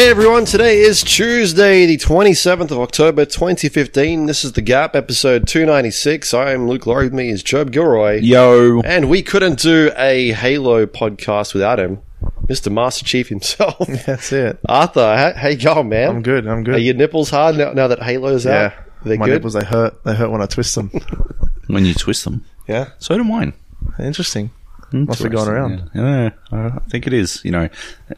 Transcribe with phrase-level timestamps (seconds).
[0.00, 4.24] Hey everyone, today is Tuesday, the 27th of October 2015.
[4.24, 6.32] This is The Gap, episode 296.
[6.32, 8.18] I am Luke Lawrie, with me is Joab Gilroy.
[8.22, 8.80] Yo.
[8.80, 12.00] And we couldn't do a Halo podcast without him,
[12.46, 12.72] Mr.
[12.72, 13.76] Master Chief himself.
[14.06, 14.58] That's it.
[14.66, 16.08] Arthur, how, how you going, man?
[16.08, 16.46] I'm good.
[16.46, 16.76] I'm good.
[16.76, 18.72] Are your nipples hard now, now that Halo's out?
[18.72, 18.82] yeah.
[19.04, 19.34] They're My good?
[19.34, 20.02] nipples they hurt.
[20.04, 20.90] They hurt when I twist them.
[21.66, 22.46] When you twist them.
[22.66, 22.92] yeah.
[23.00, 23.52] So do mine.
[23.98, 24.50] Interesting.
[24.92, 25.90] Must be going around.
[25.94, 27.44] Yeah, yeah, I think it is.
[27.44, 27.68] You know,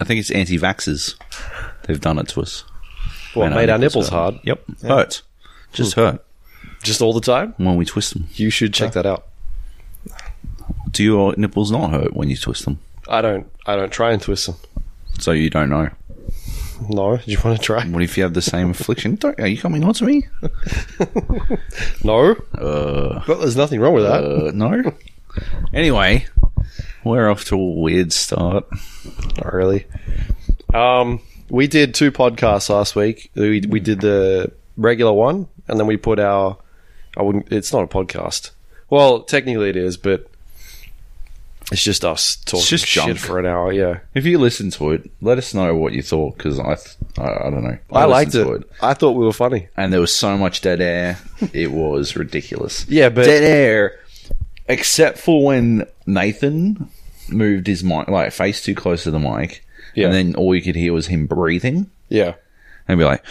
[0.00, 1.16] I think it's anti-vaxxers.
[1.86, 2.64] They've done it to us.
[3.34, 4.38] What, made our nipples hard?
[4.44, 4.62] Yep.
[4.82, 5.22] Hurt.
[5.72, 6.22] Just hurt
[6.82, 7.54] Just all the time?
[7.56, 8.26] when we twist them.
[8.34, 9.26] You should check that out.
[10.90, 12.78] Do your nipples not hurt when you twist them?
[13.08, 14.56] I don't, I don't try and twist them.
[15.18, 15.88] So you don't know.
[16.90, 17.84] No, do you want to try?
[17.86, 19.14] What if you have the same affliction?
[19.14, 20.24] Don't, are you coming on to me?
[22.04, 24.24] No, Uh, but there's nothing wrong with that.
[24.24, 24.92] uh, no.
[25.72, 26.26] Anyway,
[27.04, 28.66] we're off to a weird start.
[29.38, 29.86] Not really.
[30.74, 31.20] Um,
[31.52, 33.30] we did two podcasts last week.
[33.34, 36.56] We we did the regular one, and then we put our.
[37.16, 37.52] I wouldn't.
[37.52, 38.50] It's not a podcast.
[38.88, 40.26] Well, technically it is, but
[41.70, 43.18] it's just us talking just shit junk.
[43.18, 43.72] for an hour.
[43.72, 46.96] Yeah, If you listen to it, let us know what you thought because I, th-
[47.18, 47.78] I, I don't know.
[47.92, 48.44] I, liked it.
[48.44, 49.68] to I thought we were funny.
[49.76, 51.18] and there was so much dead air.
[51.52, 52.86] It was ridiculous.
[52.88, 54.00] Yeah, but dead air,
[54.68, 56.88] except for when Nathan
[57.28, 59.64] moved his mic, like face too close to the mic,
[59.94, 60.06] Yeah.
[60.06, 62.34] and then all you could hear was him breathing, yeah,
[62.88, 63.24] and be like,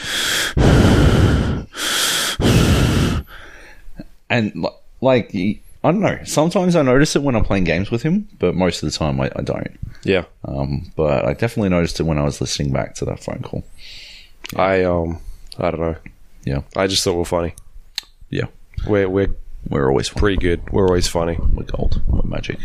[4.30, 4.70] and li-
[5.02, 6.20] like I don't know.
[6.26, 9.20] Sometimes I notice it when I'm playing games with him, but most of the time
[9.20, 9.80] I, I don't.
[10.04, 10.26] yeah.
[10.46, 13.64] Um, but I definitely noticed it when I was listening back to that phone call.
[14.56, 15.20] I um,
[15.58, 15.96] I don't know.
[16.46, 17.54] Yeah, I just thought we we're funny.
[18.30, 18.46] yeah.
[18.88, 19.36] We're we're
[19.70, 20.20] We're always fun.
[20.20, 20.62] pretty good.
[20.72, 21.38] We're always funny.
[21.54, 22.02] We're gold.
[22.08, 22.58] We're magic.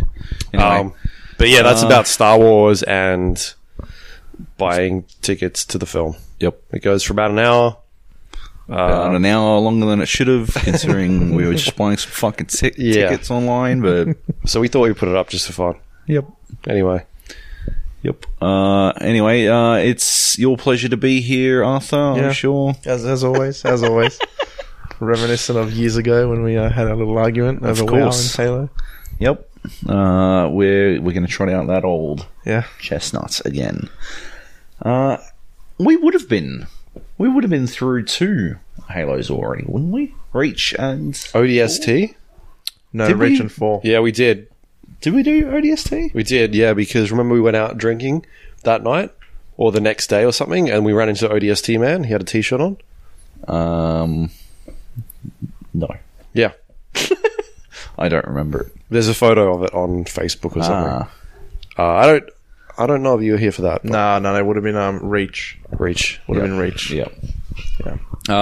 [0.54, 0.94] Anyway, Um,
[1.36, 3.52] but yeah, that's Uh, about Star Wars and
[4.58, 6.16] buying tickets to the film.
[6.40, 6.60] yep.
[6.72, 7.76] It goes for about an hour.
[8.68, 12.46] About an hour longer than it should have, considering we were just buying some fucking
[12.46, 13.08] ti- Yeah.
[13.10, 13.80] tickets online.
[13.80, 14.16] But
[14.46, 15.76] So we thought we'd put it up just for fun.
[16.08, 16.24] yep,
[16.66, 17.04] Anyway,
[18.02, 18.26] yep.
[18.42, 21.96] Uh, anyway, uh, it's your pleasure to be here, Arthur.
[21.96, 22.74] I'm sure.
[22.84, 23.64] As as always.
[23.64, 24.18] As always.
[25.00, 28.34] Reminiscent of years ago when we uh, had a little argument over WoW and course.
[28.34, 28.68] Halo.
[29.20, 29.45] Yep.
[29.88, 32.64] Uh, we're we're going to trot out that old Yeah.
[32.80, 33.88] chestnut again.
[34.82, 35.16] Uh,
[35.78, 36.66] we would have been,
[37.18, 38.56] we would have been through two
[38.90, 40.14] Halos already, wouldn't we?
[40.32, 42.14] Reach and ODST?
[42.92, 43.28] No, Did we?
[43.30, 43.80] Reach and Fall.
[43.84, 44.48] Yeah, we did.
[45.00, 46.14] did we do ODST?
[46.14, 48.24] We did, yeah, because remember we went out drinking
[48.64, 49.10] that night
[49.56, 52.04] or the next day or something and we ran into ODST man.
[52.04, 52.76] He had a t shirt on.
[53.48, 54.30] Um,
[55.74, 55.88] no,
[56.32, 56.52] Yeah.
[57.98, 58.72] I don't remember it.
[58.90, 60.92] There's a photo of it on Facebook or something.
[60.92, 61.10] Ah,
[61.78, 62.30] Uh, I don't
[62.78, 63.82] I don't know if you were here for that.
[63.82, 65.58] but No, no, it would have been um, Reach.
[65.70, 66.20] Reach.
[66.26, 66.50] Would have Yeah.
[66.52, 66.90] been Reach.
[66.90, 67.08] yeah.
[67.86, 67.96] Yeah.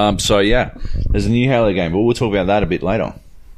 [0.08, 0.70] Um, so yeah,
[1.10, 3.14] there's a new Halo game, but we'll talk about that a bit later.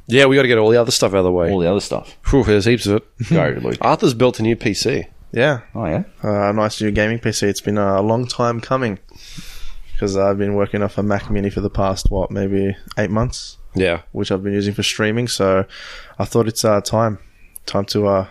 [0.07, 1.51] Yeah, we got to get all the other stuff out of the way.
[1.51, 2.15] All the other stuff.
[2.29, 3.29] Whew, there's heaps of it.
[3.29, 3.77] Go, Luke.
[3.81, 5.07] Arthur's built a new PC.
[5.33, 5.61] Yeah.
[5.75, 6.03] Oh yeah.
[6.23, 7.43] Uh, nice new gaming PC.
[7.43, 8.99] It's been a long time coming.
[9.93, 13.57] Because I've been working off a Mac Mini for the past, what, maybe eight months?
[13.79, 14.01] Yeah.
[14.11, 15.27] which I've been using for streaming.
[15.27, 15.65] So
[16.19, 17.19] I thought it's uh, time,
[17.65, 18.27] time to uh,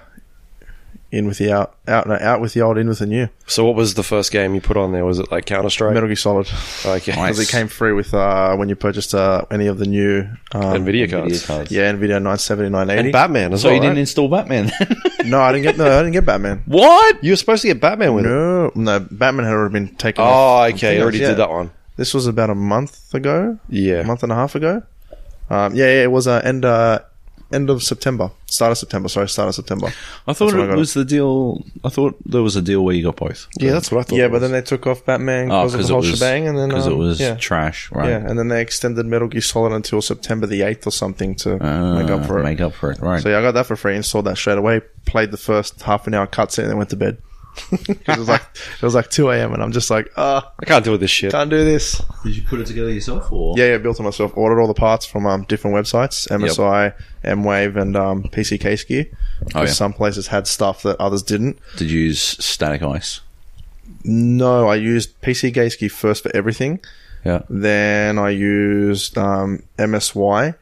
[1.13, 3.29] in with the out, out, no, out with the old, in with the new.
[3.47, 5.05] So what was the first game you put on there?
[5.05, 5.95] Was it like Counter Strike?
[5.95, 6.49] Metal Gear Solid,
[6.85, 6.99] Okay.
[7.13, 10.63] because it came free with uh, when you purchased uh, any of the new um,
[10.85, 11.41] Nvidia cards.
[11.43, 11.71] Video cards.
[11.71, 13.77] Yeah, Nvidia 970, And Batman as So well.
[13.77, 14.71] you didn't install Batman?
[15.25, 15.79] no, I didn't get.
[15.79, 16.63] No, I didn't get Batman.
[16.67, 17.23] what?
[17.23, 18.29] You were supposed to get Batman with it.
[18.29, 20.23] No, no, Batman had already been taken.
[20.23, 20.73] Oh, off.
[20.75, 20.97] okay.
[20.97, 21.29] You already Yeah.
[21.29, 21.71] did that one.
[21.97, 24.01] This was about a month ago, Yeah.
[24.01, 24.83] a month and a half ago.
[25.51, 27.01] Um, yeah, yeah, it was uh, end uh,
[27.53, 29.09] end of September, start of September.
[29.09, 29.93] Sorry, start of September.
[30.27, 31.65] I thought when I it got was the deal.
[31.85, 33.47] I thought there was a deal where you got both.
[33.59, 34.17] Yeah, that's what I thought.
[34.19, 36.49] Yeah, but then they took off Batman Oh, because of the it whole was shebang,
[36.49, 38.09] and then because um, it was yeah, trash, right?
[38.09, 41.65] yeah, and then they extended Metal Gear Solid until September the eighth or something to
[41.65, 42.43] Uh, make up for it.
[42.43, 43.23] Make up for it, right?
[43.23, 43.95] So yeah, I got that for free.
[43.95, 44.81] Installed that straight away.
[45.05, 47.19] Played the first half an hour cutscene, and then went to bed.
[47.73, 48.43] It was like
[48.77, 49.53] it was like two a.m.
[49.53, 51.33] and I'm just like, ah, I can't do with this shit.
[51.33, 52.01] can't do this.
[52.25, 54.33] Did you put it together yourself, or Yeah, yeah, built it myself.
[54.37, 56.95] Ordered all the parts from um, different websites, MSI,
[57.25, 59.07] M-Wave, and um, PC Case Gear.
[59.55, 59.67] Oh, yeah.
[59.67, 61.59] Some places had stuff that others didn't.
[61.77, 63.21] did you use Static Ice?
[64.05, 66.81] No, I used PC Case Gear first for everything.
[67.25, 67.43] Yeah.
[67.51, 70.55] Then I used um, MSY.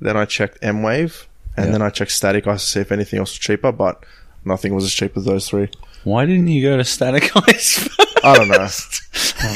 [0.00, 1.26] Then I checked M Wave,
[1.56, 1.72] and Yeah.
[1.72, 4.04] then I checked Static Ice to see if anything else was cheaper, but
[4.44, 5.68] nothing was as cheap as those three.
[6.06, 7.88] Why didn't you go to Static Ice?
[8.22, 8.62] I don't know.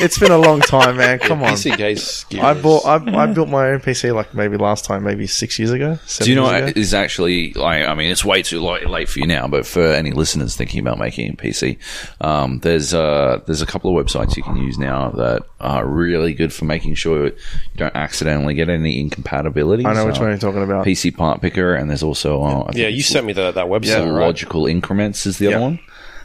[0.04, 1.20] it's been a long time, man.
[1.20, 1.52] Come on.
[1.52, 2.24] PC case.
[2.40, 2.84] I bought.
[2.84, 5.98] I, I built my own PC like maybe last time, maybe six years ago.
[6.06, 6.80] seven Do you know years what ago.
[6.80, 7.84] is actually like?
[7.86, 10.80] I mean, it's way too late, late for you now, but for any listeners thinking
[10.80, 11.78] about making a PC,
[12.20, 16.34] um, there's uh, there's a couple of websites you can use now that are really
[16.34, 17.32] good for making sure you
[17.76, 19.86] don't accidentally get any incompatibilities.
[19.86, 20.84] I know which Uh, one you're talking about.
[20.84, 23.66] PC Part Picker, and there's also uh, I think Yeah, you sent me the, that
[23.66, 24.26] website, Yeah, right?
[24.26, 25.80] Logical Increments is the other one.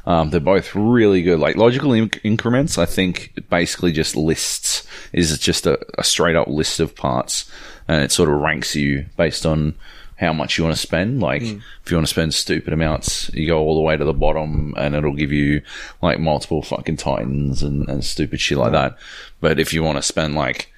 [0.06, 1.40] Um, they're both really good.
[1.40, 6.48] Like logical inc- increments, I think basically just lists is just a, a straight up
[6.48, 7.50] list of parts,
[7.88, 9.76] and it sort of ranks you based on
[10.18, 11.22] how much you want to spend.
[11.22, 14.14] Like if you want to spend stupid amounts, you go all the way to the
[14.14, 15.62] bottom, and it'll give you
[16.02, 18.98] like multiple fucking titans and, and stupid shit like that.
[19.42, 20.72] But if you want to spend like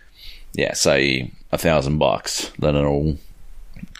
[0.53, 3.17] yeah, say a thousand bucks, then it'll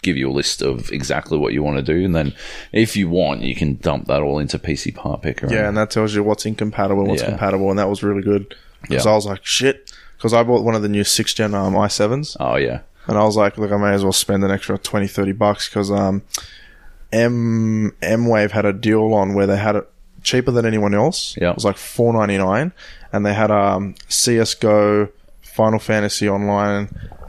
[0.02, 2.34] give you a list of exactly what you want to do, and then
[2.72, 5.46] if you want, you can dump that all into PC Part Picker.
[5.52, 7.30] Yeah, and that tells you what's incompatible, what's Yeah.
[7.30, 8.54] compatible, and that was really good.
[8.82, 9.12] Because Yeah.
[9.12, 9.92] I was like, shit.
[10.16, 13.22] Because I bought one of the new six gen um, i7s, oh yeah, and I
[13.24, 16.22] was like, look, I may as well spend an extra 20, 30 bucks because um,
[17.12, 19.88] M M Wave had a deal on where they had it
[20.22, 21.36] cheaper than anyone else.
[21.40, 21.50] Yeah.
[21.50, 22.72] it was like four ninety nine,
[23.12, 25.08] and they had um, CS:GO,
[25.40, 26.88] Final Fantasy Online,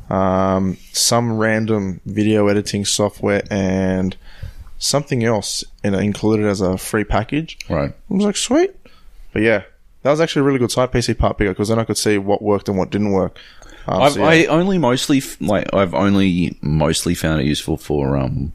[0.09, 4.15] um, some random video editing software, and
[4.77, 7.57] something else in included as a free package.
[7.69, 7.91] right.
[7.91, 8.75] I was like, sweet.
[9.33, 9.63] But yeah,
[10.03, 12.17] that was actually a really good site, PC Part Picker, because then I could see
[12.17, 13.37] what worked and what didn't work.
[13.87, 14.25] Um, I've, so, yeah.
[14.27, 18.51] I only mostly f- like I've only mostly found it useful for um,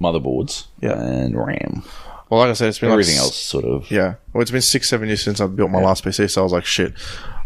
[0.00, 0.98] motherboards Yeah.
[1.00, 1.82] and RAM.
[2.28, 4.14] well, like I said, it's been Everything like, else sort of Yeah.
[4.32, 6.52] Well, it's been six, seven years since I built my last PC, so I was
[6.52, 6.94] like, shit,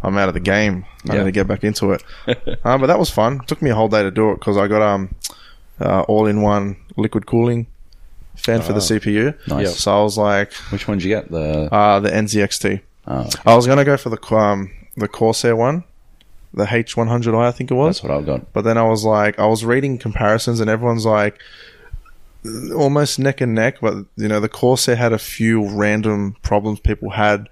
[0.05, 0.85] I'm out of the game.
[1.09, 1.19] I Yeah.
[1.21, 2.03] need to get back into it.
[2.29, 3.41] uh, but that was fun.
[3.47, 5.15] took me a whole day to do it because I got um
[5.81, 7.67] uh, all-in-one liquid cooling
[8.37, 9.35] fan for the CPU.
[9.51, 9.57] Ah.
[9.57, 9.79] Nice.
[9.81, 11.31] So I was like, Which one did you get?
[11.31, 12.81] The uh, the NZXT.
[13.09, 15.83] oh, I was gonna go for the um the Corsair one,
[16.53, 17.97] the H100i, I think it was.
[17.97, 18.53] that's what I've got.
[18.53, 21.37] But then I was like, I was reading comparisons, and everyone's like,
[22.77, 23.79] almost neck and neck.
[23.81, 27.49] But you know, the Corsair had a few random problems people had,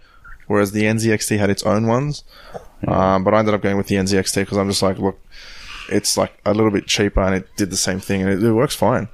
[0.52, 2.22] whereas the NZXT had its own ones.
[2.86, 5.18] Um, but I ended up going with the NZXT because I'm just like, look,
[5.88, 8.52] it's like a little bit cheaper, and it did the same thing, and it, it
[8.52, 9.08] works fine.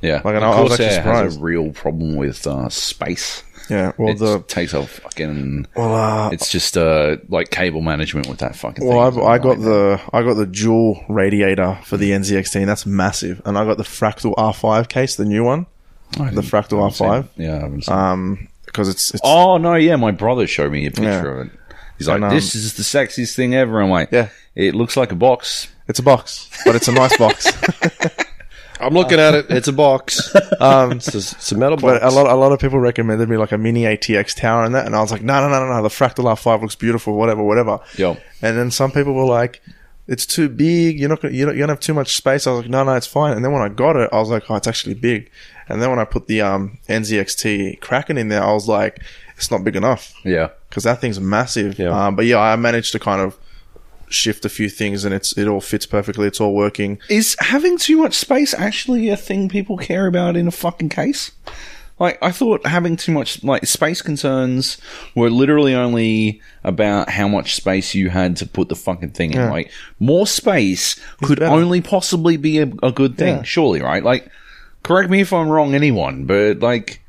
[0.00, 0.94] Yeah, Like, and the I was actually Corsair has
[1.34, 1.40] surprised.
[1.40, 3.42] a real problem with uh, space.
[3.68, 3.92] Yeah.
[3.98, 5.66] Well, it the takes a fucking.
[5.76, 9.22] well, uh, It's just uh, like cable management with that fucking well, thing.
[9.22, 13.42] I, I got the I got the dual radiator for the NZXT, and that's massive.
[13.44, 15.66] And I got the Fractal R5 case, the new one,
[16.12, 17.26] the Fractal R5.
[17.36, 18.48] Yeah, I haven't seen Um,
[18.78, 21.40] because it's, it's Oh no, yeah, my brother showed me a picture Yeah.
[21.40, 21.52] of it.
[21.98, 24.28] He's like, And, um, "This is the sexiest thing ever." I'm like, Yeah.
[24.54, 27.50] it looks like a box." It's a box, but it's a nice box.
[28.80, 29.46] I'm looking at it.
[29.50, 30.32] It's a box.
[30.60, 32.00] Um, It's, just, it's a metal box.
[32.00, 34.74] but a lot, a lot of people recommended me like a mini ATX tower and
[34.74, 35.82] that, and I was like, no, no, no, no, no.
[35.82, 37.78] The Fractal R5 looks beautiful, whatever, whatever.
[37.96, 39.62] Yo, And then some people were like,
[40.08, 40.98] it's too big.
[40.98, 42.46] You're not gonna, you don't, you don't have too much space.
[42.46, 43.34] I was like, no, no, it's fine.
[43.34, 45.30] And then when I got it, I was like, oh, it's actually big.
[45.68, 49.02] And then when I put the um, NZXT Kraken in there, I was like,
[49.36, 51.78] it's not big enough yeah, because that thing's massive.
[51.78, 51.90] Yeah.
[52.06, 53.38] Um, but yeah, I managed to kind of
[54.08, 56.26] shift a few things, and it's it all fits perfectly.
[56.26, 56.98] It's all working.
[57.08, 61.30] is having too much space actually a thing people care about in a fucking case?
[62.00, 64.78] Like, I thought having too much, like, space concerns
[65.16, 69.38] were literally only about how much space you had to put the fucking thing in.
[69.38, 69.50] Yeah.
[69.50, 71.52] Like, more space could better.
[71.52, 73.42] only possibly be a, a good thing, Yeah.
[73.42, 74.04] surely, right?
[74.04, 74.30] Like,
[74.88, 77.00] correct me if I'm wrong, anyone, but, like,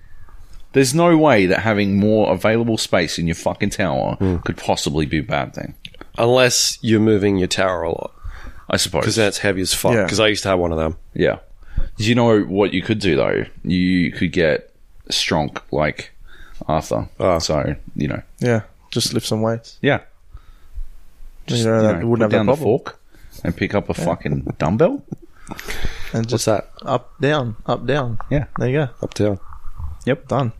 [0.74, 4.38] there's no way that having more available space in your fucking tower Hmm.
[4.45, 5.74] could possibly be a bad thing.
[6.17, 8.12] Unless you're moving your tower a lot.
[8.69, 9.01] I suppose.
[9.01, 9.93] Because that's heavy as fuck.
[9.93, 10.03] Yeah.
[10.03, 10.95] Because I used to have one of them.
[11.15, 11.38] Yeah.
[11.98, 13.45] Do you know what you could do though?
[13.63, 14.71] You could get
[15.09, 16.12] strong, like
[16.67, 17.07] Arthur.
[17.19, 17.39] Ah.
[17.39, 19.77] So you know, Yeah, just lift some weights.
[19.81, 20.01] yeah.
[21.48, 23.00] you know, you that know, wouldn't put have down that the fork
[23.43, 25.01] and pick up a fucking dumbbell.
[26.13, 26.72] And What's just that?
[26.84, 28.18] up, down, up, down.
[28.29, 28.46] Yeah.
[28.58, 28.89] There you go.
[29.01, 29.39] Up down.
[30.06, 30.27] Yep.
[30.27, 30.53] Done.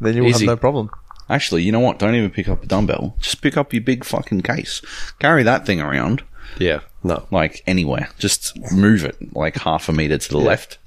[0.00, 0.90] Then you will have no problem.
[1.28, 1.98] Actually, you know what?
[1.98, 3.16] Don't even pick up a dumbbell.
[3.20, 4.80] Just pick up your big fucking case.
[5.18, 6.22] Carry that thing around
[6.58, 6.80] Yeah.
[7.02, 7.26] No.
[7.30, 8.08] like anywhere.
[8.18, 10.78] Just move it like half a meter to the left.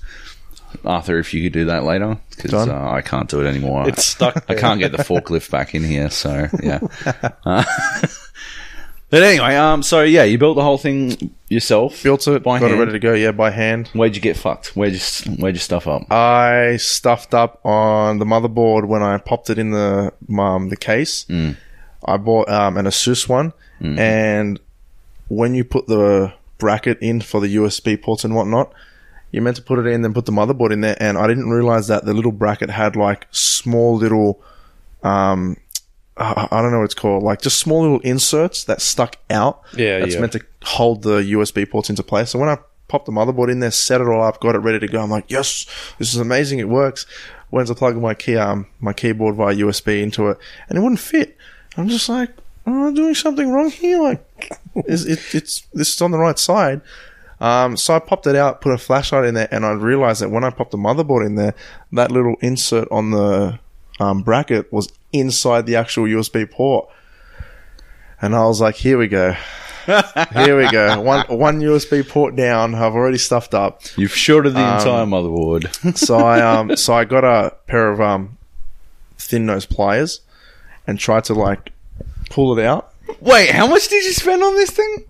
[0.85, 3.89] Arthur, if you could do that later, because uh, I can't do it anymore.
[3.89, 4.45] It's stuck.
[4.49, 6.79] I can't get the forklift back in here, so yeah.
[7.43, 7.63] Uh,
[9.09, 12.03] but anyway, um, so yeah, you built the whole thing yourself.
[12.03, 12.79] Built it, by got hand.
[12.79, 13.13] it ready to go.
[13.13, 13.87] Yeah, by hand.
[13.93, 14.75] Where'd you get fucked?
[14.75, 14.99] Where'd you
[15.37, 16.11] where'd you stuff up?
[16.11, 21.25] I stuffed up on the motherboard when I popped it in the um, the case.
[22.05, 23.53] I bought um, an Asus one,
[23.99, 24.59] and
[25.27, 28.73] when you put the bracket in for the USB ports and whatnot,
[29.31, 31.49] you're meant to put it in, then put the motherboard in there, and I didn't
[31.49, 34.41] realize that the little bracket had like small little
[35.03, 35.57] um,
[36.19, 39.61] uh, I don't know what it's called, like just small little inserts that stuck out.
[39.75, 40.19] Yeah, that's yeah.
[40.19, 42.31] meant to hold the USB ports into place.
[42.31, 42.57] So when I
[42.87, 45.09] popped the motherboard in there, set it all up, got it ready to go, I'm
[45.09, 45.65] like, yes,
[45.97, 46.59] this is amazing.
[46.59, 47.05] It works.
[47.51, 50.99] Went to plug my key, um, my keyboard via USB into it, and it wouldn't
[50.99, 51.37] fit.
[51.77, 52.31] I'm just like,
[52.67, 54.01] am I doing something wrong here?
[54.01, 54.27] Like,
[54.85, 56.81] is it, it's this is on the right side.
[57.39, 60.29] Um, so I popped it out, put a flashlight in there, and I realized that
[60.29, 61.55] when I popped the motherboard in there,
[61.93, 63.59] that little insert on the
[63.99, 66.89] um, bracket was inside the actual USB port.
[68.21, 69.35] And I was like, here we go.
[69.85, 70.99] here we go.
[71.01, 72.75] One one USB port down.
[72.75, 73.81] I've already stuffed up.
[73.97, 75.97] You've shorted the entire motherboard.
[75.97, 78.37] So I um so I got a pair of um
[79.17, 80.21] thin nose pliers
[80.85, 81.71] and tried to like
[82.29, 82.93] pull it out.
[83.19, 85.05] Wait, how much did you spend on this thing?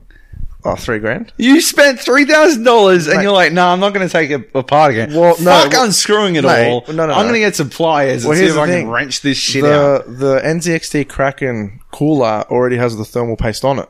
[0.66, 1.32] Oh, three grand.
[1.38, 3.24] You spent three thousand dollars, and Mate.
[3.24, 5.86] you're like, "No, I'm not going to take it apart again." Well, no, Fuck well-
[5.86, 6.84] unscrewing it Mate, all.
[6.90, 7.16] no, no, I'm no.
[7.24, 9.38] going to get some pliers Well, and see here's if I the can wrench this
[9.38, 10.06] shit out.
[10.06, 13.90] the the NZXT Kraken cooler already has the thermal paste on it.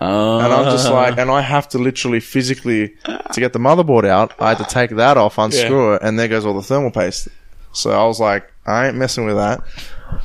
[0.00, 2.94] Uh, And I'm just like, and I have to literally physically
[3.32, 4.32] to get the motherboard out.
[4.38, 7.28] I had to take that off, unscrew it, and there goes all the thermal paste.
[7.72, 9.60] So I was like, I ain't messing with that.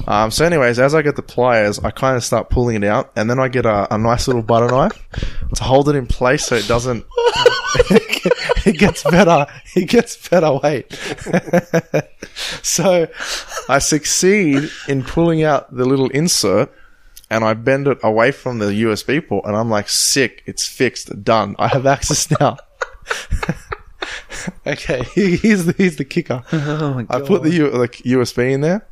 [0.07, 3.11] Um, so, anyways, as I get the pliers, I kind of start pulling it out,
[3.15, 5.07] and then I get a, a nice little butter knife
[5.55, 7.05] to hold it in place so it doesn't.
[8.65, 9.47] it gets better.
[9.75, 10.91] It gets better weight.
[12.61, 13.07] so,
[13.69, 16.71] I succeed in pulling out the little insert
[17.31, 21.23] and I bend it away from the USB port, and I'm like, sick, it's fixed,
[21.23, 21.55] done.
[21.57, 22.57] I have access now.
[24.67, 26.43] okay, here's the, here's the kicker.
[27.09, 28.85] I put the, U, like USB in there.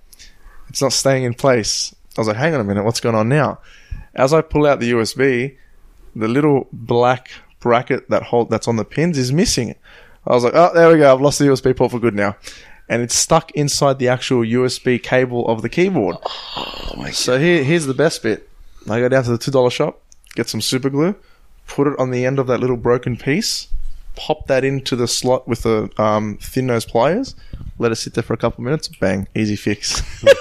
[0.70, 1.94] It's not staying in place.
[2.18, 3.60] I was like, hang on a minute, what's going on now?
[4.14, 5.58] As I pull out the USB,
[6.16, 9.76] the little black bracket that hold that's on the pins is missing.
[10.26, 11.14] I was like, oh, there we go.
[11.14, 12.36] I've lost the USB port for good now.
[12.88, 16.18] And it's stuck inside the actual USB cable of the keyboard.
[16.24, 17.12] Oh my!
[17.12, 18.50] So here, here's the best bit.
[18.90, 20.02] I go down to the two dollar shop,
[20.34, 21.16] get some super glue,
[21.68, 23.68] put it on the end of that little broken piece,
[24.20, 27.36] pop that into the slot with the um, thin nose pliers,
[27.78, 30.02] let it sit there for a couple of minutes, bang, easy fix.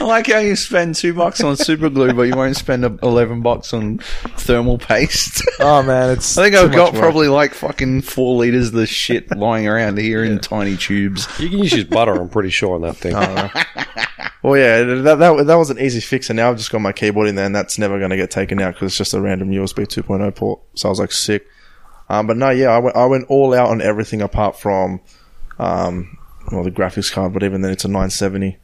[0.00, 2.98] I like how you spend two bucks on super glue, but you won't spend a-
[3.02, 3.98] eleven bucks on
[4.36, 5.42] thermal paste.
[5.60, 6.36] oh man, it's.
[6.36, 7.00] I think too I've got work.
[7.00, 11.28] probably like fucking four liters of this shit lying around here in tiny tubes.
[11.38, 13.14] You can use just butter, I'm pretty sure, on that thing.
[14.42, 16.92] Well, yeah, that, that that was an easy fix, and now I've just got my
[16.92, 19.20] keyboard in there, and that's never going to get taken out because it's just a
[19.20, 20.60] random USB 2.0 port.
[20.74, 21.46] So I was like, sick.
[22.12, 25.00] Um, but no, yeah, I went, I went all out on everything apart from,
[25.58, 26.18] um,
[26.50, 28.58] well, the graphics card, but even then, it's a 970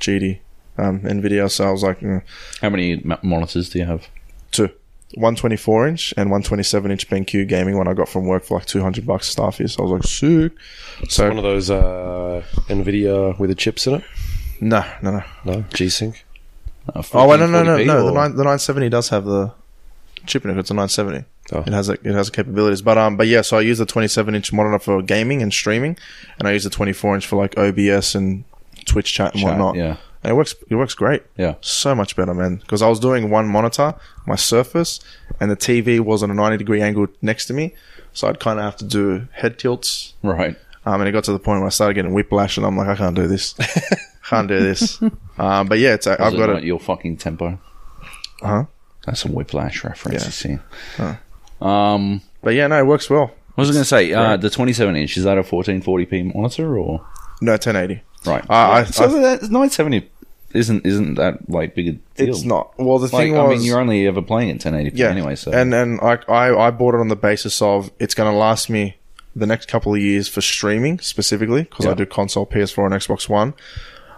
[0.00, 0.40] GD
[0.78, 1.48] um, NVIDIA.
[1.50, 2.20] So I was like, mm,
[2.60, 4.08] How many ma- monitors do you have?
[4.50, 4.70] two.
[5.16, 9.06] 124 inch and 127 inch BenQ gaming one I got from work for like 200
[9.06, 9.70] bucks Starfield.
[9.70, 10.52] So I was like, sick.
[11.08, 14.04] So, One of those uh, NVIDIA with the chips in it.
[14.60, 15.22] no, no, no.
[15.44, 16.24] No, G-Sync.
[16.92, 18.06] Uh, Oh, wait, no, no, no, no.
[18.06, 19.52] The, nine, the 970 does have the
[20.26, 20.58] chip in it.
[20.58, 21.24] It's a 970.
[21.52, 21.60] Oh.
[21.60, 23.42] It has a, it has capabilities, but um, but yeah.
[23.42, 25.96] So I use the 27 inch monitor for gaming and streaming,
[26.38, 28.44] and I use the 24 inch for like OBS and
[28.86, 29.76] Twitch chat and Chat, whatnot.
[29.76, 29.96] yeah.
[30.22, 30.54] and it works.
[30.70, 31.22] It works great.
[31.36, 31.56] Yeah.
[31.60, 32.56] so much better, man.
[32.56, 33.94] Because I was doing one monitor,
[34.26, 35.00] my Surface,
[35.38, 37.74] and the TV was on a 90 degree angle next to me,
[38.14, 40.14] so I'd kind of have to do head tilts.
[40.22, 40.56] Right.
[40.86, 42.88] Um, and it got to the point where I started getting whiplash, and I'm like,
[42.88, 43.54] I can't do this.
[44.28, 45.00] can't do this.
[45.38, 46.64] um, but yeah, it's I've got it.
[46.64, 47.58] your fucking tempo.
[48.40, 48.64] Huh?
[49.06, 50.26] That's a whiplash reference, Yeah.
[50.26, 50.58] you see.
[50.96, 51.14] Huh.
[51.60, 53.26] Um, But yeah, no, it works well.
[53.54, 54.12] what was I going to say?
[54.12, 57.04] Uh, the 27 inch, is that a 1440p monitor or?
[57.40, 58.02] No, 1080.
[58.26, 58.44] Right.
[58.48, 60.10] I- I- so I- that 970
[60.54, 62.28] isn't isn't that like big a deal?
[62.30, 62.72] It's not.
[62.78, 65.08] Well, the Like, thing I mean, you're only ever playing at 1080p yeah.
[65.08, 65.50] anyway, so.
[65.52, 68.70] and and I, I I bought it on the basis of it's going to last
[68.70, 68.96] me
[69.34, 71.94] the next couple of years for streaming specifically because I Yeah.
[71.96, 73.54] do console, PS4, and Xbox One.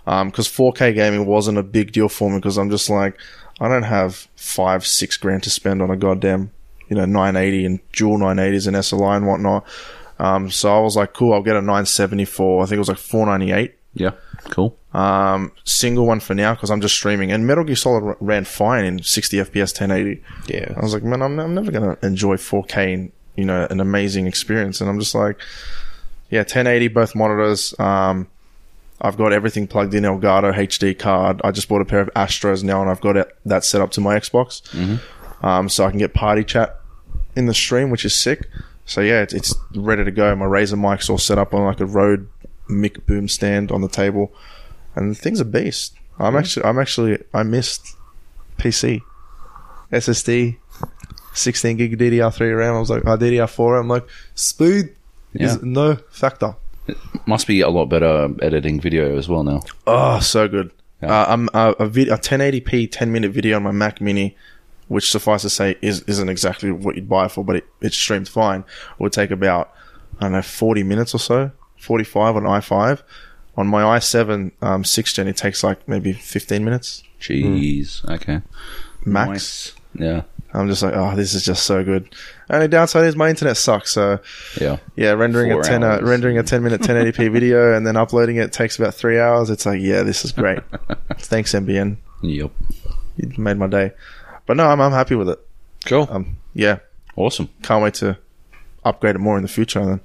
[0.04, 3.16] Because 4K gaming wasn't a big deal for me because I'm just like
[3.60, 6.50] I don't have five six grand to spend on a goddamn
[6.88, 9.66] you know 980 and dual 980s and SLI and whatnot.
[10.18, 12.62] Um, so I was like, cool, I'll get a 974.
[12.62, 14.10] I think it was like 498 yeah,
[14.50, 14.76] cool.
[14.92, 17.32] um, single one for now because I'm just streaming.
[17.32, 20.22] And Metal Gear Solid ran fine in 60 FPS 1080.
[20.48, 20.74] Yeah.
[20.76, 23.80] I was like, man, I'm, I'm never going to enjoy 4K and, you know, an
[23.80, 24.82] amazing experience.
[24.82, 25.40] And I'm just like,
[26.28, 27.74] yeah, 1080, both monitors.
[27.78, 28.28] Um,
[29.00, 31.40] I've got everything plugged in Elgato HD card.
[31.42, 33.92] I just bought a pair of Astros now and I've got it, that set up
[33.92, 34.62] to my Xbox.
[35.42, 36.80] Um, so I can get party chat
[37.34, 38.48] in the stream, which is sick.
[38.84, 40.34] So yeah, it's, it's ready to go.
[40.36, 42.28] My Razer mic's all set up on like a Rode
[42.68, 44.32] mic boom stand on the table,
[44.94, 45.94] and the thing's a beast.
[46.18, 47.96] I'm actually, I'm actually, I missed
[48.58, 49.02] PC,
[49.92, 50.56] SSD,
[51.34, 52.74] 16 gig DDR3 RAM.
[52.74, 53.80] I was like, oh, DDR4.
[53.80, 54.94] I'm like, speed
[55.34, 55.46] Yeah.
[55.46, 56.54] is no factor.
[57.26, 59.60] Must be a lot better editing video as well now.
[59.86, 60.70] Oh, so good.
[61.02, 64.36] Uh, I'm uh, a, vid- a 1080p 10 minute video on my Mac Mini,
[64.88, 67.92] which suffice to say is isn't exactly what you'd buy it for, but it, it
[67.92, 68.60] streamed fine.
[68.60, 69.72] It would take about
[70.18, 73.02] I don't know 40 minutes or so, 45 on i5.
[73.58, 78.04] On my i7 um, 6 gen, it takes like maybe 15 minutes Jeez.
[78.10, 78.42] Okay.
[79.04, 79.28] max.
[79.28, 79.72] Nice.
[79.98, 80.22] Yeah.
[80.52, 82.14] I'm just like, oh, this is just so good.
[82.48, 83.92] Only downside is my internet sucks.
[83.92, 84.20] So
[84.60, 84.76] Yeah.
[84.94, 88.36] yeah, rendering Four a 10 uh, rendering a 10 minute 1080p video and then uploading
[88.36, 89.50] it takes about three hours.
[89.50, 90.60] It's like, yeah, this is great.
[91.18, 91.96] Thanks NBN.
[92.22, 92.50] Yep.
[93.16, 93.92] You made my day.
[94.46, 95.38] But no, I'm, I'm happy with it.
[95.86, 96.08] Cool.
[96.10, 96.78] Um, yeah,
[97.16, 97.48] Awesome.
[97.62, 98.18] can't wait to
[98.84, 100.00] upgrade it more in the future and then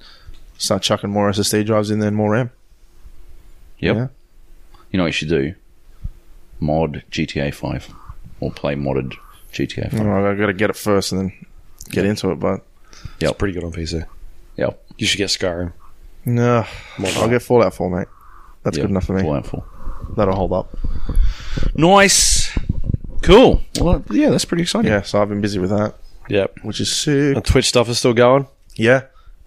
[0.57, 2.51] start chucking more SSD drives in there and more RAM.
[3.79, 3.95] Yep.
[3.95, 4.07] Yeah.
[4.91, 5.55] You know what you should do?
[6.59, 7.93] Mod GTA 5.
[8.39, 9.15] Or play modded
[9.53, 9.93] GTA 5.
[9.93, 11.45] You know, I got to get it first and then
[11.89, 12.35] get into it.
[12.39, 12.63] But
[13.19, 14.05] It's pretty good on PC.
[14.57, 14.83] Yep.
[14.97, 15.73] You should get Skyrim.
[16.25, 16.65] no,
[16.99, 18.07] Mod I'll get Fallout 4, mate.
[18.63, 18.83] That's Yep.
[18.85, 19.21] good enough for me.
[19.23, 19.63] Fallout 4.
[20.17, 20.69] That'll hold up.
[21.75, 22.30] Nice.
[23.21, 23.61] Cool.
[23.79, 24.91] Well, yeah, that's pretty exciting.
[24.91, 25.95] Yeah, so I've been busy with that,
[26.29, 26.59] Yep.
[26.63, 27.35] which is sick.
[27.35, 28.47] And Twitch stuff is still going.
[28.75, 29.03] Yeah,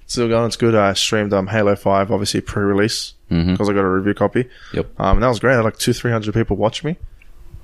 [0.06, 0.46] still going.
[0.46, 0.74] It's good.
[0.74, 4.48] I streamed um, Halo Five, obviously pre-release because I got a review copy.
[4.74, 5.00] Yep.
[5.00, 5.54] Um, and that was great.
[5.54, 6.96] I had like two, three hundred people watch me,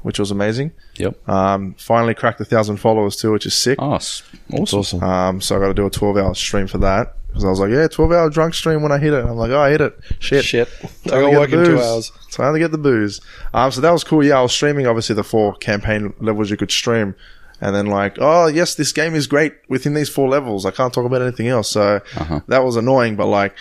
[0.02, 0.72] which was amazing.
[0.96, 1.28] Yep.
[1.28, 3.76] Um, finally cracked a thousand followers too, which is sick.
[3.80, 4.78] Oh, s- awesome.
[4.80, 5.02] awesome.
[5.04, 7.60] Um, so I got to do a twelve hour stream for that because I was
[7.60, 9.24] like, yeah, twelve hour drunk stream when I hit it.
[9.24, 9.98] I'm like, oh, I hit it.
[10.18, 10.44] Shit.
[10.44, 10.68] Shit.
[11.06, 12.12] I got work in two hours.
[12.30, 13.20] Time to get the booze.
[13.54, 14.24] Um, so that was cool.
[14.24, 17.14] Yeah, I was streaming obviously the four campaign levels you could stream.
[17.62, 20.64] And then like, oh yes, this game is great within these four levels.
[20.64, 21.70] I can't talk about anything else.
[21.70, 22.40] So Uh-huh.
[22.48, 23.54] that was annoying, but like,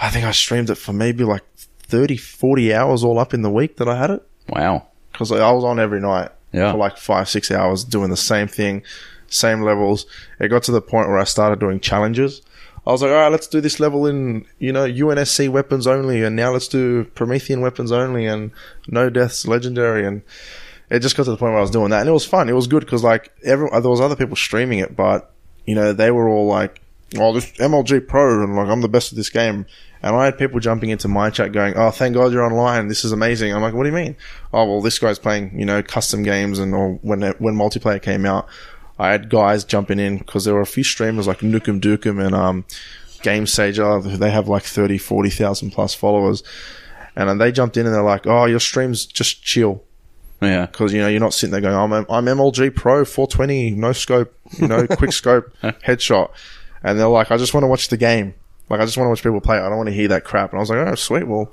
[0.00, 3.50] I think I streamed it for maybe like 30, 40 hours all up in the
[3.50, 4.26] week that I had it.
[4.48, 4.86] Wow.
[5.12, 6.70] Cause I was on every night Yeah.
[6.72, 8.82] for like five, six hours doing the same thing,
[9.28, 10.06] same levels.
[10.38, 12.42] It got to the point where I started doing challenges.
[12.86, 16.24] I was like, all right, let's do this level in, you know, UNSC weapons only,
[16.24, 18.50] and now let's do Promethean weapons only, and
[18.88, 20.22] no deaths legendary, and
[20.90, 22.48] it just got to the point where I was doing that, and it was fun.
[22.48, 25.32] It was good because like every there was other people streaming it, but
[25.64, 26.82] you know they were all like,
[27.16, 29.64] "Oh, this MLG Pro," and like I'm the best at this game.
[30.04, 32.88] And I had people jumping into my chat going, "Oh, thank God you're online.
[32.88, 34.16] This is amazing." I'm like, "What do you mean?"
[34.52, 38.02] Oh, well, this guy's playing, you know, custom games, and or when it, when multiplayer
[38.02, 38.48] came out,
[39.02, 42.36] I had guys jumping in because there were a few streamers like Nukem Dukem and
[42.36, 42.64] um,
[43.22, 44.00] Game Sager.
[44.00, 46.44] They have like 30, 40,000 plus followers.
[47.16, 49.82] And then they jumped in and they're like, oh, your stream's just chill.
[50.40, 50.66] Yeah.
[50.66, 54.38] Because, you know, you're not sitting there going, I'm, I'm MLG Pro 420, no scope,
[54.58, 56.30] you know, quick scope, headshot.
[56.84, 58.34] And they're like, I just want to watch the game.
[58.68, 59.58] Like, I just want to watch people play.
[59.58, 60.52] I don't want to hear that crap.
[60.52, 61.26] And I was like, oh, sweet.
[61.26, 61.52] Well,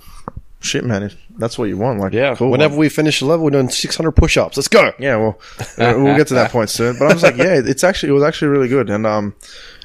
[0.60, 1.04] shit, man.
[1.04, 2.36] If that's what you want, like, Yeah.
[2.36, 2.50] cool.
[2.52, 4.58] Whenever we finish the level, we're doing 600 push ups.
[4.58, 4.92] Let's go.
[5.00, 5.40] Yeah, well,
[5.78, 6.98] uh, we'll get to that point soon.
[7.00, 8.90] But I was like, yeah, it's actually it was actually really good.
[8.90, 9.36] And um,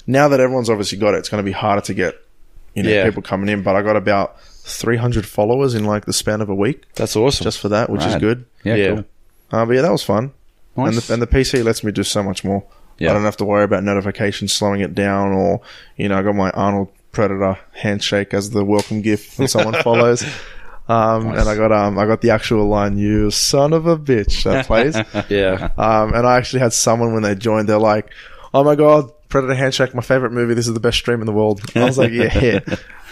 [0.07, 2.17] now that everyone's obviously got it, it's going to be harder to get
[2.75, 3.05] you know Yeah.
[3.05, 3.63] people coming in.
[3.63, 7.45] But I got about 300 followers in like the span of a week That's awesome.
[7.45, 8.45] just for that, which is good.
[8.65, 8.75] Yeah.
[8.75, 8.89] Yeah.
[8.89, 9.05] Cool.
[9.53, 10.33] Uh, but yeah, that was fun.
[10.77, 12.65] And the, and the PC lets me do so much more.
[12.99, 13.11] Yeah.
[13.11, 15.61] I don't have to worry about notifications slowing it down, or
[15.97, 20.25] you know, I got my Arnold Predator handshake as the welcome gift when someone follows.
[20.88, 24.42] Um, and I got um, I got the actual line, "You son of a bitch,"
[24.44, 24.94] that plays.
[25.31, 25.70] yeah.
[25.79, 28.11] Um, and I actually had someone when they joined, they're like,
[28.53, 30.53] "Oh my god, Predator Handshake, my favorite movie.
[30.55, 32.61] This is the best stream in the world." I was like, "Yeah,"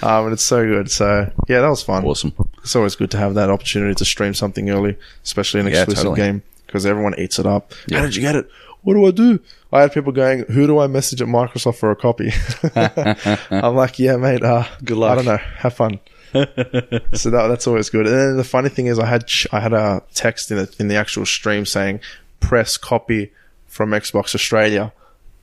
[0.03, 0.91] um, and it's so good.
[0.91, 2.05] So yeah, that was fun.
[2.05, 2.35] Awesome.
[2.63, 6.05] It's always good to have that opportunity to stream something early, especially an Yeah, exclusive
[6.05, 6.17] totally.
[6.21, 7.73] game, because everyone eats it up.
[7.87, 8.01] Yeah.
[8.01, 8.51] How did you get it?
[8.83, 9.41] What do I do?
[9.73, 12.33] I had people going, "Who do I message at Microsoft for a copy?"
[13.51, 14.43] I'm like, "Yeah, mate.
[14.43, 15.37] Uh, Good luck." I don't know.
[15.39, 16.01] Have fun."
[17.13, 18.07] so that, that's always good.
[18.07, 20.89] And then the funny thing is, I had I had a text in the, in
[20.89, 22.01] the actual stream saying,
[22.41, 23.33] "Press copy
[23.67, 24.93] from Xbox Australia."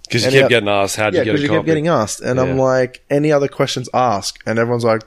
[0.06, 1.58] Because you kept oth- getting asked, how did Yeah, you get because a you copy?
[1.60, 2.64] kept getting asked, and I'm Yeah.
[2.64, 3.88] like, "Any other questions?
[3.94, 5.04] Ask." And everyone's like,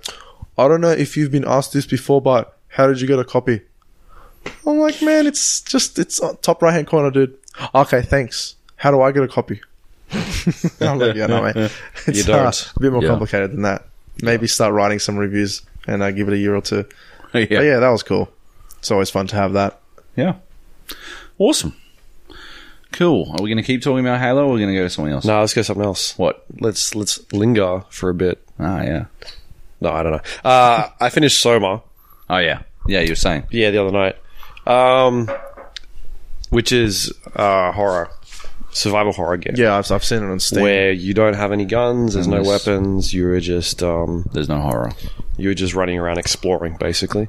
[0.56, 3.24] "I don't know if you've been asked this before, but how did you get a
[3.24, 3.62] copy?"
[4.66, 7.34] I'm like, "Man, it's just it's on top right hand corner, dude."
[7.74, 8.54] Okay, thanks.
[8.76, 9.60] How do I get a copy?
[10.80, 11.70] I'm like, yeah, no, mate.
[12.06, 12.46] It's You don't.
[12.46, 13.08] uh, a bit more Yeah.
[13.08, 13.86] complicated than that.
[14.22, 16.84] Maybe start writing some reviews and uh, give it a year or two.
[17.34, 17.44] yeah.
[17.44, 18.28] But yeah, that was cool.
[18.78, 19.80] It's always fun to have that.
[20.16, 20.36] Yeah.
[21.38, 21.76] Awesome.
[22.92, 23.30] Cool.
[23.30, 24.90] Are we going to keep talking about Halo or are we going to go to
[24.90, 25.24] something else?
[25.24, 26.16] No, let's go something else.
[26.18, 26.44] What?
[26.60, 28.46] Let's let's linger for a bit.
[28.58, 29.04] Ah, yeah.
[29.80, 30.20] No, I don't know.
[30.44, 31.82] Uh, I finished Soma.
[32.28, 32.62] Oh, yeah.
[32.86, 33.44] Yeah, you were saying.
[33.50, 34.16] Yeah, the other night.
[34.66, 35.30] Um,
[36.50, 38.10] which is uh, horror,
[38.72, 39.54] survival horror game.
[39.56, 40.62] Yeah, I've, I've seen it on Steam.
[40.62, 43.14] Where you don't have any guns, there's no And weapons.
[43.14, 44.92] You're just um, There's no horror.
[45.36, 47.28] you're just running around exploring, basically.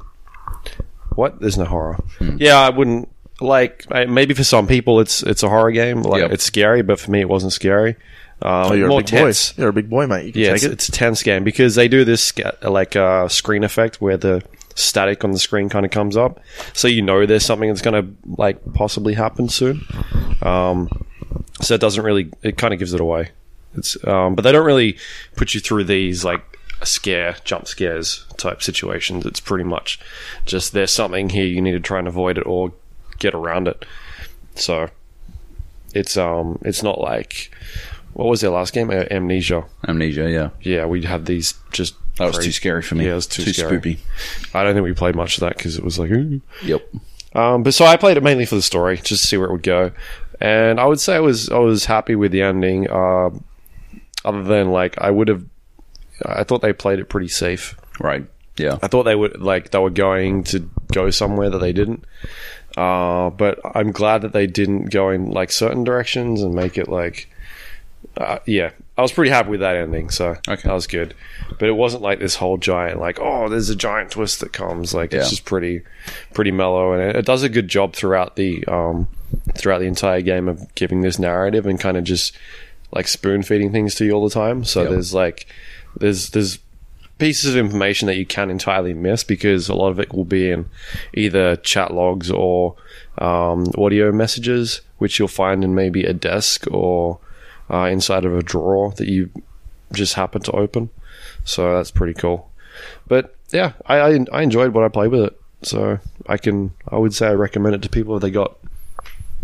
[1.15, 1.39] What?
[1.39, 1.97] There's no horror.
[2.37, 3.07] Yeah, I wouldn't
[3.39, 3.85] like.
[3.91, 6.01] I- Maybe for some people, it's it's a horror game.
[6.01, 6.31] Like Yep.
[6.31, 7.95] it's scary, but for me, it wasn't scary.
[8.41, 9.51] Um, Oh, you're more a big tense.
[9.53, 9.61] boy.
[9.61, 10.25] You're a big boy, mate.
[10.25, 10.71] You can Yeah, take it's, it.
[10.71, 14.41] it's a tense game because they do this sca- like uh, screen effect where the
[14.75, 16.39] static on the screen kind of comes up,
[16.73, 19.85] so you know there's something that's going to like possibly happen soon.
[20.41, 20.89] Um,
[21.61, 22.29] so it doesn't really.
[22.41, 23.29] It kind of gives it away.
[23.75, 24.97] It's um, but they don't really
[25.35, 26.41] put you through these like
[26.83, 29.25] scare jump scares type situations.
[29.25, 29.99] It's pretty much
[30.45, 32.73] just there's something here you need to try and avoid it or
[33.19, 33.85] get around it.
[34.55, 34.89] So
[35.93, 37.51] it's um it's not like
[38.13, 38.91] what was their last game?
[38.91, 39.65] Amnesia.
[39.87, 40.49] Amnesia, yeah.
[40.61, 41.95] Yeah, we had these just.
[42.17, 43.05] That was crazy- too scary for me.
[43.05, 43.79] Yeah, it was too, scary.
[43.79, 43.97] spoopy.
[44.53, 46.11] I don't think we played much of that because it was like.
[46.11, 46.87] "Ooh." Yep.
[47.33, 49.51] Um, but so I played it mainly for the story, just to see where it
[49.51, 49.91] would go,
[50.43, 52.89] and I would say I was I was happy with the ending.
[52.89, 53.29] Uh,
[54.25, 55.45] other than like I would have,
[56.25, 57.77] I thought they played it pretty safe.
[57.99, 58.27] Right.
[58.57, 58.77] Yeah.
[58.81, 62.03] I thought they would like they were going to go somewhere that they didn't.
[62.75, 66.89] Uh, but I'm glad that they didn't go in like certain directions and make it
[66.89, 67.29] like,
[68.17, 70.09] uh, yeah, I was pretty happy with that ending.
[70.09, 70.61] So Okay.
[70.63, 71.13] that was good.
[71.59, 74.93] But it wasn't like this whole giant like, oh, there's a giant twist that comes.
[74.93, 75.19] Like Yeah.
[75.21, 75.81] it's just pretty,
[76.33, 79.07] pretty mellow, and it, it does a good job throughout the um,
[79.55, 82.35] throughout the entire game of giving this narrative and kind of just
[82.91, 84.63] like spoon feeding things to you all the time.
[84.63, 84.91] So Yep.
[84.91, 85.47] there's like,
[85.97, 86.59] there's there's
[87.19, 90.49] pieces of information that you can entirely miss because a lot of it will be
[90.51, 90.65] in
[91.13, 92.75] either chat logs or
[93.19, 97.19] um, audio messages, which you'll find in maybe a desk or
[97.73, 99.29] uh, inside of a drawer that you
[99.93, 100.89] just happen to open.
[101.45, 102.49] So that's pretty cool.
[103.07, 105.39] But yeah, I, I, I enjoyed what I played with it.
[105.63, 108.57] So I can I would say I recommend it to people if they got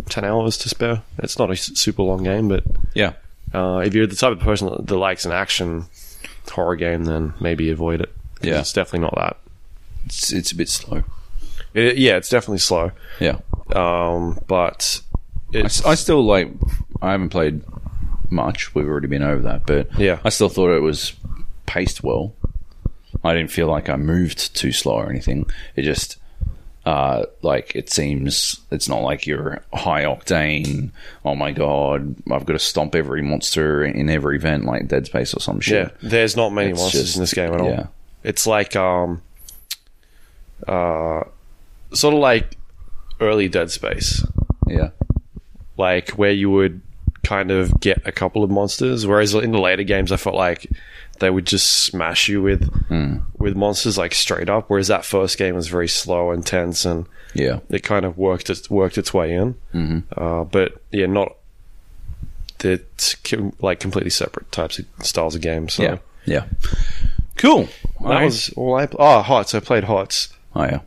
[0.08, 1.02] ten hours to spare.
[1.18, 2.62] It's not a super long game, but
[2.94, 3.12] Yeah.
[3.54, 5.86] uh, if you're the type of person that, likes an action
[6.50, 8.10] horror game, then maybe avoid it.
[8.42, 8.60] Yeah.
[8.60, 9.36] it's definitely not that.
[10.06, 11.04] It's, it's a bit slow.
[11.74, 12.90] It, yeah, it's definitely slow,
[13.20, 13.38] Yeah.
[13.74, 15.00] um, but
[15.54, 16.50] I, I still like.
[17.00, 17.62] I haven't played
[18.30, 18.74] much.
[18.74, 20.18] We've already been over that, but Yeah.
[20.24, 21.14] I still thought it was
[21.66, 22.34] paced well.
[23.24, 25.46] I didn't feel like I moved too slow or anything.
[25.76, 26.16] It just
[26.86, 30.90] uh, like it seems it's not like you're high octane.
[31.24, 35.34] Oh my god, I've got to stomp every monster in every event like Dead Space
[35.34, 35.92] or some shit.
[36.00, 36.08] yeah.
[36.08, 37.68] There's not many It's monsters just- in this game at all.
[37.68, 37.86] yeah.
[38.24, 39.20] It's like um,
[40.66, 41.24] uh,
[41.92, 42.56] sort of like
[43.20, 44.24] early Dead Space,
[44.66, 44.90] Yeah,
[45.76, 46.80] like where you would
[47.22, 50.70] kind of get a couple of monsters, whereas in the later games, I felt like
[51.18, 52.68] they would just smash you with
[53.38, 54.64] with monsters like straight up.
[54.68, 58.50] Whereas that first game was very slow and tense, and yeah, it kind of worked
[58.50, 59.54] its worked its way in.
[59.74, 59.98] Mm-hmm.
[60.16, 61.36] Uh, but yeah, not
[62.58, 62.80] the
[63.60, 65.74] like completely separate types of styles of games.
[65.74, 66.44] So yeah, yeah.
[67.36, 67.68] Cool.
[68.02, 68.88] that was all I.
[68.98, 69.54] Oh, Hots!
[69.54, 70.28] I played Hots.
[70.54, 70.80] oh yeah.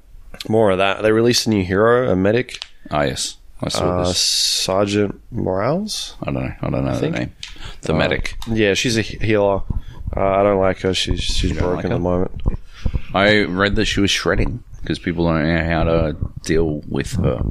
[0.50, 1.04] More of that.
[1.04, 2.60] They released a new hero, a medic,
[2.92, 4.20] Ah yes, I saw uh, this.
[4.20, 6.16] Sergeant Morales.
[6.22, 6.54] I don't know.
[6.62, 7.36] I don't know the name.
[7.82, 8.38] The medic.
[8.50, 9.62] Yeah, she's a healer.
[10.16, 10.94] Uh, I don't like her.
[10.94, 12.42] She's she's broken like at the moment.
[13.14, 17.42] I read that she was shredding because people don't know how to deal with her.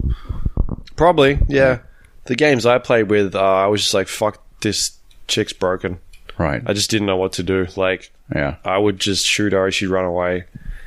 [0.97, 1.81] Probably, yeah.
[2.25, 5.99] The games I played with, uh, I was just like, "Fuck, this chick's broken."
[6.39, 6.63] Right.
[6.67, 7.67] I just didn't know what to do.
[7.77, 8.57] Like, yeah.
[8.65, 10.45] I would just shoot her, she'd run away.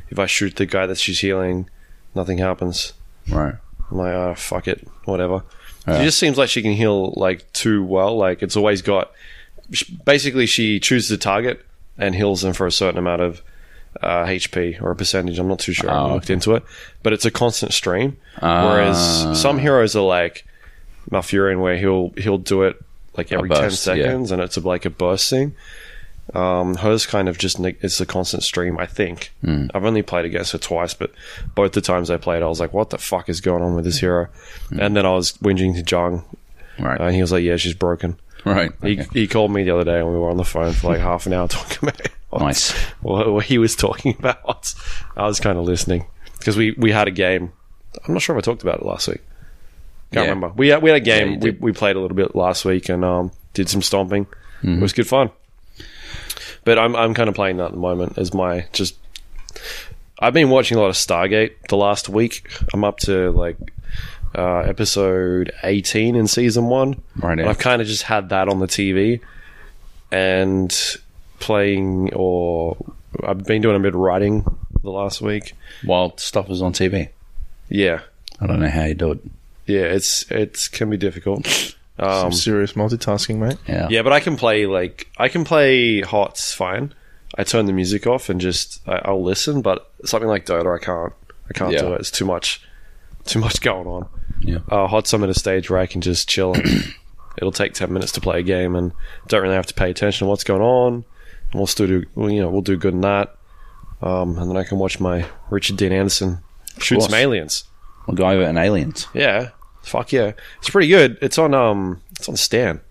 [0.09, 1.69] If I shoot the guy that she's healing,
[2.13, 2.93] nothing happens.
[3.29, 3.55] Right.
[3.91, 5.43] I'm like, oh, fuck it, whatever.
[5.87, 6.01] Yeah.
[6.01, 8.17] It just seems like she can heal like too well.
[8.17, 9.11] Like it's always got.
[10.05, 11.65] Basically, she chooses a target
[11.97, 13.41] and heals them for a certain amount of
[14.01, 15.39] uh, HP or a percentage.
[15.39, 15.89] I'm not too sure.
[15.89, 16.63] I haven't Oh, looked into it,
[17.03, 18.17] but it's a constant stream.
[18.41, 18.69] Ah.
[18.69, 20.45] Whereas some heroes are like
[21.11, 22.77] Malfurion, where he'll he'll do it
[23.15, 23.93] like every ten burst, yeah.
[23.95, 25.55] seconds, and it's a, like a burst thing.
[26.35, 28.77] Um, hers kind of just it's a constant stream.
[28.79, 29.67] I think Hmm.
[29.73, 31.11] I've only played against her twice, but
[31.55, 33.85] both the times I played, I was like, "What the fuck is going on with
[33.85, 34.27] this hero?"
[34.69, 34.79] Hmm.
[34.81, 36.23] And then I was whinging to Jung,
[36.79, 36.99] Right.
[36.99, 38.71] and he was like, "Yeah, she's broken." right.
[38.83, 39.07] He, Okay.
[39.13, 41.25] he called me the other day, and we were on the phone for like half
[41.25, 42.71] an hour talking about what, Nice.
[43.01, 44.73] what, what he was talking about.
[45.17, 46.05] I was kind of listening
[46.39, 47.51] because we we had a game.
[48.05, 49.21] I'm not sure if I talked about it last week.
[50.11, 50.33] Can't Yeah.
[50.33, 50.49] remember.
[50.55, 51.33] We had, we had a game.
[51.33, 54.25] you we, we played a little bit last week and um, did some stomping.
[54.25, 54.73] Mm-hmm.
[54.79, 55.29] It was good fun.
[56.65, 58.97] But I'm I'm kind of playing that at the moment as my just.
[60.19, 62.49] I've been watching a lot of Stargate the last week.
[62.73, 63.57] I'm up to like
[64.33, 67.01] uh, episode 18 in season one.
[67.17, 67.47] Right, And.
[67.47, 69.21] I've kind of just had that on the TV
[70.11, 70.97] and
[71.39, 72.77] playing, or
[73.23, 74.45] I've been doing a bit of writing
[74.83, 75.53] the last week.
[75.83, 77.09] While stuff was on TV.
[77.69, 78.01] Yeah,
[78.39, 79.19] I don't know how you do it.
[79.67, 81.74] yeah, it's it can be difficult.
[81.99, 83.57] Some Um, serious multitasking, mate.
[83.67, 83.87] Yeah.
[83.89, 86.93] yeah, but I can play like I can play Hots fine.
[87.37, 90.83] I turn the music off and just I, I'll listen, but something like Dota, I
[90.83, 91.13] can't.
[91.49, 91.81] I can't Yeah.
[91.81, 92.01] do it.
[92.01, 92.61] It's too much,
[93.25, 94.07] too much going on.
[94.41, 94.59] Yeah.
[94.69, 96.53] Uh, Hots, I'm at a stage where I can just chill
[97.37, 98.91] it'll take ten minutes to play a game, and
[99.27, 100.93] don't really have to pay attention to what's going on.
[101.51, 103.35] And we'll still do, you know, we'll do good in that.
[104.01, 106.39] Um, and then I can watch my Richard Dean Anderson
[106.79, 107.63] shoot some aliens.
[108.07, 109.07] MacGyver and Aliens.
[109.13, 109.49] Yeah,
[109.85, 111.17] fuck yeah, it's pretty good.
[111.21, 112.81] It's on um, it's on Stan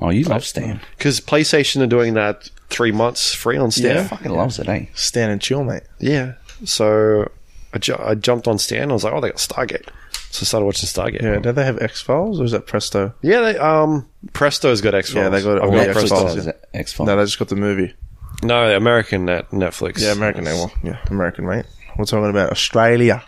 [0.00, 0.80] Oh, you love Stan.
[0.98, 3.96] because PlayStation are doing that three months free on Stan.
[3.96, 4.06] Yeah.
[4.08, 4.86] Fucking loves it, eh?
[4.94, 5.82] Stand and chill, mate.
[6.00, 6.34] Yeah.
[6.64, 7.30] So
[7.72, 8.90] I, ju- I jumped on Stan.
[8.90, 9.88] I was like, oh, they got Stargate.
[10.30, 11.22] So I started watching Stargate.
[11.22, 13.12] Yeah, do they have X Files or is that Presto?
[13.22, 15.24] Yeah, they, um, Presto's got X Files.
[15.24, 16.16] Yeah, they got I've got Presto.
[16.26, 16.46] X-Files.
[16.46, 16.52] yeah.
[16.74, 17.06] X Files.
[17.06, 17.94] No, they just got the movie.
[18.42, 20.00] No, American net Netflix.
[20.00, 20.44] Yeah, American.
[20.44, 21.66] Well, yeah, American, mate.
[21.96, 23.22] We're talking about Australia.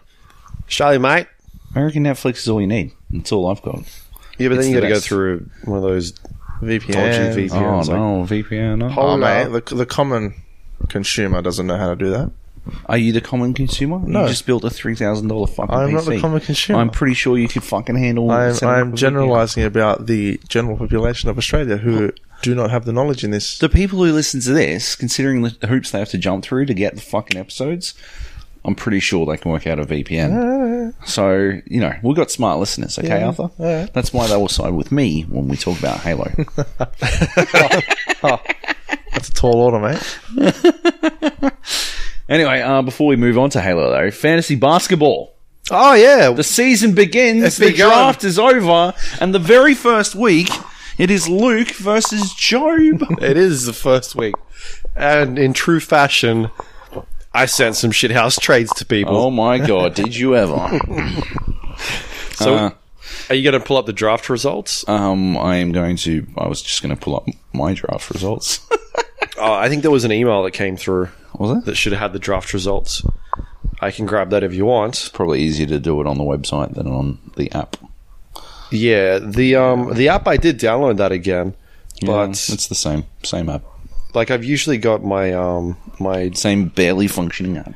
[0.66, 1.26] Charlie, mate.
[1.74, 2.92] American Netflix is all you need.
[3.14, 3.78] That's all I've got.
[4.38, 6.12] Yeah, but It's then you the got to go through one of those
[6.60, 6.92] VPN.
[6.92, 7.52] dodgy VPNs.
[7.52, 7.58] Eh?
[7.64, 8.72] Oh like- no, VPN.
[8.72, 8.94] Oh, no.
[8.96, 10.34] Oh, Oh, mate, the, the common
[10.88, 12.30] consumer doesn't know how to do that.
[12.86, 13.98] Are you the common consumer?
[13.98, 14.22] No.
[14.22, 16.78] You just built a three thousand dollar fucking I'm not the common consumer.
[16.80, 18.30] I'm pretty sure you could fucking handle.
[18.30, 22.70] I'm, setting up I'm a generalizing about the general population of Australia who do not
[22.70, 23.58] have the knowledge in this.
[23.58, 26.74] The people who listen to this, considering the hoops they have to jump through to
[26.74, 27.92] get the fucking episodes,
[28.64, 30.94] I'm pretty sure they can work out a VPN.
[31.06, 33.26] So you know we've got smart listeners, okay, Yeah.
[33.26, 33.50] Arthur?
[33.58, 33.86] Yeah.
[33.92, 36.30] That's why they will side with me when we talk about Halo.
[39.12, 40.18] That's a tall order, mate.
[42.28, 45.34] anyway, uh, before we move on to Halo, though, fantasy basketball.
[45.70, 46.30] Oh, yeah.
[46.30, 50.48] The season begins, the draft is over, and the very first week,
[50.98, 53.02] it is Luke versus Joab.
[53.22, 54.34] it is the first week.
[54.96, 56.50] And in true fashion,
[57.34, 59.16] I sent some shithouse trades to people.
[59.16, 60.54] oh my god, did you ever?
[62.32, 62.70] so, uh,
[63.28, 64.86] are you going to pull up the draft results?
[64.88, 66.26] Um, I am going to.
[66.38, 68.66] I was just going to pull up my draft results.
[69.36, 71.64] Oh, I think there was an email that came through was it?
[71.64, 73.02] that should have had the draft results.
[73.80, 75.10] I can grab that if you want.
[75.12, 77.76] Probably easier to do it on the website than on the app.
[78.70, 81.54] Yeah, the um the app I did download that again,
[82.06, 83.64] but it's the same, same app,
[84.14, 87.74] like I've usually got my um my same barely functioning app.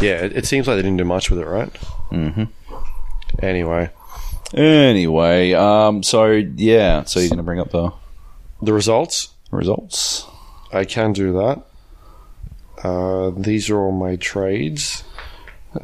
[0.00, 0.24] yeah.
[0.24, 1.72] It, it seems like they didn't do much with it, right?
[2.10, 2.44] Mm-hmm.
[3.40, 3.90] Anyway,
[4.54, 7.92] Anyway, um, so yeah, so you're going to bring up the
[8.62, 10.26] the results results.
[10.72, 11.64] I can do that.
[12.82, 15.04] Uh, these are all my trades.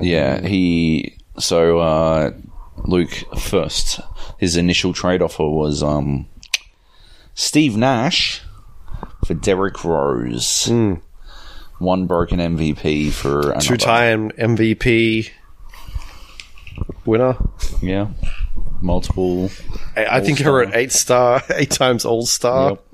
[0.00, 1.18] Yeah, he.
[1.38, 2.30] So uh,
[2.84, 4.00] Luke first,
[4.38, 6.26] his initial trade offer was um,
[7.34, 8.40] Steve Nash
[9.26, 10.70] for Derrick Rose,
[11.78, 13.54] one broken MVP for.
[13.60, 15.30] Two-time MVP
[17.04, 17.36] winner.
[17.82, 18.08] Yeah,
[18.80, 19.50] multiple.
[19.96, 22.70] I, I think you're an eight star, eight times All Star.
[22.70, 22.84] Yep.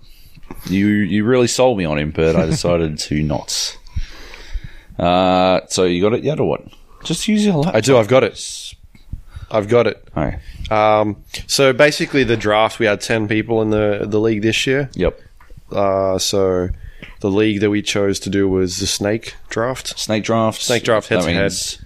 [0.67, 3.79] You you really sold me on him, but I decided to not.
[4.99, 6.63] Uh, so you got it yet, or what?
[7.05, 7.75] Just use your laptop.
[7.75, 7.97] I do.
[7.97, 8.75] I've got it.
[9.51, 10.07] I've got it.
[10.17, 14.67] Oh, Um, so basically, the draft we had ten people in the the league this
[14.67, 14.91] year.
[14.95, 15.19] yep.
[15.73, 16.69] Uh, so
[17.21, 19.99] the league that we chose to do was the snake draft.
[19.99, 20.61] Snake draft.
[20.63, 21.79] Snake draft That head to means-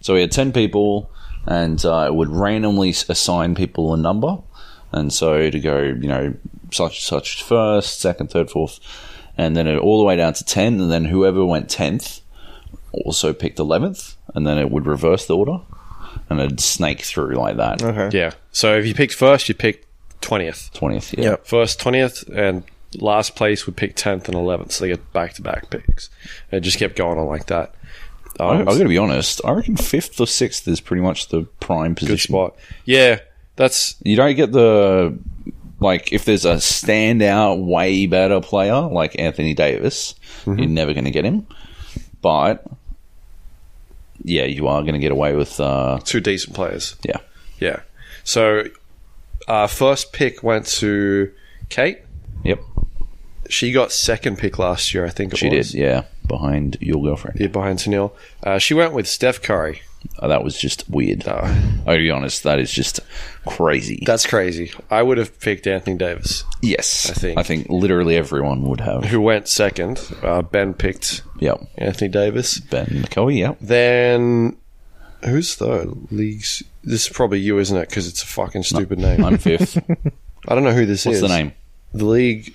[0.00, 1.10] So we had ten people,
[1.46, 4.38] and uh, it would randomly assign people a number,
[4.92, 6.34] and so to go, you know,
[6.72, 8.78] such such first, second, third, fourth,
[9.38, 12.20] and then it, all the way down to ten, and then whoever went tenth
[12.92, 15.58] also picked eleventh, and then it would reverse the order,
[16.30, 17.82] and it'd snake through like that.
[17.82, 18.16] Okay.
[18.16, 18.32] Yeah.
[18.52, 19.86] So if you picked first, you picked
[20.20, 20.70] twentieth.
[20.72, 21.24] Twentieth, yeah.
[21.30, 21.46] Yep.
[21.46, 22.62] First twentieth, and
[23.00, 24.72] last place would pick tenth and eleventh.
[24.72, 26.10] So they get back to back picks.
[26.50, 27.74] And it just kept going on like that.
[28.38, 29.40] I, Um, I got to be honest.
[29.44, 32.32] I reckon fifth or sixth is pretty much the prime good position.
[32.32, 32.54] spot.
[32.84, 33.20] Yeah,
[33.56, 35.18] that's You don't get the
[35.80, 40.58] like if there's a standout, way better player like Anthony Davis, Mm-hmm.
[40.60, 41.46] you're never going to get him.
[42.22, 42.64] But
[44.22, 46.96] yeah, you are going to get away with uh, two decent players.
[47.02, 47.18] yeah,
[47.60, 47.80] Yeah.
[48.24, 48.64] So
[49.48, 51.32] uh, first pick went to
[51.68, 52.00] Kate.
[52.44, 52.60] yep.
[53.50, 55.72] She got second pick last year, I think it She was.
[55.72, 57.38] did, yeah, behind your girlfriend.
[57.40, 58.12] Yeah, behind Tennille.
[58.42, 59.82] Uh, she went with Steph Curry.
[60.20, 61.26] Oh, that was just weird.
[61.26, 63.00] I'll be honest, that is just
[63.44, 64.02] crazy.
[64.06, 64.70] that's crazy.
[64.90, 69.04] I would have picked Anthony Davis, yes, I think- I think literally everyone would have.
[69.04, 70.00] who went second.
[70.22, 72.60] Uh, ben picked Yep, Anthony Davis.
[72.60, 73.38] Ben McCoy.
[73.38, 73.58] Yep.
[73.60, 74.56] Then
[75.24, 75.88] who's third?
[76.12, 76.62] Leagues.
[76.84, 77.88] This is probably you, isn't it?
[77.88, 79.24] Because it's a fucking stupid name.
[79.24, 79.76] I'm fifth.
[80.48, 81.22] I don't know who this What's is.
[81.22, 81.52] What's the name?
[81.94, 82.54] The league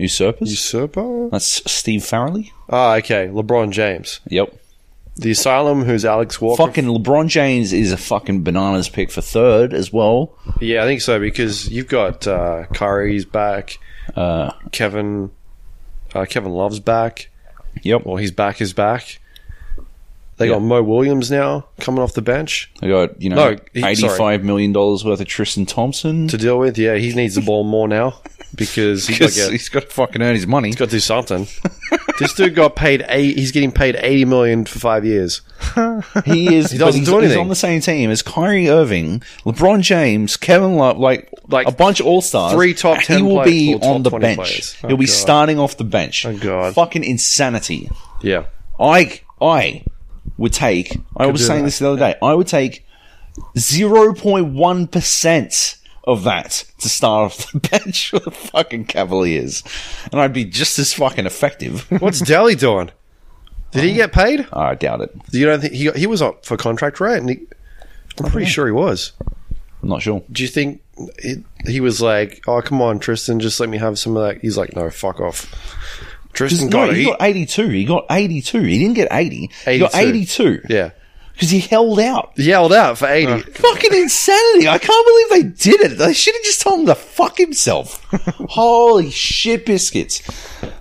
[0.00, 0.50] Usurpers.
[0.50, 1.28] usurper.
[1.30, 2.50] That's Steve Farrelly.
[2.68, 3.28] Ah, okay.
[3.28, 4.20] LeBron James.
[4.28, 4.56] Yep.
[5.16, 5.84] The asylum.
[5.84, 6.64] Who's Alex Walker?
[6.66, 10.34] Fucking LeBron James is a fucking bananas pick for third as well.
[10.60, 13.78] Yeah, I think so because you've got uh, Kyrie's back.
[14.16, 15.30] Uh, Kevin.
[16.14, 17.28] Uh, Kevin Love's back.
[17.82, 18.04] yep.
[18.06, 18.60] Well, he's back.
[18.60, 19.19] Is back.
[20.40, 20.54] They Yeah.
[20.54, 24.42] got Mo Williams now coming off the bench They got you know No, he- eighty-five
[24.42, 26.76] million dollars worth of Tristan Thompson to deal with.
[26.78, 28.14] Yeah, he needs the ball more now
[28.56, 30.68] because he's got to because get he's got to fucking earn his money.
[30.68, 31.46] He's got to do something.
[32.18, 33.36] this dude got paid eight.
[33.38, 35.42] He's getting paid eighty million for five years.
[36.24, 36.70] He is.
[36.70, 40.98] He doesn't do He's on the same team as Kyrie Irving, LeBron James, Kevin Love,
[40.98, 42.54] like Like a bunch of all stars.
[42.54, 44.74] three top 10 He will be on the bench.
[44.82, 45.12] Oh, He'll be God.
[45.12, 46.24] starting off the bench.
[46.24, 46.74] Oh, God.
[46.74, 47.90] Fucking insanity.
[48.22, 48.44] Yeah,
[48.80, 49.84] I I
[50.38, 50.98] would take.
[51.16, 51.66] I was saying that.
[51.66, 52.16] this the other day.
[52.22, 52.86] I would take
[53.58, 59.62] zero point one percent of that to start off the bench for the fucking Cavaliers,
[60.10, 61.90] and I'd be just as fucking effective.
[62.00, 62.90] what's Daly doing?
[63.72, 64.48] Did he get paid?
[64.52, 65.14] I doubt it.
[65.30, 67.18] You don't think he he was up for contract, right?
[67.18, 67.46] And he,
[68.22, 69.12] I'm pretty sure he was.
[69.82, 70.22] I'm not sure.
[70.30, 70.82] Do you think
[71.22, 74.40] he, he was like, "Oh, come on, Tristan, just let me have some of that"?
[74.42, 75.46] He's like, "No, fuck off."
[76.32, 76.96] Tristan No, got it.
[76.96, 77.68] he He- got 82.
[77.68, 78.62] He got 82.
[78.62, 79.50] He didn't get 80.
[79.66, 80.42] He got 82.
[80.42, 80.72] 82.
[80.72, 80.90] yeah,
[81.32, 82.32] Because he held out.
[82.36, 83.40] he yelled out for eighty.
[83.40, 84.68] Fucking insanity.
[84.68, 85.98] I can't believe they did it.
[85.98, 88.04] They should have just told him to fuck himself.
[88.50, 90.22] Holy shit biscuits.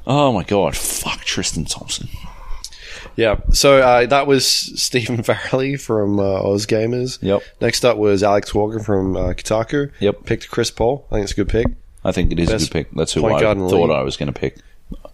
[0.05, 0.75] Oh my god.
[0.75, 2.09] Fuck Tristan Thompson.
[3.15, 3.37] Yeah.
[3.51, 7.17] So uh, that was Stephen Farrelly from uh, Oz Gamers.
[7.21, 7.41] Yep.
[7.61, 9.91] Next up was Alex Walker from uh, Kotaku.
[9.99, 10.25] Yep.
[10.25, 11.05] Picked Chris Paul.
[11.11, 11.67] I think it's a good pick.
[12.03, 12.91] I think it is Best a good pick.
[12.95, 13.97] That's who I guard in the thought league.
[13.97, 14.57] I was going to pick.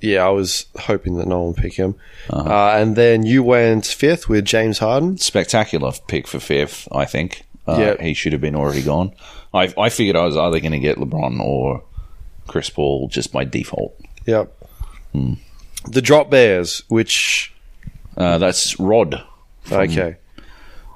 [0.01, 1.95] Yeah, I was hoping that no one would pick him.
[2.29, 2.49] Uh-huh.
[2.49, 5.17] uh and then you went fifth with James Harden.
[5.17, 7.43] Spectacular pick for fifth, I think.
[7.67, 8.03] Uh, Yeah.
[8.03, 9.13] He should have been already gone.
[9.53, 11.83] I, I figured I was either going to get LeBron or
[12.47, 13.99] Chris Paul just by default.
[14.25, 14.53] Yep.
[15.13, 15.33] Hmm.
[15.89, 17.53] The Drop Bears, which
[18.17, 19.23] Uh, that's Rod,
[19.71, 20.17] okay,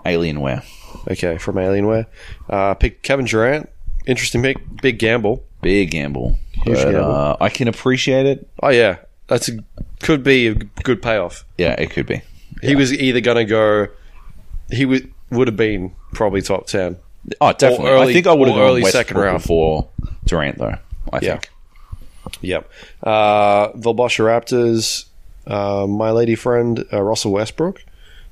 [0.05, 0.63] Alienware.
[1.09, 2.05] okay, from Alienware.
[2.49, 3.69] Uh, picked Kevin Durant.
[4.05, 4.57] Interesting pick.
[4.81, 5.43] Big gamble.
[5.61, 6.37] Big gamble.
[6.63, 6.95] Huge but.
[6.95, 8.47] Uh, I can appreciate it.
[8.61, 9.59] Oh yeah, that's a,
[10.01, 11.45] could be a good payoff.
[11.57, 12.21] Yeah, it could be.
[12.61, 13.87] He was either going to go.
[14.71, 16.97] He would would have been probably top ten.
[17.41, 17.87] Oh, definitely.
[17.89, 19.43] early- I think I would have gone early Westbrook second round.
[19.43, 19.87] for
[20.25, 20.75] Durant, though.
[21.13, 21.31] I Yeah.
[21.33, 21.49] think.
[22.41, 22.69] Yep.
[23.03, 25.05] Uh, Vilbosha Raptors.
[25.47, 27.83] Uh, my lady friend uh, Russell Westbrook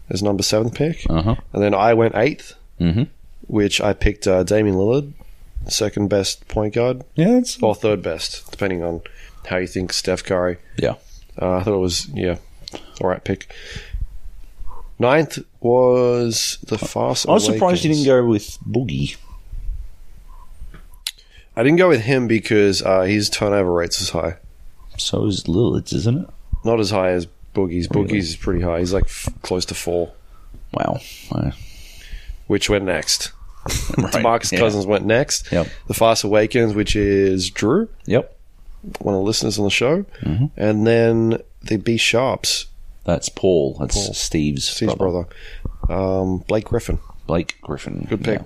[0.10, 1.36] is number seventh pick, Uh huh.
[1.54, 3.04] and then I went 8th hmm
[3.48, 5.14] which I picked uh, Damian Lillard,
[5.70, 9.02] second best point guard, Yeah, it's or third best, depending on
[9.48, 10.58] how you think Steph Curry.
[10.78, 10.96] yeah.
[11.40, 12.38] Uh, I thought it was yeah,
[13.02, 13.54] all right pick.
[15.00, 17.28] Ninth was the Fast.
[17.30, 19.16] I was surprised you didn't go with Boogie.
[21.56, 24.38] I didn't go with him because uh, his turnover rates is high.
[24.98, 26.30] So is Lillard's, isn't it?
[26.66, 27.88] Not as high as Boogie's.
[27.92, 28.08] Really?
[28.08, 28.80] Boogie's is pretty high.
[28.80, 30.12] He's like f- close to four.
[30.74, 31.00] Wow.
[32.48, 33.32] Which went next.
[33.98, 34.14] right.
[34.14, 34.60] Demarcus Yeah.
[34.60, 35.52] Cousins went next.
[35.52, 35.68] Yep.
[35.88, 38.36] The Fast Awakens, which is Drew, Yep.
[39.00, 40.46] one of the listeners on the show, Mm-hmm.
[40.58, 42.68] and then the B Sharps,
[43.04, 43.76] That's Paul.
[43.80, 44.14] That's Paul.
[44.14, 45.28] Steve's, Steve's brother.
[45.88, 47.00] brother, um, Blake Griffin.
[47.26, 48.06] Blake Griffin.
[48.10, 48.40] Good pick.
[48.42, 48.46] Yeah.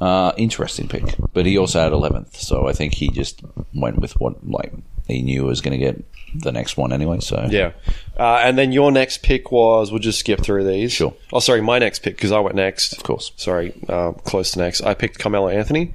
[0.00, 3.40] Uh, interesting pick, but he also had eleventh, so I think he just
[3.74, 4.72] went with what like
[5.08, 7.18] he knew was going to get the next one anyway.
[7.20, 7.72] So Yeah.
[8.16, 10.92] Uh, and then your next pick was, we'll just skip through these.
[10.92, 11.14] Sure.
[11.32, 12.92] Oh, sorry, my next pick, because I went next.
[12.92, 14.82] of course, Sorry, uh, close to next.
[14.82, 15.94] I picked Carmelo Anthony.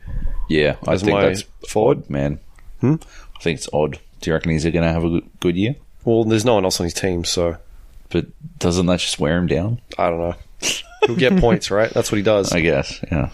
[0.49, 1.99] yeah, I think that's forward?
[1.99, 2.39] odd, man.
[2.81, 2.97] I
[3.41, 3.99] think it's odd.
[4.21, 5.75] Do you reckon he's going to have a good, year?
[6.05, 7.57] Well, there's no one else on his team, so
[8.09, 8.25] But
[8.59, 9.81] doesn't that just wear him down?
[9.97, 10.35] I don't know.
[11.05, 11.89] He'll get points, right?
[11.93, 12.51] That's what he does.
[12.53, 12.99] I guess.
[13.11, 13.29] Yeah.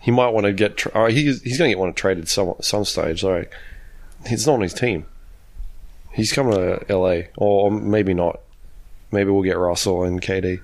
[0.00, 0.76] He might want to get.
[0.76, 3.24] Tra- oh, he's he's going to get one traded some some stage.
[3.24, 3.52] Like
[4.26, 5.06] he's not on his team.
[6.12, 8.40] He's coming to LA, or maybe not.
[9.10, 10.60] Maybe we'll get Russell and KD.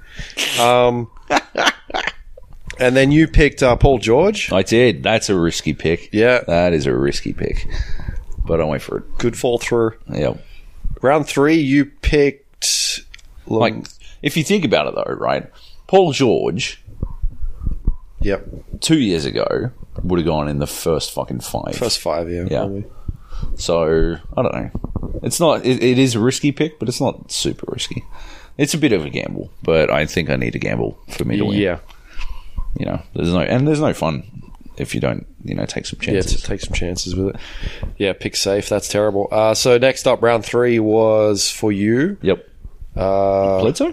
[0.60, 1.10] Um,
[2.78, 4.52] and then you picked uh, Paul George.
[4.52, 5.02] I did.
[5.02, 6.08] That's a risky pick.
[6.12, 7.66] Yeah, That is a risky pick.
[8.44, 9.18] But I went for it.
[9.18, 9.94] good fall through.
[10.12, 10.44] Yep.
[11.02, 13.02] Round three, you picked
[13.46, 13.74] Like,
[14.22, 15.48] if you think about it, though, right?
[15.86, 16.82] Paul George,
[18.20, 18.46] yep,
[18.80, 19.70] two years ago,
[20.02, 21.74] would have gone in the first fucking five.
[21.76, 22.28] first five.
[22.30, 22.58] Yeah, Yeah.
[22.60, 22.84] probably.
[23.60, 24.70] So, I don't know.
[25.22, 28.04] It's not, it, it is a risky pick, but it's not super risky.
[28.58, 31.36] It's a bit of a gamble, but I think I need a gamble for me
[31.38, 31.58] to win.
[31.58, 31.78] yeah,
[32.78, 34.24] You know, there's no, and there's no fun
[34.76, 36.40] if you don't, you know, take some chances.
[36.40, 37.40] To take some chances with it.
[37.98, 38.68] Yeah, pick safe.
[38.68, 39.28] That's terrible.
[39.30, 42.16] Uh, so next up, round three was for you.
[42.22, 42.46] yep.
[42.96, 43.92] Uh, Bledsoe?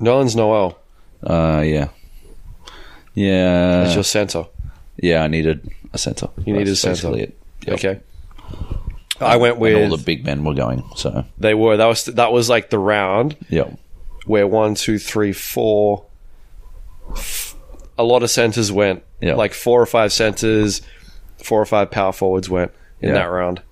[0.00, 0.78] Nerlens Noel.
[1.22, 1.88] Uh, yeah.
[3.14, 3.82] Yeah.
[3.84, 4.46] That's your center.
[4.96, 6.28] Yeah, I needed a center.
[6.44, 7.16] You needed a center.
[7.16, 7.36] It.
[7.66, 7.74] Yep.
[7.74, 8.00] Okay.
[9.20, 10.84] I went And all the big men were going.
[10.96, 13.76] So, they were that was that was like the round yep.
[14.26, 16.04] where one, two, three, four.
[17.12, 17.54] f-
[17.98, 19.02] A lot of centers went.
[19.20, 19.34] Yeah.
[19.34, 20.82] Like four or five centers,
[21.42, 23.14] four or five power forwards went in Yeah.
[23.16, 23.62] that round.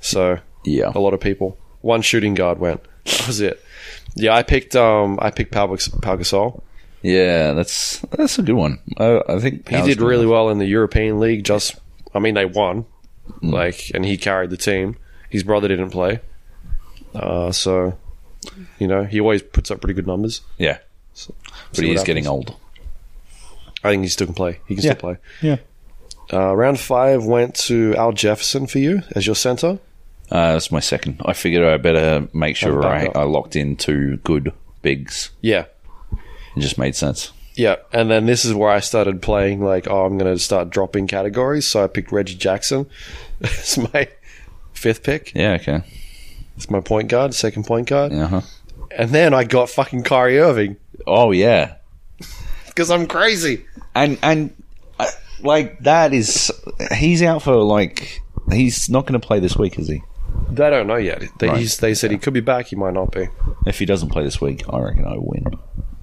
[0.00, 0.92] So Yeah.
[0.94, 1.58] a lot of people.
[1.80, 2.80] One shooting guard went.
[3.04, 3.60] That was it.
[4.14, 6.62] Yeah, I picked um I picked Pau, Pau Gasol.
[7.02, 8.78] Yeah, that's that's a good one.
[8.98, 11.42] I, I think He did really well in the European League.
[11.44, 11.74] Just,
[12.14, 12.84] I mean, they won,
[13.40, 13.52] Mm.
[13.52, 14.96] like, and he carried the team.
[15.30, 16.20] His brother didn't play,
[17.14, 17.96] uh, so
[18.78, 20.40] you know he always puts up pretty good numbers.
[20.58, 20.78] Yeah,
[21.14, 21.32] See
[21.74, 22.54] but he what is getting old.
[23.84, 24.60] I think he still can play.
[24.66, 24.90] He can Yeah.
[24.92, 25.16] still play.
[25.40, 25.56] Yeah.
[26.32, 29.78] Uh, round five went to Al Jefferson for you as your center.
[30.30, 31.20] Uh, that's my second.
[31.24, 33.16] I figured I better make sure Have a I, backup.
[33.16, 34.52] I locked in two good
[34.82, 35.30] bigs.
[35.40, 35.64] Yeah,
[36.56, 37.32] It just made sense.
[37.54, 37.76] Yeah.
[37.92, 39.62] And then this is where I started playing.
[39.62, 41.66] Like, oh, I'm going to start dropping categories.
[41.66, 42.86] So I picked Reggie Jackson
[43.42, 44.08] as my
[44.72, 45.32] fifth pick.
[45.34, 45.52] Yeah.
[45.60, 45.82] Okay.
[46.56, 48.12] It's my point guard, second point guard.
[48.12, 48.40] Uh huh.
[48.90, 50.76] And then I got fucking Kyrie Irving
[51.06, 51.76] Oh yeah.
[52.66, 53.64] because I'm crazy.
[53.94, 54.54] and and
[54.98, 56.52] uh, like that is
[56.94, 60.02] he's out for like he's not going to play this week, is he?
[60.50, 61.22] They don't know yet.
[61.38, 61.58] They, Right.
[61.60, 62.66] he's, they said he could be back.
[62.66, 63.28] He might not be.
[63.66, 65.44] If he doesn't play this week, I reckon I win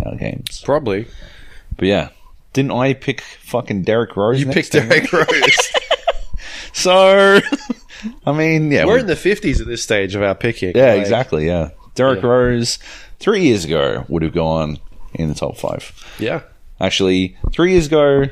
[0.06, 0.62] our games.
[0.66, 1.08] Probably.
[1.80, 2.10] But yeah,
[2.54, 4.40] didn't I pick fucking Derrick Rose?
[4.40, 4.88] You picked time?
[4.90, 5.28] Derrick Rose.
[6.72, 7.40] So,
[8.26, 10.74] I mean, yeah, We're we- in the 50s at this stage of our picking.
[10.76, 11.70] yeah, Like, exactly, yeah.
[11.96, 12.30] Derrick Yeah.
[12.30, 12.78] Rose
[13.20, 14.78] three years ago would have gone
[15.16, 15.92] in the top five.
[16.20, 16.42] Yeah.
[16.80, 18.26] Actually, three years ago,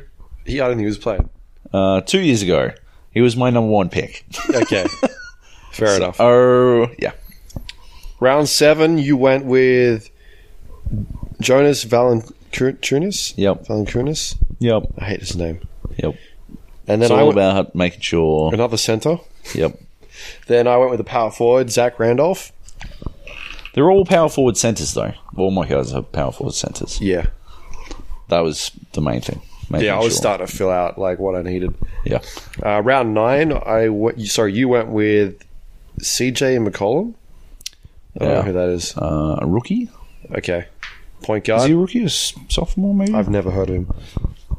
[0.46, 1.30] He, I don't think he was playing.
[1.74, 2.72] uh, two years ago,
[3.12, 4.24] he was my number one pick.
[4.56, 4.86] Okay.
[5.72, 6.18] Fair enough.
[6.22, 7.12] Oh, yeah.
[8.20, 10.10] Round seven, you went with
[11.42, 11.84] Jonas
[12.58, 13.34] Valanciunas.
[13.38, 13.66] Yep.
[13.66, 14.36] Valanciunas.
[14.60, 14.84] Yep.
[14.98, 15.62] I hate his name.
[15.98, 16.16] Yep.
[16.88, 18.54] And It's then I all went about making sure.
[18.54, 19.20] another center.
[19.54, 19.80] Yep.
[20.48, 22.52] Then I went with the power forward, Zach Randolph.
[23.74, 25.14] They're all power forward centers, though.
[25.36, 27.00] All my guys are power forward centers.
[27.00, 27.28] Yeah.
[28.30, 29.42] That was the main thing.
[29.70, 30.22] Yeah, I was sure.
[30.22, 31.74] starting to fill out like what I needed.
[32.06, 32.20] Yeah.
[32.66, 35.44] Uh, round nine, I went, sorry, you went with
[36.00, 37.14] CJ McCollum.
[38.16, 38.36] I don't Yeah.
[38.36, 38.98] know who that is.
[38.98, 39.90] Uh, a rookie?
[40.32, 40.66] Okay.
[41.28, 42.04] Point Is he a rookie?
[42.04, 43.14] A s- sophomore, maybe?
[43.14, 43.94] I've never heard of him.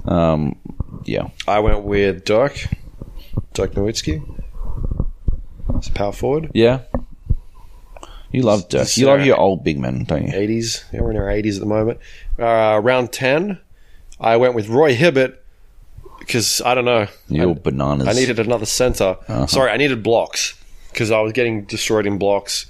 [0.05, 0.57] um,
[1.05, 1.31] yeah.
[1.47, 2.69] I went with Dirk.
[3.55, 4.23] Dirk Nowitzki.
[5.77, 6.51] It's a power forward.
[6.53, 6.81] Yeah.
[8.31, 8.99] You love Dirk.
[8.99, 10.33] You love your old big men, don't you?
[10.35, 10.85] 80s.
[10.93, 12.01] Yeah, we're in our 80s at the moment.
[12.39, 13.59] Uh, round 10,
[14.21, 15.43] I went with Roy Hibbert
[16.19, 17.07] because I don't know.
[17.29, 18.09] You're I, bananas.
[18.09, 19.17] I needed another center.
[19.27, 19.47] Uh-huh.
[19.47, 20.63] Sorry, I needed blocks
[20.93, 22.67] because I was getting destroyed in blocks.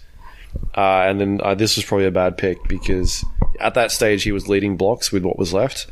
[0.76, 3.24] Uh, and then uh, this was probably a bad pick because
[3.61, 5.86] at that stage he was leading blocks with what was left.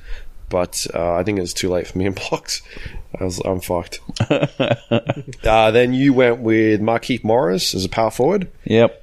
[0.48, 2.62] But uh, I think it was too late for me in blocks.
[3.18, 4.00] I was, I'm fucked.
[5.44, 8.50] uh, then you went with Markieff Morris as a power forward.
[8.64, 9.02] Yep.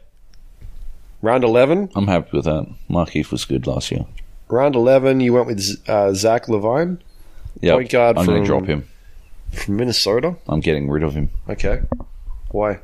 [1.21, 1.89] Round 11.
[1.95, 2.67] I'm happy with that.
[2.89, 4.05] Markeith was good last year.
[4.49, 6.99] Round 11, you went with uh, Zach LaVine
[7.61, 7.75] Yep.
[7.75, 8.87] Point guard I'm going to drop him.
[9.51, 10.35] from Minnesota.
[10.49, 11.29] I'm getting rid of him.
[11.47, 11.81] Okay.
[12.51, 12.79] Why?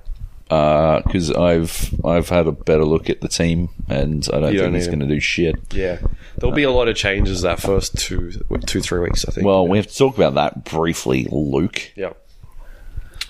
[0.50, 4.76] Because I've I've had a better look at the team, and I don't You think
[4.76, 5.56] he's going to do shit.
[5.72, 6.00] Yeah.
[6.38, 8.32] There'll be a lot of changes that first two,
[8.66, 9.46] two three weeks, I think.
[9.46, 11.92] Well, we have to talk about that briefly, Luke.
[11.96, 12.14] yeah.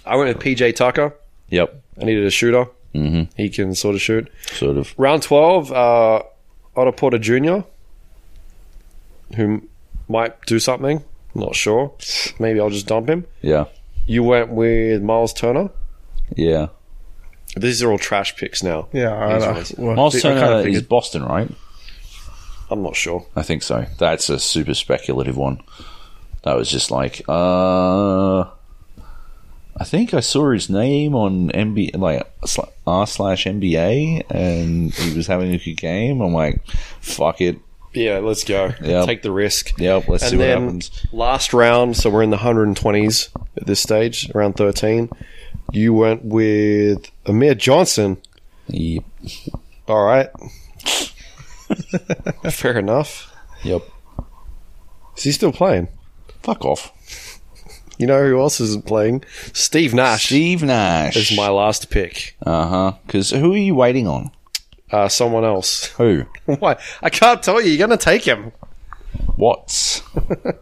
[0.06, 1.14] I went with PJ Tucker.
[1.50, 2.66] Yep, I needed a shooter.
[2.94, 4.32] hmm He can sort of shoot.
[4.54, 4.94] sort of.
[4.98, 6.22] Round 12, uh,
[6.76, 7.60] Otto Porter Jr.,
[9.36, 9.68] who
[10.08, 11.04] might do something.
[11.36, 11.94] Not sure.
[12.40, 13.26] Maybe I'll just dump him.
[13.42, 13.66] Yeah,
[14.08, 15.70] You went with Myles Turner.
[16.36, 16.68] yeah.
[17.56, 18.88] These are all trash picks now.
[18.94, 21.50] Yeah, I, These I, well, Myles I kinda is Boston, right?
[22.72, 23.26] I'm not sure.
[23.36, 23.86] I think so.
[23.98, 25.62] That's a super speculative one.
[26.44, 32.32] That was just like, uh, I think I saw his name on NBA, like
[32.86, 36.22] r slash NBA, and he was having a good game.
[36.22, 36.66] I'm like,
[37.02, 37.60] fuck it.
[37.94, 38.72] Yeah, let's go.
[38.84, 39.06] Yeah.
[39.06, 39.80] Take the risk.
[39.80, 41.06] Yep, let's see what then happens.
[41.12, 45.10] last round, so we're in the 120s at this stage, around 13.
[45.72, 48.18] You went with Amir Johnson.
[48.68, 49.04] Yep.
[49.88, 50.30] All right.
[52.52, 53.34] Fair enough.
[53.64, 53.84] Yep.
[55.18, 55.88] Is he still playing?
[56.44, 56.94] Fuck off.
[57.98, 59.24] You know who else isn't playing?
[59.54, 61.18] Steve Nash Steve Nash.
[61.18, 62.38] is my last pick.
[62.46, 62.92] Uh huh.
[63.06, 64.32] Because who are you waiting on?
[64.92, 65.88] Uh, someone else.
[65.98, 66.24] Who?
[66.46, 66.78] Why?
[67.02, 67.70] I can't tell you.
[67.72, 68.52] You're going to take him.
[69.36, 70.02] What?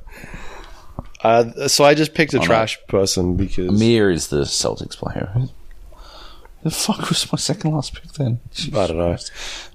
[1.22, 2.44] Uh, so I just picked a no.
[2.44, 5.32] trash person because Amir is the Celtics player.
[6.64, 8.40] The fuck was my second last pick then?
[8.76, 9.18] I don't know.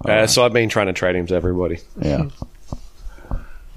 [0.05, 1.79] Uh, so I've been trying to trade him to everybody.
[1.99, 2.29] Yeah.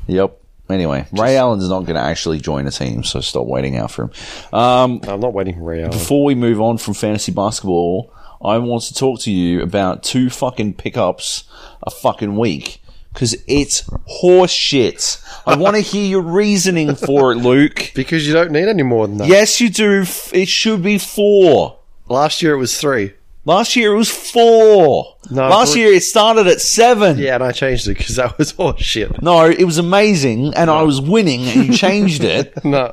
[0.07, 0.41] yep.
[0.69, 4.05] Anyway, Ray Allen's not going to actually join a team, so stop waiting out for
[4.05, 4.11] him.
[4.53, 5.93] Um, I'm not waiting for Ray Allen.
[5.93, 8.13] before we move on from fantasy basketball,
[8.45, 11.45] I want to talk to you about two fucking pickups
[11.85, 12.83] a fucking week.
[13.17, 15.19] Because it's horse shit.
[15.47, 17.93] I want to hear your reasoning for it, Luke.
[17.95, 19.27] Because you don't need any more than that.
[19.29, 20.05] Yes, you do.
[20.35, 21.79] It should be four.
[22.11, 23.15] Last year it was three.
[23.47, 25.17] Last year it was four.
[25.31, 27.17] No, Last year it started at seven.
[27.17, 29.23] Yeah, and I changed it because that was horseshit.
[29.23, 32.93] No, it was amazing, and I was winning, and you changed it No.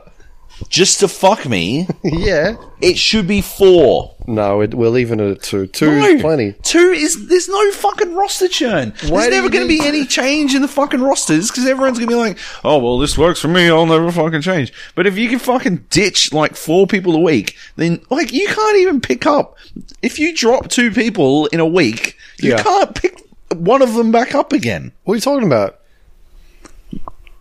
[0.70, 1.88] Just to fuck me.
[2.04, 2.56] Yeah.
[2.82, 4.14] It should be four.
[4.28, 5.68] No, it, we're leaving it at two.
[5.68, 6.54] Two No, is plenty.
[6.64, 8.94] Two is there's no fucking roster churn.
[9.08, 12.10] Why there's never going to be any change in the fucking rosters because everyone's going
[12.10, 13.70] to be like, oh well, this works for me.
[13.70, 14.74] I'll never fucking change.
[14.96, 18.78] But if you can fucking ditch like four people a week, then like you can't
[18.78, 19.58] even pick up.
[20.02, 22.64] If you drop two people in a week, you Yeah.
[22.64, 23.22] can't pick
[23.56, 24.92] one of them back up again.
[25.04, 25.80] What are you talking about?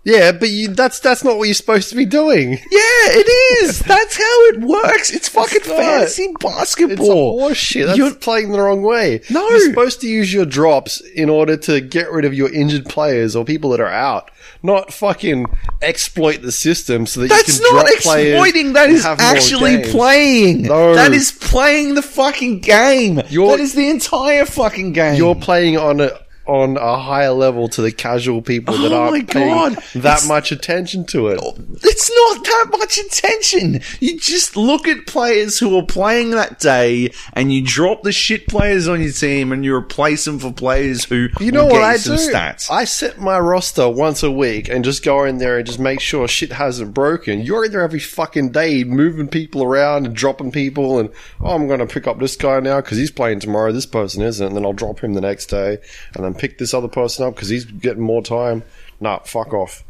[0.04, 2.50] Yeah, but you, that's that's not what you're supposed to be doing.
[2.52, 3.78] Yeah, it is.
[3.86, 5.12] That's how it works.
[5.12, 7.40] It's fucking It's a basketball.
[7.40, 7.86] horseshit.
[7.86, 9.20] That's You're- playing the wrong way.
[9.30, 9.48] No.
[9.48, 13.36] You're supposed to use your drops in order to get rid of your injured players
[13.36, 14.30] or people that are out,
[14.62, 15.46] not fucking
[15.80, 18.34] exploit the system so that That's you can not drop players.
[18.34, 18.72] exploiting.
[18.72, 20.62] That is actually playing.
[20.62, 20.94] No.
[20.94, 23.20] That is playing the fucking game.
[23.28, 25.14] You're- that is the entire fucking game.
[25.16, 26.10] You're playing on a
[26.46, 29.74] on a higher level to the casual people that Oh aren't paying God.
[29.94, 31.40] that It's- much attention to it.
[31.82, 33.80] it's not that much attention.
[34.00, 38.48] You just look at players who are playing that day, and you drop the shit
[38.48, 41.82] players on your team, and you replace them for players who You know what get
[41.82, 42.10] I do?
[42.16, 42.70] Stats.
[42.70, 46.00] I set my roster once a week and just go in there and just make
[46.00, 47.40] sure shit hasn't broken.
[47.42, 51.66] You're in there every fucking day moving people around and dropping people and oh, I'm
[51.68, 53.72] going to pick up this guy now because he's playing tomorrow.
[53.72, 55.78] This person isn't, and then I'll drop him the next day
[56.14, 58.62] and then pick this other person up because he's getting more time.
[59.00, 59.82] Nah, fuck off.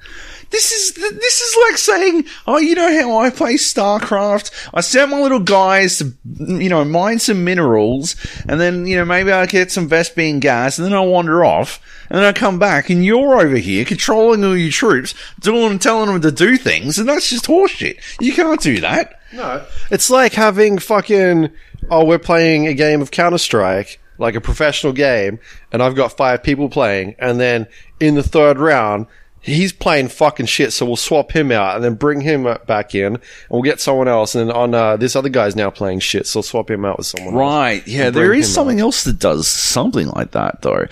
[0.49, 4.51] This is this is like saying, oh, you know how I play StarCraft?
[4.73, 8.17] I send my little guys to, you know, mine some minerals,
[8.49, 11.81] and then you know maybe I get some Vespene gas, and then I wander off,
[12.09, 16.11] and then I come back, and you're over here controlling all your troops, doing telling
[16.11, 17.99] them to do things, and that's just horseshit.
[18.21, 19.21] You can't do that.
[19.33, 19.65] No.
[19.91, 21.51] It's like having fucking,
[21.91, 25.39] oh, we're playing a game of Counter Strike, like a professional game,
[25.71, 27.67] and I've got five people playing, and then
[28.01, 29.07] in the third round,
[29.41, 33.15] he's playing fucking shit, so we'll swap him out and then bring him back in,
[33.17, 33.21] and
[33.51, 36.39] we'll get someone else, and then on, uh, this other guy's now playing shit, so
[36.39, 37.41] we'll swap him out with someone else.
[37.41, 37.87] Right?
[37.87, 38.85] Yeah, there is something out.
[38.85, 40.87] else that does something like that, though.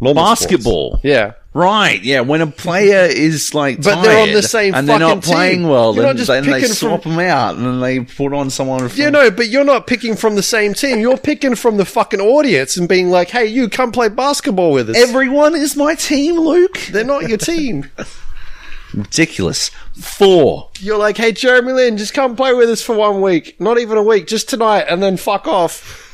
[0.00, 0.90] Normal Basketball.
[0.90, 1.04] sports.
[1.04, 1.32] Yeah.
[1.54, 2.22] Right, yeah.
[2.22, 5.68] When a player is like, But they're on the same and they're not playing team.
[5.68, 8.50] well, You're then, not just then they swap them out and then they put on
[8.50, 8.88] someone.
[8.88, 10.98] From, Yeah, no, but you're not picking from the same team.
[10.98, 14.90] You're picking from the fucking audience and being like, hey, you come play basketball with
[14.90, 14.96] us.
[14.96, 16.76] everyone is my team, Luke.
[16.90, 17.88] They're not your team.
[18.92, 19.70] Ridiculous.
[19.94, 20.70] Four.
[20.80, 23.60] You're like, hey, Jeremy Lin, just come play with us for one week.
[23.60, 26.00] Not even a week, just tonight, and then fuck off.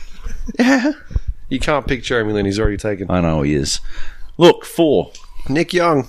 [0.58, 0.92] Yeah,
[1.48, 3.10] You can't pick Jeremy Lin, he's already taken.
[3.10, 3.80] I know he is.
[4.36, 5.12] Look, four.
[5.48, 6.08] Nick Young.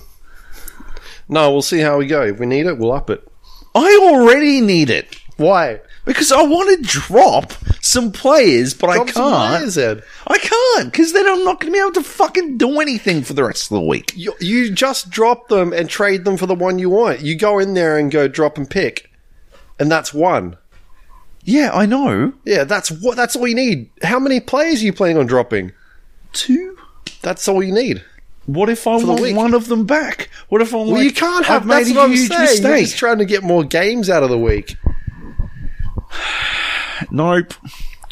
[1.28, 2.22] No, we'll see how we go.
[2.22, 3.26] If we need it, we'll up it.
[3.74, 5.80] I already need it Why?
[6.04, 9.50] because I want to drop some players, but Drop I some can't.
[9.56, 10.02] players, Ed.
[10.26, 13.32] I can't because then I'm not going to be able to fucking do anything for
[13.32, 14.12] the rest of the week.
[14.14, 17.20] You, you just drop them and trade them for the one you want.
[17.22, 19.10] You go in there and go drop and pick.
[19.78, 20.58] And that's one.
[21.44, 22.34] Yeah, I know.
[22.44, 23.16] Yeah, that's what.
[23.16, 23.90] That's all you need.
[24.02, 25.72] How many players are you planning on dropping?
[26.32, 26.76] Two.
[27.22, 28.04] That's all you need.
[28.46, 30.28] What if I want one of them back?
[30.48, 31.62] What if I'm Well, like, you can't have.
[31.62, 32.30] I've made a huge saying.
[32.30, 32.84] You're mistake?
[32.86, 34.76] just trying to get more games out of the week,
[37.10, 37.54] Nope.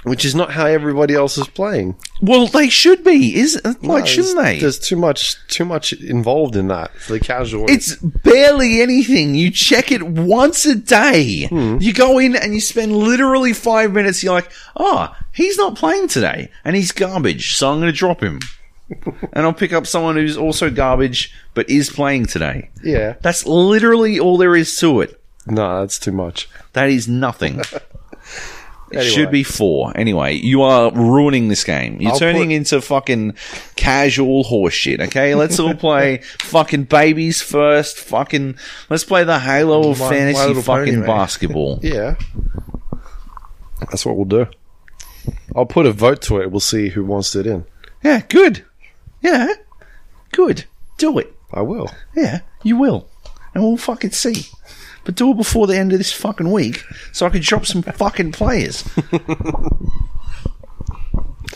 [0.05, 1.97] which is not how everybody else is playing.
[2.23, 4.59] Well, they should be, is like, No, shouldn't they?
[4.59, 7.67] There's too much, too much involved in that for the casual.
[7.69, 9.35] It's barely anything.
[9.35, 11.47] You check it once a day.
[11.47, 11.79] Hmm.
[11.81, 14.23] You go in and you spend literally five minutes.
[14.23, 17.55] You're like, oh, he's not playing today and he's garbage.
[17.57, 18.41] So I'm going to drop him.
[18.91, 22.71] And I'll pick up someone who's also garbage but is playing today.
[22.83, 23.15] yeah.
[23.23, 25.21] That's literally all there is to it.
[25.47, 26.49] No, that's too much.
[26.73, 27.63] That is nothing.
[28.93, 29.93] It should be four.
[29.97, 32.01] Anyway, you are ruining this game.
[32.01, 33.35] You're I'll turning put- into fucking
[33.77, 35.37] casual horseshit, okay?
[35.37, 38.01] Let's all play fucking babies first.
[38.01, 41.79] Fucking, let's play the Halo of My- My fantasy Little Pony, fucking basketball.
[41.85, 42.17] Yeah.
[43.81, 44.47] That's what we'll do.
[45.55, 46.51] I'll put a vote to it.
[46.51, 47.65] We'll see who wants it in.
[48.03, 48.65] yeah, good.
[49.23, 49.49] Yeah,
[50.33, 50.65] good.
[50.99, 51.35] Do it.
[51.53, 51.91] I will.
[52.15, 53.09] Yeah, you will.
[53.55, 54.47] And we'll fucking see.
[55.05, 57.83] But do it before the end of this fucking week so I can drop some
[58.03, 58.85] fucking players.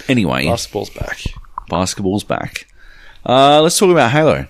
[0.09, 0.47] anyway.
[0.47, 1.19] Basketball's back.
[1.69, 2.67] Basketball's back.
[3.25, 4.47] Uh, let's talk about Halo.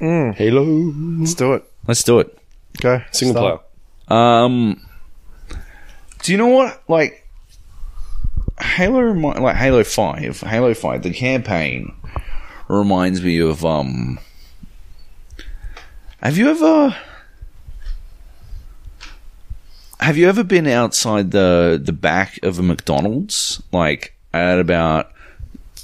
[0.00, 0.62] Halo.
[0.64, 1.64] Let's do it.
[1.86, 2.38] Let's do it.
[2.78, 3.04] Okay.
[3.12, 3.62] Single Start.
[4.08, 4.18] player.
[4.18, 4.80] Um,
[6.22, 6.82] do you know what?
[6.88, 7.28] Like
[8.60, 11.94] Halo, like Halo Five, Halo Five, the campaign
[12.68, 14.18] reminds me of um.
[16.22, 16.96] Have you ever?
[20.02, 25.12] have you ever been outside the the back of a McDonald's, like at about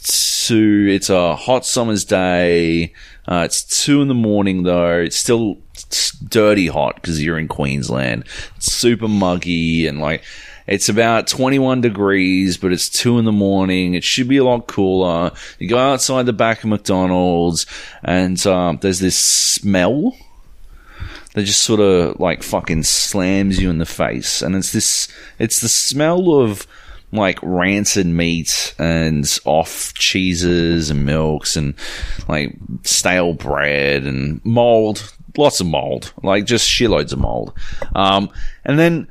[0.03, 0.89] two?
[0.91, 2.93] It's a hot summer's day.
[3.27, 4.99] Uh, it's two in the morning though.
[4.99, 5.59] It's still
[6.29, 8.25] dirty hot because you're in Queensland.
[8.57, 10.23] It's super muggy and like
[10.69, 13.95] it's about 21 degrees, but it's two in the morning.
[13.95, 15.33] It should be a lot cooler.
[15.59, 17.67] You go outside the back of McDonald's
[18.05, 20.15] and um, there's this smell
[21.35, 25.09] that just sort of like fucking slams you in the face and it's this
[25.39, 26.67] it's the smell of
[27.13, 31.75] like rancid meat and off cheeses and milks and
[32.29, 37.53] like stale bread and mold lots of mold like just shitloads of mold
[37.95, 38.29] um,
[38.65, 39.07] and then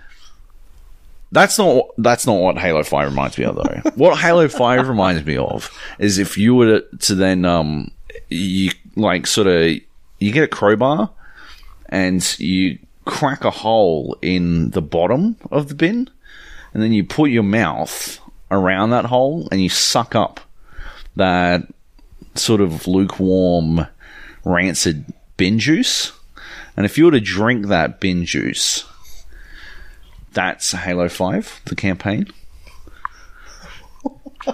[1.32, 3.92] that's not that's not what Halo Five reminds me of though.
[3.96, 5.70] what Halo Five reminds me of
[6.00, 7.92] is if you were to, to then um
[8.30, 9.72] you like sort of
[10.20, 11.12] you get a crowbar
[11.90, 16.10] and you crack a hole in the bottom of the bin
[16.74, 18.20] and then you put your mouth
[18.52, 20.40] around that hole and you suck up
[21.16, 21.68] that
[22.36, 23.88] sort of lukewarm
[24.44, 25.06] rancid
[25.38, 26.12] bin juice.
[26.76, 28.86] And if you were to drink that bin juice,
[30.38, 32.28] that's Halo 5, the campaign.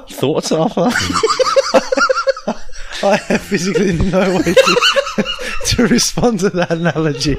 [0.09, 0.89] Thoughts, Arthur?
[3.05, 4.77] I have physically no way to,
[5.65, 7.35] to respond to that analogy.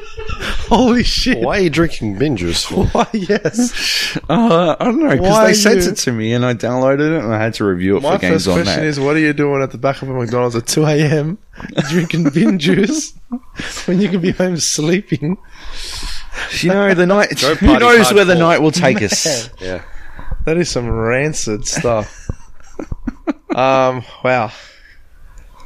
[0.69, 1.39] Holy shit!
[1.43, 2.85] Why are you drinking bin juice for?
[2.89, 3.07] Why?
[3.15, 4.19] Yes.
[4.29, 7.17] Uh, I don't know, because Why they sent you- it to me and I downloaded
[7.17, 8.87] it and I had to review it My for Games first on question Net.
[8.89, 11.39] is: What are you doing at the back of a McDonald's at two a.m.
[11.89, 13.15] drinking bin juice
[13.87, 15.39] when you can be home sleeping?
[16.61, 17.41] you know, the night.
[17.41, 18.39] Go Who party knows where the hardcore.
[18.39, 19.51] night will take us?
[19.61, 19.83] Yeah.
[20.45, 22.29] That is some rancid stuff.
[23.55, 24.03] um.
[24.23, 24.53] Wow.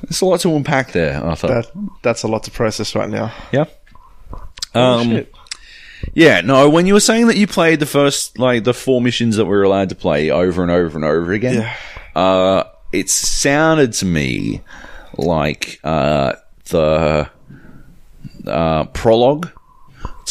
[0.02, 1.48] There's a lot to unpack there, Arthur.
[1.48, 1.66] That
[2.02, 3.32] that's a lot to process right now.
[3.52, 3.64] yeah.
[4.74, 5.34] Um, shit.
[6.14, 9.36] yeah, no, when you were saying that you played the first, like, the four missions
[9.36, 11.74] that we were allowed to play over and over and over again, Yeah.
[12.14, 14.60] uh, it sounded to me
[15.16, 16.34] like uh,
[16.66, 17.28] the
[18.46, 19.50] uh, prologue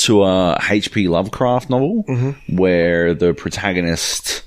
[0.05, 1.07] to a H.P.
[1.07, 2.03] Lovecraft novel
[2.49, 4.43] where the protagonist,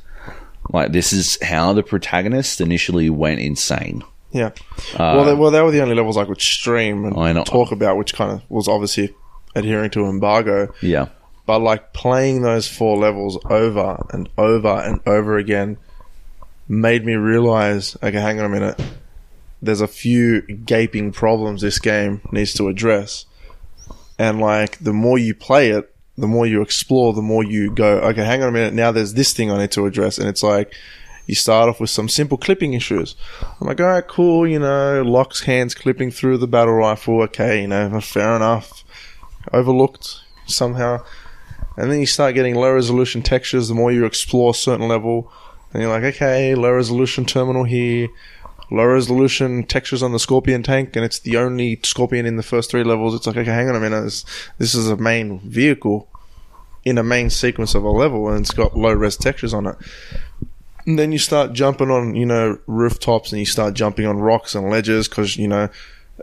[0.71, 4.03] like, this is how the protagonist initially went insane.
[4.33, 4.51] Yeah.
[4.99, 7.97] well, they, well, they were the only levels I could stream and Uh, talk about,
[7.97, 9.15] which kind of was obviously
[9.57, 10.73] adhering to embargo.
[10.81, 11.09] Yeah.
[11.47, 15.79] But like playing those four levels over and over and over again
[16.69, 18.81] made me realize, okay, hang on a minute.
[19.61, 23.27] There's a few gaping problems this game needs to address.
[24.21, 28.01] And like the more you play it, the more you explore, the more you go,
[28.01, 28.75] okay, hang on a minute.
[28.75, 30.19] Now there's this thing I need to address.
[30.19, 30.75] And it's like,
[31.27, 33.17] you start off with some simple clipping issues.
[33.41, 37.23] I'm like, all right, cool, you know, Locke's hands clipping through the battle rifle.
[37.23, 38.85] Okay, you know, fair enough.
[39.55, 41.03] Overlooked somehow.
[41.79, 45.33] And then you start getting low resolution textures the more you explore a certain level.
[45.73, 48.09] And you're like, okay, low resolution terminal here,
[48.71, 52.71] low resolution textures on the Scorpion tank, and it's the only Scorpion in the first
[52.71, 53.15] three levels.
[53.15, 54.25] It's like, okay, hang on a minute, this,
[54.59, 56.09] this is a main vehicle
[56.85, 59.77] in a main sequence of a level, and it's got low res textures on it.
[60.87, 64.55] And then you start jumping on, you know, rooftops, and you start jumping on rocks
[64.55, 65.69] and ledges, because, you know,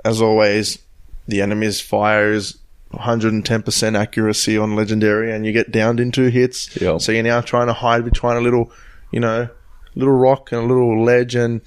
[0.04, 0.80] as always,
[1.28, 2.58] the enemy's fire is
[2.94, 6.80] 110% accuracy on legendary and you get downed in two hits.
[6.80, 7.02] Yep.
[7.02, 8.72] So you're now trying to hide between a little,
[9.12, 9.50] you know,
[9.96, 11.62] little rock and a little ledge and,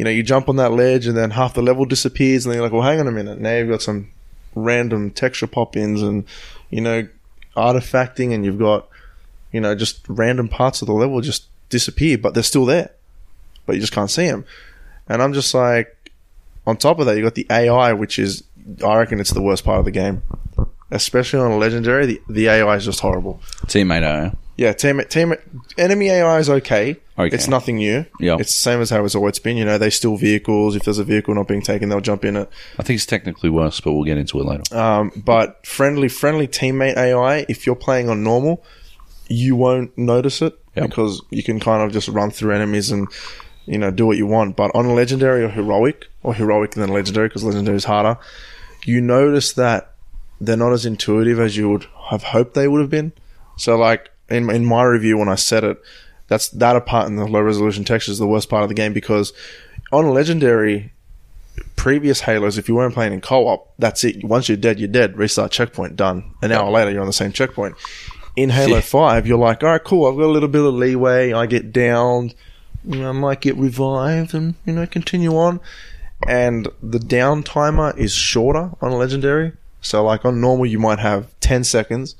[0.00, 2.56] you know, you jump on that ledge and then half the level disappears and then
[2.56, 3.38] you're like, well, hang on a minute.
[3.38, 4.10] Now you've got some
[4.54, 6.24] random texture pop-ins and,
[6.70, 7.06] you know,
[7.54, 8.88] artifacting and you've got,
[9.52, 12.92] you know, just random parts of the level just disappear, but they're still there.
[13.66, 14.46] But you just can't see them.
[15.06, 15.94] And I'm just like,
[16.66, 18.42] on top of that, you've got the AI, which is,
[18.82, 20.22] I reckon it's the worst part of the game.
[20.90, 23.38] Especially on a legendary, the, the AI is just horrible.
[23.66, 24.30] Teammate, uh,
[24.60, 25.32] Yeah, team, team,
[25.78, 26.96] enemy AI is okay.
[27.18, 27.34] Okay.
[27.34, 28.04] It's nothing new.
[28.20, 28.36] Yeah.
[28.38, 29.56] It's the same as how it's always been.
[29.56, 30.76] You know, they steal vehicles.
[30.76, 32.46] If there's a vehicle not being taken, they'll jump in it.
[32.78, 34.76] I think it's technically worse, but we'll get into it later.
[34.76, 38.62] Um, but friendly, friendly teammate AI, if you're playing on normal,
[39.30, 40.90] you won't notice it Yep.
[40.90, 43.08] because you can kind of just run through enemies and,
[43.64, 44.56] you know, do what you want.
[44.56, 48.18] But on legendary or heroic, or heroic and then legendary because legendary is harder,
[48.84, 49.94] you notice that
[50.38, 53.12] they're not as intuitive as you would have hoped they would have been.
[53.56, 55.82] So, like in in my review when I said it,
[56.28, 58.92] that's that apart in the low resolution texture is the worst part of the game
[58.92, 59.32] because
[59.92, 60.92] on legendary,
[61.76, 64.24] previous Halos, if you weren't playing in co-op, that's it.
[64.24, 65.16] Once you're dead, you're dead.
[65.16, 66.32] Restart checkpoint, done.
[66.42, 67.74] An hour later, you're on the same checkpoint.
[68.36, 68.80] In Halo Yeah.
[68.80, 70.06] Five, you're like, all right, cool.
[70.06, 71.32] I've got a little bit of leeway.
[71.32, 72.34] I get downed.
[72.84, 75.60] You know, I might get revived, and you know, continue on.
[76.28, 79.52] And the down timer is shorter on legendary.
[79.82, 82.14] So, like on normal, you might have ten seconds.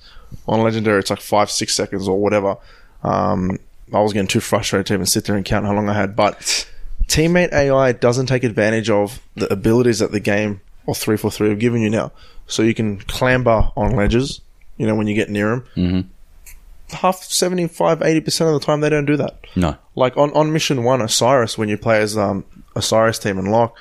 [0.47, 2.57] On legendary, it's like five, six seconds or whatever.
[3.03, 3.59] Um,
[3.93, 6.15] I was getting too frustrated to even sit there and count how long I had.
[6.15, 6.67] But
[7.09, 11.49] teammate AI doesn't take advantage of the abilities that the game or three four three
[11.49, 12.13] have given you now.
[12.47, 14.41] So you can clamber on ledges.
[14.77, 15.67] You know when you get near them.
[15.77, 16.97] Mm-hmm.
[16.97, 19.39] Half 75, 80 percent of the time they don't do that.
[19.55, 19.77] No.
[19.95, 23.77] Like on, on mission one, Osiris, when you play as um, Osiris team and Locke,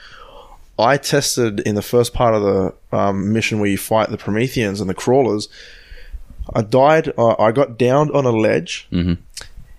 [0.77, 4.79] I tested in the first part of the um, mission where you fight the Prometheans
[4.79, 5.49] and the crawlers.
[6.53, 7.13] I died.
[7.17, 8.87] Uh, I got downed on a ledge,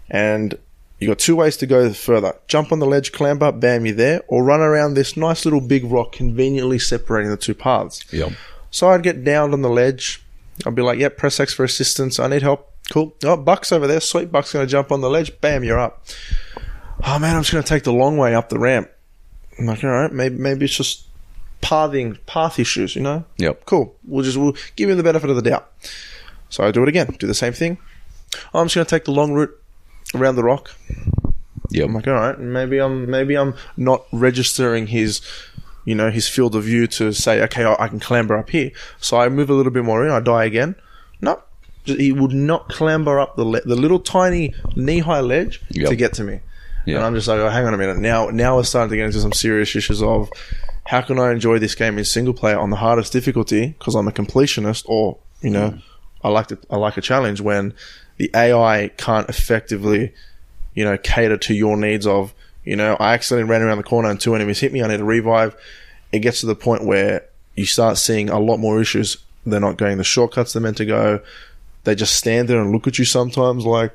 [0.09, 0.59] and
[0.99, 4.23] you got two ways to go further: jump on the ledge, clamber, bam, you're there,
[4.29, 8.05] or run around this nice little big rock, conveniently separating the two paths.
[8.13, 8.33] Yep.
[8.71, 10.23] So I'd get downed on the ledge.
[10.67, 12.19] I'd be like, "Yep, press X for assistance.
[12.19, 13.15] I need help." Cool.
[13.25, 14.01] Oh, Buck's over there.
[14.01, 14.33] Sweet.
[14.33, 15.41] Buck's going to jump on the ledge.
[15.41, 16.05] Bam, you're up.
[17.05, 18.91] Oh man, I'm just going to take the long way up the ramp.
[19.59, 21.07] I'm like, all right, maybe maybe it's just
[21.61, 23.25] pathing path issues, you know?
[23.37, 23.65] Yep.
[23.67, 23.95] Cool.
[24.07, 25.71] We'll just we'll give him the benefit of the doubt.
[26.51, 27.17] So I do it again.
[27.19, 27.79] Do the same thing.
[28.55, 29.57] I'm just going to take the long route
[30.15, 30.71] around the rock.
[31.71, 35.21] Yeah, I'm like, all right, maybe I'm maybe I'm not registering his,
[35.85, 38.73] you know, his field of view to say, okay, I, I can clamber up here.
[39.01, 40.11] So I move a little bit more in.
[40.11, 40.75] I die again.
[41.21, 41.41] No,
[41.85, 45.89] Just- he would not clamber up the le- the little tiny knee high ledge Yep.
[45.91, 46.41] to get to me.
[46.87, 46.97] Yeah.
[46.97, 47.99] And I'm just like, oh, hang on a minute.
[47.99, 50.31] Now, now we're starting to get into some serious issues of
[50.87, 54.09] how can I enjoy this game in single player on the hardest difficulty because I'm
[54.09, 55.83] a completionist, or you know, mm.
[56.23, 57.75] I like to, I like a challenge when
[58.17, 60.13] the AI can't effectively,
[60.75, 64.11] you know, cater to your needs of, you know, I accidentally ran around the corner
[64.11, 64.83] and two enemies hit me.
[64.83, 65.57] I need a revive.
[66.13, 67.25] It gets to the point where
[67.57, 69.17] you start seeing a lot more issues.
[69.47, 71.21] They're not going the shortcuts they're meant to go.
[71.85, 73.93] They just stand there and look at you sometimes like,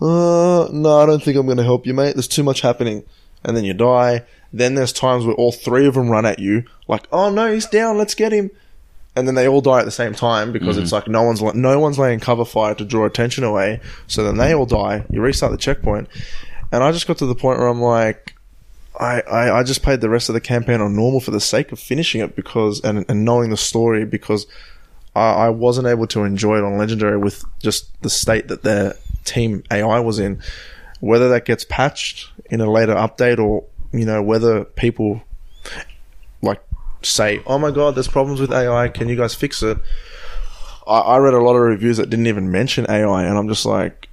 [0.00, 2.14] uh, no, I don't think I'm going to help you, mate.
[2.14, 3.04] There's too much happening.
[3.44, 4.24] And then you die.
[4.54, 7.66] Then there's times where all three of them run at you, like, oh no, he's
[7.66, 8.52] down, let's get him.
[9.16, 10.94] And then they all die at the same time because it's mm-hmm.
[10.96, 13.80] like no one's no one's laying cover fire to draw attention away.
[14.08, 15.04] So then they all die.
[15.08, 16.08] You restart the checkpoint,
[16.72, 18.34] and I just got to the point where I'm like,
[18.98, 21.72] I, I, I just played the rest of the campaign on normal for the sake
[21.72, 24.46] of finishing it because and, and knowing the story because
[25.16, 28.94] I, I wasn't able to enjoy it on legendary with just the state that their
[29.24, 30.40] team AI was in.
[31.00, 35.22] Whether that gets patched in a later update or you know whether people
[37.10, 38.88] say, "Oh my god, there's problems with AI.
[38.88, 39.78] Can you guys fix it?"
[40.86, 43.66] I, I read a lot of reviews that didn't even mention AI, and I'm just
[43.66, 44.08] like,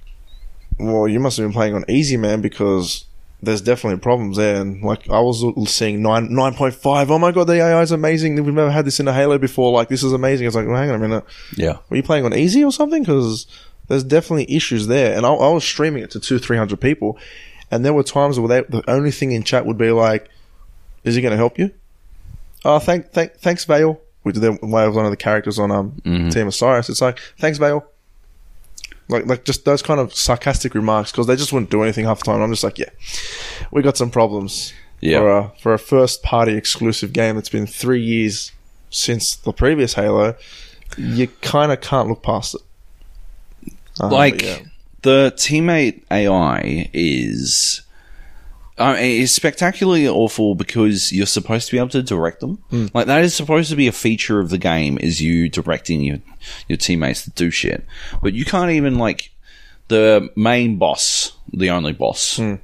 [0.78, 3.04] "Well, you must have been playing on easy, man, because
[3.42, 7.10] there's definitely problems there." And like, I was seeing nine nine point five.
[7.10, 8.42] Oh my god, the AI is amazing.
[8.42, 9.72] We've never had this in a Halo before.
[9.72, 10.46] Like, this is amazing.
[10.46, 11.24] It's like, well, hang on a minute.
[11.56, 11.78] Yeah.
[11.88, 13.02] Were you playing on easy or something?
[13.02, 13.46] Because
[13.88, 15.16] there's definitely issues there.
[15.16, 17.18] And I, I was streaming it to two, three hundred people,
[17.70, 20.30] and there were times where they, the only thing in chat would be like,
[21.04, 21.70] "Is he going to help you?"
[22.64, 24.00] Oh, thank, thank, thanks, Vale.
[24.22, 26.88] Which the way of one of the characters on um Team Osiris.
[26.88, 27.84] It's like, thanks, Vale.
[29.08, 32.20] Like, like just those kind of sarcastic remarks because they just wouldn't do anything half
[32.20, 32.40] the time.
[32.40, 32.90] I'm just like, yeah,
[33.72, 34.72] we got some problems.
[35.00, 35.18] Yeah.
[35.18, 38.52] For a, for a first party exclusive game that's been three years
[38.90, 40.36] since the previous Halo,
[40.96, 43.72] you kind of can't look past it.
[44.00, 44.58] Um, like yeah.
[45.02, 47.82] the teammate AI is
[48.82, 52.56] I mean, is spectacularly awful because you're supposed to be able to direct them.
[52.70, 52.86] Hmm.
[52.94, 56.18] Like that is supposed to be a feature of the game is you directing your
[56.68, 57.84] your teammates to do shit.
[58.22, 59.30] But you can't even like
[59.88, 62.36] the main boss, the only boss.
[62.36, 62.54] Hmm.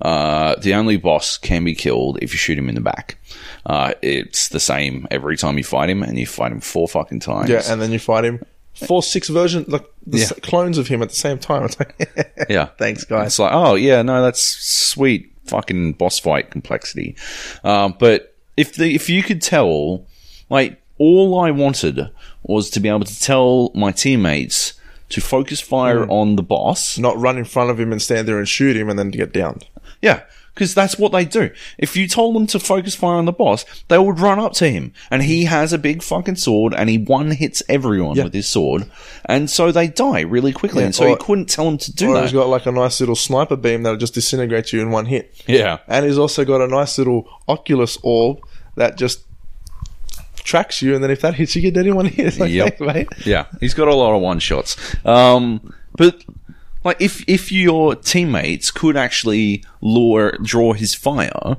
[0.00, 3.16] Uh, the only boss can be killed if you shoot him in the back.
[3.64, 7.20] Uh, it's the same every time you fight him, and you fight him four fucking
[7.20, 7.48] times.
[7.48, 8.44] yeah, and then you fight him.
[8.74, 10.24] Four, six versions, like the Yeah.
[10.24, 11.64] s- clones of him at the same time.
[11.64, 12.66] It's like, Yeah.
[12.78, 13.28] thanks, guys.
[13.28, 17.16] It's like, oh yeah, no, that's sweet fucking boss fight complexity.
[17.64, 20.04] Um, but if the if you could tell,
[20.50, 22.10] like, all I wanted
[22.42, 24.74] was to be able to tell my teammates
[25.10, 26.10] to focus fire Hmm.
[26.10, 26.98] on the boss.
[26.98, 29.32] Not run in front of him and stand there and shoot him and then get
[29.32, 29.66] downed.
[30.02, 30.22] Yeah.
[30.56, 31.50] Because that's what they do.
[31.76, 34.70] If you told them to focus fire on the boss, they would run up to
[34.70, 34.94] him.
[35.10, 38.24] And he has a big fucking sword and he one hits everyone Yeah.
[38.24, 38.90] with his sword.
[39.26, 40.80] And so they die really quickly.
[40.80, 42.22] Yeah, and so you couldn't tell them to do Or that.
[42.22, 45.34] he's got like a nice little sniper beam that'll just disintegrate you in one hit.
[45.46, 45.76] yeah.
[45.88, 48.38] And he's also got a nice little Oculus orb
[48.76, 49.24] that just
[50.36, 52.38] tracks you, and then if that hits you, you're dead in one hit.
[52.38, 52.78] Like, Yep.
[52.78, 53.06] "Hey.
[53.26, 54.76] Yeah, he's got a lot of one shots.
[55.04, 56.24] Um, but
[56.86, 61.56] Like if if your teammates could actually lure draw his fire,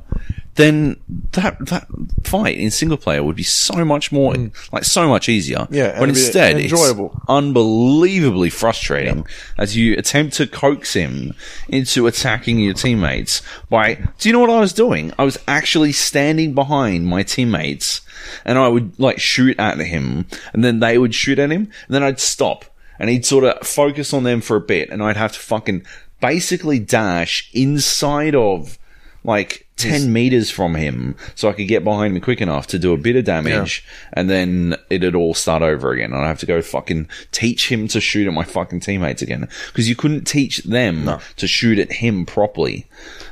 [0.55, 0.95] then
[1.33, 1.85] that that
[2.23, 4.33] fight in single player would be so much more
[4.71, 5.57] like so much easier.
[5.57, 5.67] Mm.
[5.71, 7.11] Yeah, but instead enjoyable.
[7.13, 11.33] it's unbelievably frustrating as you attempt to coax him
[11.67, 15.11] into attacking your teammates by do you know what I was doing?
[15.19, 17.99] I was actually standing behind my teammates
[18.45, 21.95] and I would like shoot at him and then they would shoot at him and
[21.95, 22.63] then I'd stop
[22.99, 25.85] and he'd sort of focus on them for a bit and I'd have to fucking
[26.19, 28.77] basically dash inside of
[29.23, 32.93] like 10 meters from him so I could get behind him quick enough to do
[32.93, 36.13] a bit of damage and then it'd all start over again.
[36.13, 39.47] And I'd have to go fucking teach him to shoot at my fucking teammates again
[39.67, 42.87] because you couldn't teach them to shoot at him properly.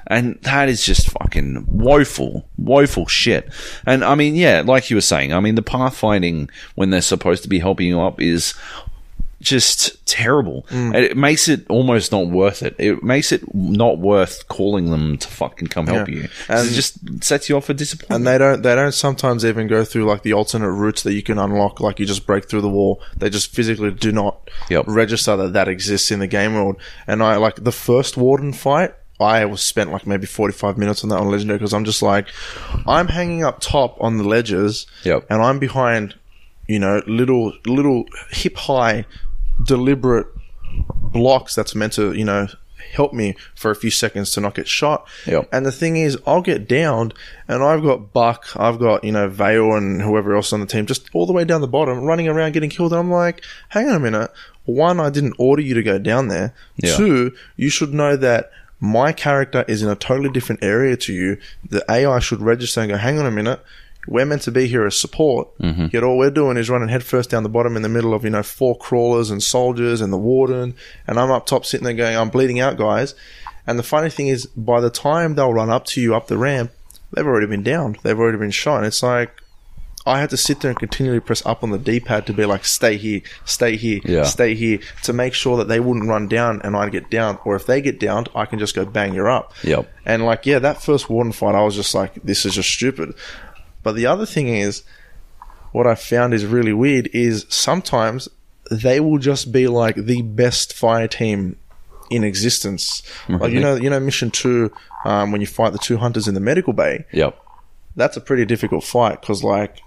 [0.07, 3.51] And that is just fucking woeful, woeful shit.
[3.88, 7.41] And I mean, yeah, like you were saying, I mean, the pathfinding when they're supposed
[7.43, 8.53] to be helping you up is
[9.46, 10.66] just terrible.
[10.70, 10.93] Mm.
[10.96, 12.76] It makes it almost not worth it.
[12.80, 16.16] It makes it not worth calling them to fucking come help Yeah.
[16.16, 16.28] you.
[16.50, 18.18] And- it just sets you off for disappointment.
[18.20, 21.22] And they don't they don't sometimes even go through like the alternate routes that you
[21.24, 23.02] can unlock, like you just break through the wall.
[23.16, 24.86] They just physically do not Yep.
[24.88, 26.78] register that that exists in the game world.
[27.08, 28.93] And I like the first warden fight.
[29.20, 32.02] I was spent like maybe forty five minutes on that on legendary because I'm just
[32.02, 32.28] like,
[32.86, 35.28] I'm hanging up top on the ledges, Yep.
[35.30, 36.16] and I'm behind,
[36.68, 39.06] you know, little little hip high,
[39.66, 40.28] deliberate
[40.89, 42.47] blocks that's meant to, you know,
[42.93, 45.07] help me for a few seconds to not get shot.
[45.26, 45.49] Yep.
[45.51, 47.13] And the thing is, I'll get downed,
[47.47, 50.86] and I've got Buck, I've got, you know, Vale and whoever else on the team,
[50.86, 52.93] just all the way down the bottom, running around getting killed.
[52.93, 54.32] And I'm like, hang on a minute.
[54.66, 56.53] One, I didn't order you to go down there.
[56.78, 56.95] Yeah.
[56.95, 61.38] Two, you should know that my character is in a totally different area to you.
[61.68, 63.61] The AI should register and go, hang on a minute.
[64.08, 65.58] We're meant to be here as support.
[65.60, 65.88] Mm-hmm.
[65.91, 68.30] Yet all we're doing is running headfirst down the bottom in the middle of, you
[68.30, 70.76] know, four crawlers and soldiers and the warden.
[71.08, 73.16] And I'm up top sitting there going, I'm bleeding out, guys.
[73.68, 76.38] And the funny thing is, by the time they'll run up to you up the
[76.38, 76.72] ramp,
[77.14, 77.97] they've already been downed.
[78.03, 78.78] They've already been shot.
[78.78, 79.32] And it's like,
[80.08, 82.64] I had to sit there and continually press up on the D-pad to be like,
[82.64, 84.22] stay here, stay here, Yeah.
[84.26, 87.39] stay here, to make sure that they wouldn't run down and I'd get down.
[87.43, 89.51] Or if they get downed, I can just go bang, you're up.
[89.64, 89.91] Yep.
[90.06, 93.16] And like, yeah, that first warden fight, I was just like, this is just stupid.
[93.86, 94.84] But the other thing is,
[95.72, 98.28] what I found is really weird is sometimes
[98.72, 101.58] they will just be like the best fire team
[102.10, 103.04] in existence.
[103.30, 104.72] Like you know, you know, mission two,
[105.06, 107.38] um, when you fight the two hunters in the medical bay, Yep.
[107.96, 109.80] that's a pretty difficult fight because like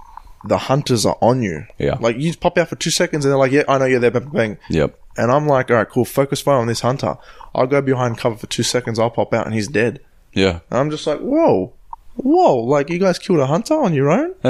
[0.44, 1.64] the hunters are on you.
[1.78, 1.96] Yeah.
[2.00, 3.98] Like you just pop out for two seconds and they're like, yeah, I know you're
[4.00, 4.58] there, bang, bang.
[4.70, 4.96] Yep.
[5.16, 7.16] And I'm like, all right, cool, focus fire on this hunter.
[7.54, 9.98] I'll go behind cover for two seconds, I'll pop out and he's dead.
[10.32, 10.60] Yeah.
[10.70, 11.72] And I'm just like, whoa,
[12.18, 14.34] whoa, like you guys killed a hunter on your own?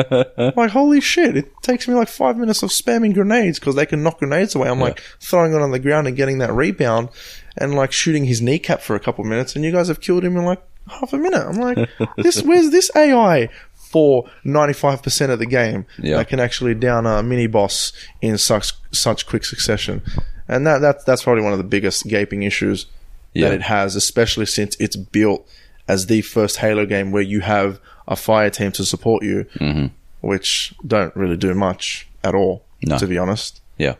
[0.56, 4.02] like, holy shit, it takes me like five minutes of spamming grenades because they can
[4.02, 4.68] knock grenades away.
[4.68, 7.08] I'm like throwing it on the ground and getting that rebound
[7.56, 10.36] and like shooting his kneecap for a couple minutes and you guys have killed him
[10.36, 11.44] in like half a minute.
[11.46, 13.48] I'm like, this, where's this AI?
[13.90, 16.16] For 95% of the game, Yeah.
[16.18, 20.02] that can actually down a mini boss in such such quick succession,
[20.46, 22.84] and that, that that's probably one of the biggest gaping issues
[23.32, 23.48] Yeah.
[23.48, 25.48] that it has, especially since it's built
[25.88, 29.86] as the first Halo game where you have a fire team to support you, Mm-hmm.
[30.20, 32.98] which don't really do much at all, No.
[32.98, 33.60] to be honest.
[33.78, 33.94] Yeah.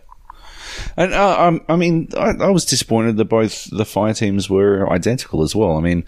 [0.96, 4.88] And uh, um, I mean, I, I was disappointed that both the fire teams were
[4.92, 5.76] identical as well.
[5.76, 6.04] I mean,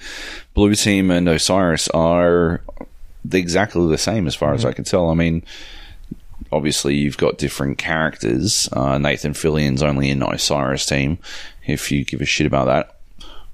[0.54, 2.60] Blue Team and Osiris are
[3.32, 5.10] exactly the same as far as I can tell.
[5.10, 5.42] I mean,
[6.52, 8.68] obviously you've got different characters.
[8.72, 11.18] Uh, Nathan Fillion's only in Osiris team.
[11.66, 12.96] If you give a shit about that.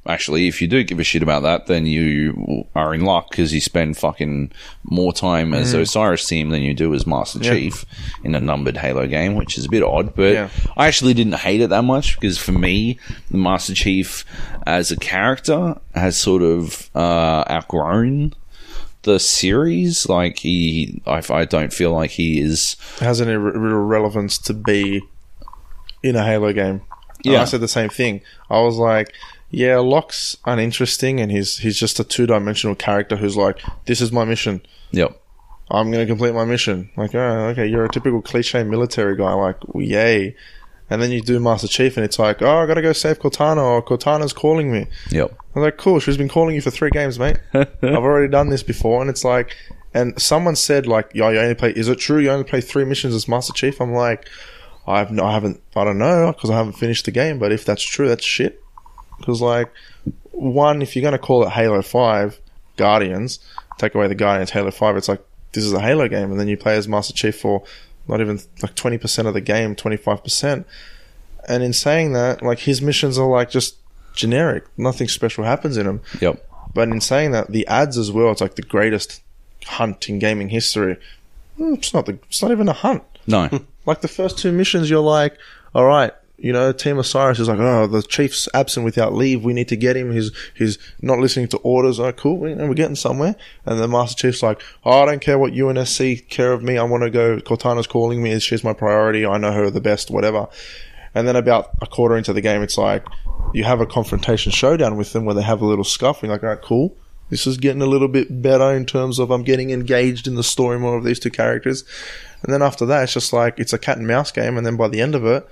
[0.08, 3.52] Actually, if you do give a shit about that, then you are in luck because
[3.52, 4.52] you spend fucking
[4.84, 7.84] more time as Osiris team than you do as Master Chief
[8.24, 10.14] in a numbered Halo game, which is a bit odd.
[10.14, 10.48] But Yeah.
[10.76, 12.98] I actually didn't hate it that much because for me,
[13.30, 14.24] the Master Chief
[14.66, 18.34] as a character has sort of uh, outgrown
[19.02, 20.08] the series.
[20.08, 22.76] Like he, I, I don't feel like he is.
[23.00, 25.02] has any real relevance to be
[26.02, 26.82] in a Halo game.
[27.24, 27.42] And Yeah.
[27.42, 28.20] I said the same thing.
[28.50, 29.12] I was like,
[29.50, 34.12] yeah, Locke's uninteresting, and he's he's just a two dimensional character who's like, this is
[34.12, 34.62] my mission.
[34.90, 35.20] Yep.
[35.70, 36.90] I'm going to complete my mission.
[36.96, 39.32] Like, oh, okay, you're a typical cliche military guy.
[39.32, 40.36] Like, yay.
[40.88, 43.18] And then you do Master Chief, and it's like, oh, I got to go save
[43.18, 44.86] Cortana, or Cortana's calling me.
[45.10, 45.32] Yep.
[45.32, 45.98] I was like, cool.
[45.98, 47.38] She's been calling you for three games, mate.
[47.54, 49.56] I've already done this before, and it's like,
[49.94, 51.72] and someone said like, yeah, you only play.
[51.72, 53.80] Is it true you only play three missions as Master Chief?
[53.80, 54.28] I'm like,
[54.86, 57.38] I've no, I haven't, I don't know because I haven't finished the game.
[57.38, 58.62] But if that's true, that's shit.
[59.18, 59.72] Because like,
[60.32, 62.40] one, if you're gonna call it Halo Five
[62.76, 63.38] Guardians,
[63.78, 66.48] take away the Guardians Halo Five, it's like this is a Halo game, and then
[66.48, 67.62] you play as Master Chief for
[68.08, 70.66] not even like twenty percent of the game, twenty five percent.
[71.48, 73.76] And in saying that, like his missions are like just
[74.14, 74.64] generic.
[74.76, 76.00] Nothing special happens in them.
[76.20, 76.42] Yep.
[76.74, 79.22] But in saying that, the ads as well, it's like the greatest
[79.64, 80.96] hunt in gaming history.
[81.58, 82.18] Mm, It's not the.
[82.28, 83.02] It's not even a hunt.
[83.26, 83.48] No.
[83.86, 85.38] Like the first two missions, you're like,
[85.72, 89.42] all right, you know, Team Osiris is like, oh, the chief's absent without leave.
[89.42, 90.12] We need to get him.
[90.12, 91.98] He's he's not listening to orders.
[91.98, 92.36] Oh, cool.
[92.36, 93.36] We, we're getting somewhere.
[93.64, 96.76] And the Master Chief's like, oh, I don't care what UNSC care of me.
[96.76, 97.38] I want to go.
[97.38, 98.38] Cortana's calling me.
[98.38, 99.24] She's my priority.
[99.24, 100.10] I know her the best.
[100.10, 100.48] Whatever.
[101.14, 103.06] And then about a quarter into the game, it's like
[103.54, 106.22] you have a confrontation showdown with them where they have a little scuff.
[106.22, 106.94] And you're like, all right, cool.
[107.30, 110.44] This is getting a little bit better in terms of I'm getting engaged in the
[110.44, 111.82] story more of these two characters.
[112.42, 114.58] And then after that, it's just like it's a cat and mouse game.
[114.58, 115.48] And then by the end of it,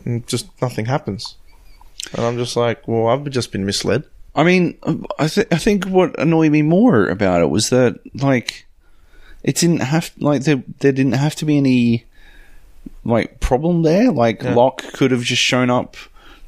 [0.00, 1.36] mm, just nothing happens.
[2.12, 4.04] And I'm just like, well, I've just been misled.
[4.34, 4.76] I mean,
[5.18, 8.66] I, th- I think what annoyed me more about it was that, like,
[9.42, 12.04] it didn't have, like, there, there didn't have to be any,
[13.04, 14.10] like, problem there.
[14.10, 14.54] Like, Yeah.
[14.54, 15.96] Locke could have just shown up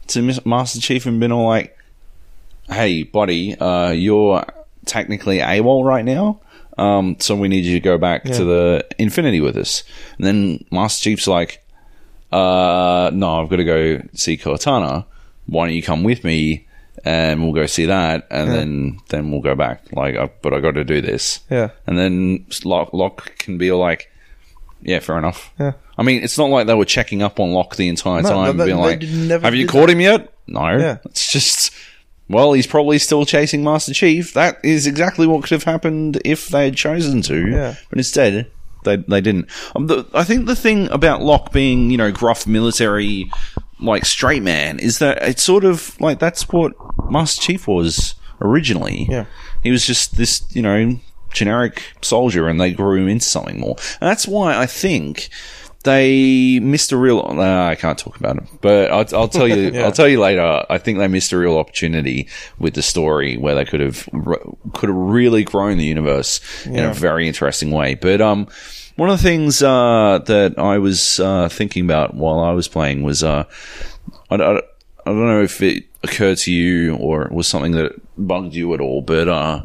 [0.08, 1.78] to Master Chief and been all like,
[2.68, 4.44] hey, buddy, uh, you're
[4.84, 6.40] technically AWOL right now.
[6.78, 9.82] Um, so we need you to go back to the Infinity with us.
[10.18, 11.64] And then Master Chief's like,
[12.36, 15.04] uh, no, I've got to go see Cortana.
[15.46, 16.66] Why don't you come with me
[17.04, 19.92] and we'll go see that and then, then we'll go back.
[19.92, 21.40] Like, I, but I got to do this.
[21.50, 21.70] Yeah.
[21.86, 24.10] And then Locke, Locke can be like,
[24.82, 25.52] yeah, fair enough.
[25.58, 25.72] Yeah.
[25.96, 28.56] I mean, it's not like they were checking up on Locke the entire No, time,
[28.56, 29.02] no, being like,
[29.42, 30.32] have you caught him yet?
[30.46, 30.76] No.
[30.76, 30.98] Yeah.
[31.04, 31.72] It's just,
[32.28, 34.34] well, he's probably still chasing Master Chief.
[34.34, 37.48] That is exactly what could have happened if they had chosen to.
[37.48, 37.74] Yeah.
[37.88, 38.50] But instead,
[38.86, 39.50] they, they didn't.
[39.74, 43.30] Um, the, I think the thing about Locke being, you know, gruff military,
[43.78, 46.72] like, straight man, is that it's sort of like that's what
[47.10, 49.06] Master Chief was originally.
[49.10, 49.26] Yeah.
[49.62, 50.98] He was just this, you know,
[51.32, 53.76] generic soldier and they grew him into something more.
[54.00, 55.28] And that's why I think
[55.86, 57.20] they missed a real.
[57.20, 59.56] Uh, I can't talk about it, but I'll, I'll tell you.
[59.76, 59.84] Yeah.
[59.84, 60.64] I'll tell you later.
[60.68, 62.28] I think they missed a real opportunity
[62.58, 64.08] with the story where they could have
[64.74, 67.94] could have really grown the universe in a very interesting way.
[67.94, 68.48] But um,
[68.96, 73.02] one of the things uh, that I was uh, thinking about while I was playing
[73.02, 73.44] was uh,
[74.30, 74.60] I, I, I
[75.04, 79.02] don't know if it occurred to you or was something that bugged you at all,
[79.02, 79.62] but uh,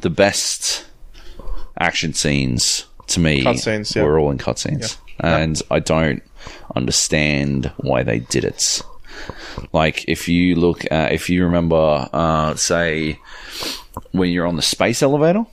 [0.00, 0.84] the best
[1.78, 4.02] action scenes to me Cutscenes, yeah.
[4.02, 6.22] were all in cutscenes, and I don't
[6.74, 8.82] understand why they did it.
[9.72, 13.18] Like if you look at, if you remember, uh, say
[14.12, 15.46] when you're on the space elevator.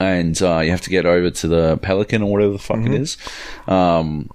[0.00, 2.94] And uh, you have to get over to the Pelican or whatever the fuck it
[2.94, 3.16] is,
[3.66, 4.30] um,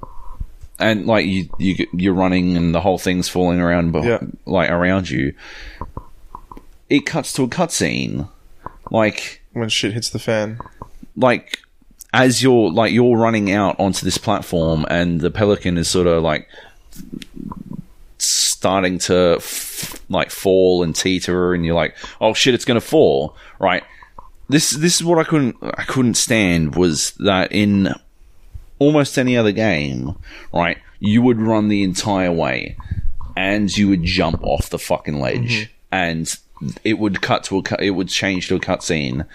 [0.78, 4.20] and like you you you're running and the whole thing's falling around, beh- Yeah.
[4.46, 5.34] like around you.
[6.90, 8.28] It cuts to a cutscene,
[8.92, 10.60] like When shit hits the fan.
[11.16, 11.60] like
[12.14, 16.22] as you're like you're running out onto this platform and the pelican is sort of
[16.22, 16.48] like
[18.20, 23.36] starting to f- like fall and teeter and you're like oh shit it's gonna fall
[23.60, 23.84] right
[24.50, 27.94] this this is what i couldn't i couldn't stand was that in
[28.80, 30.16] almost any other game
[30.54, 32.76] right you would run the entire way
[33.36, 35.72] and you would jump off the fucking ledge mm-hmm.
[35.92, 36.38] and
[36.84, 39.26] it would cut to a cut it would change to a cutscene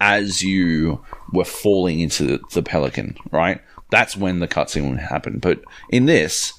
[0.00, 3.60] as you were falling into the, the pelican, right?
[3.90, 5.38] That's when the cutscene would happen.
[5.38, 6.52] But in this,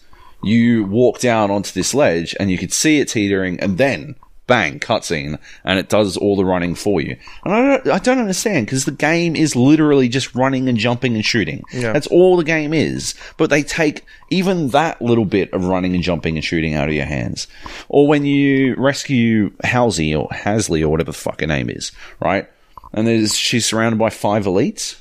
[0.43, 4.15] you walk down onto this ledge and you could see it teetering, and then
[4.47, 7.17] bang, cutscene, and it does all the running for you.
[7.43, 11.15] And I don't, I don't understand because the game is literally just running and jumping
[11.15, 11.63] and shooting.
[11.71, 11.93] Yeah.
[11.93, 13.13] That's all the game is.
[13.37, 16.95] But they take even that little bit of running and jumping and shooting out of
[16.95, 17.47] your hands.
[17.89, 22.49] Or when you rescue Halsey or Hasley or whatever the fuck her name is, right?
[22.93, 24.95] And there's she's surrounded by five elites.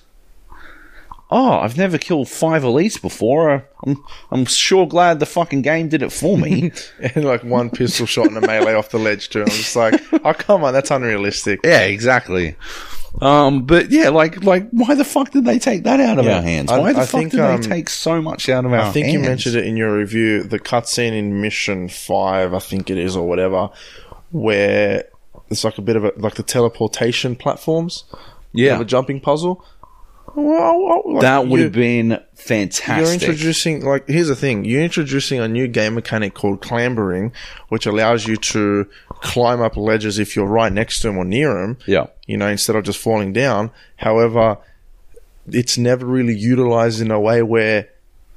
[1.28, 3.68] Oh, I've never killed five elites before.
[3.84, 6.70] I'm, I'm sure glad the fucking game did it for me.
[7.14, 9.40] And like one pistol shot and a melee off the ledge too.
[9.42, 11.60] I'm just like, oh come on, that's unrealistic.
[11.64, 12.54] yeah, exactly.
[13.20, 16.36] Um, but yeah, like, like, why the fuck did they take that out of Yeah.
[16.36, 16.70] our hands?
[16.70, 18.78] I- Why the I fuck think, did um, they take so much out of our
[18.82, 18.90] hands?
[18.90, 22.90] I think you mentioned it in your review, the cutscene in Mission Five, I think
[22.90, 23.70] it is, or whatever,
[24.32, 25.04] where
[25.48, 28.04] it's like a bit of a like the teleportation platforms.
[28.52, 28.72] Yeah.
[28.72, 29.64] have a jumping puzzle.
[30.36, 33.04] Well, like That would have been fantastic.
[33.04, 34.66] You're introducing like here's the thing.
[34.66, 37.32] You're introducing a new game mechanic called clambering,
[37.70, 41.54] which allows you to climb up ledges if you're right next to them or near
[41.54, 41.78] them.
[41.86, 42.06] yeah.
[42.26, 43.70] You know, instead of just falling down.
[43.96, 44.58] However,
[45.50, 47.88] it's never really utilized in a way where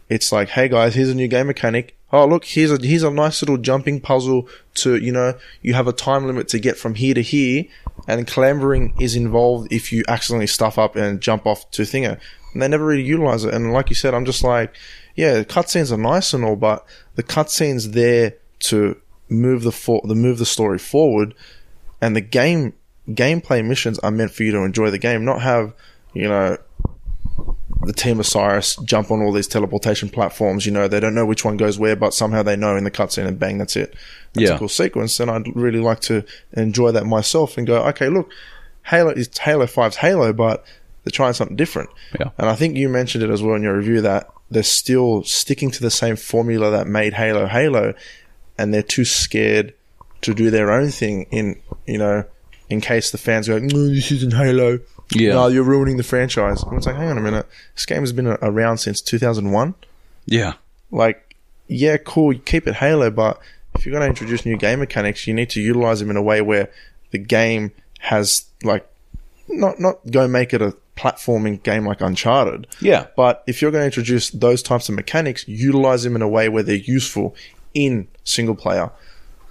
[0.08, 1.98] it's like, hey guys, here's a new game mechanic.
[2.12, 5.88] Oh look, here's a here's a nice little jumping puzzle to you know you have
[5.88, 7.66] a time limit to get from here to here,
[8.08, 12.20] and clambering is involved if you accidentally stuff up and jump off to thinger.
[12.54, 13.54] And they never really utilize it.
[13.54, 14.76] And like you said, I'm just like,
[15.16, 16.86] yeah, cutscenes are nice and all, but
[17.16, 21.34] the cutscenes there to move the for- the move the story forward,
[22.02, 22.74] and the game
[23.10, 25.74] gameplay missions are meant for you to enjoy the game, not have
[26.14, 26.58] you know
[27.82, 30.66] the team Osiris jump on all these teleportation platforms.
[30.66, 32.92] You know they don't know which one goes where, but somehow they know in the
[32.92, 33.96] cutscene, and bang, that's it.
[34.34, 34.56] That's Yeah.
[34.56, 36.24] a cool sequence, and I'd really like to
[36.54, 38.30] enjoy that myself and go, okay, look,
[38.84, 40.64] Halo is Halo 5's Halo, but
[41.04, 41.90] they're trying something different.
[42.20, 42.30] Yeah.
[42.38, 45.72] And I think you mentioned it as well in your review that they're still sticking
[45.72, 47.94] to the same formula that made Halo Halo,
[48.58, 49.74] and they're too scared
[50.22, 51.56] to do their own thing in
[51.88, 52.26] you know
[52.70, 54.80] in case the fans go, no, this isn't Halo.
[55.12, 55.34] Yeah.
[55.34, 56.62] no, you're ruining the franchise.
[56.62, 59.74] And it's like, hang on a minute, this game has been around since 2001.
[60.28, 60.54] Yeah.
[60.92, 61.36] Like,
[61.68, 63.40] yeah, cool, you keep it Halo, but
[63.80, 66.22] if you're going to introduce new game mechanics, you need to utilize them in a
[66.22, 66.70] way where
[67.12, 68.86] the game has like
[69.48, 72.68] not not go make it a platforming game like Uncharted.
[72.82, 73.08] Yeah.
[73.16, 76.50] But if you're going to introduce those types of mechanics, utilize them in a way
[76.50, 77.36] where they're useful
[77.74, 78.92] in single player,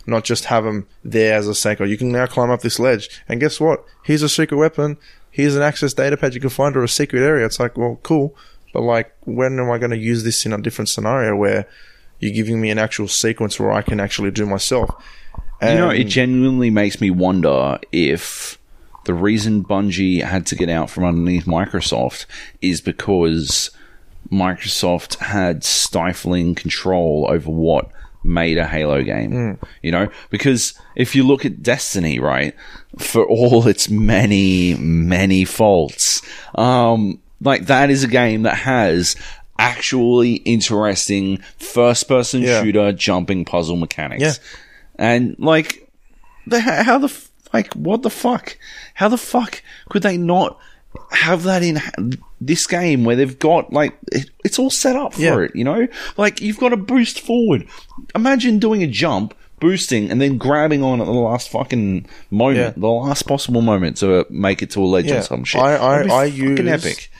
[0.06, 1.80] not just have them there as a sake.
[1.80, 3.82] Or you can now climb up this ledge, and guess what?
[4.02, 4.98] Here's a secret weapon.
[5.30, 7.46] Here's an access data pad you can find or a secret area.
[7.46, 8.36] It's like, well, cool,
[8.74, 11.66] but like, when am I going to use this in a different scenario where
[12.20, 14.90] you're giving me an actual sequence where I can actually do myself?
[15.62, 18.58] You know, it genuinely makes me wonder if
[19.04, 22.26] the reason Bungie had to get out from underneath Microsoft
[22.60, 23.70] is because
[24.30, 27.90] Microsoft had stifling control over what
[28.22, 29.58] made a Halo game.
[29.82, 32.54] You know, because if you look at Destiny, right,
[32.98, 36.22] for all its many, many faults,
[36.54, 39.16] um, like that is a game that has
[39.58, 42.62] actually interesting first person Yeah.
[42.62, 44.22] shooter jumping puzzle mechanics.
[44.22, 44.32] Yeah.
[44.96, 45.88] And like,
[46.46, 47.14] the, how the
[47.52, 48.56] like what the fuck?
[48.94, 50.58] How the fuck could they not
[51.10, 51.80] have that in
[52.40, 55.38] this game where they've got like it, it's all set up for Yeah.
[55.40, 55.54] it?
[55.54, 55.86] You know,
[56.16, 57.66] like you've got to boost forward.
[58.14, 59.34] Imagine doing a jump.
[59.60, 62.70] Boosting and then grabbing on at the last fucking moment, Yeah.
[62.80, 65.16] the last possible moment to make it to a ledge Yeah.
[65.18, 65.60] or some shit.
[65.60, 67.10] I- I- I use- epic.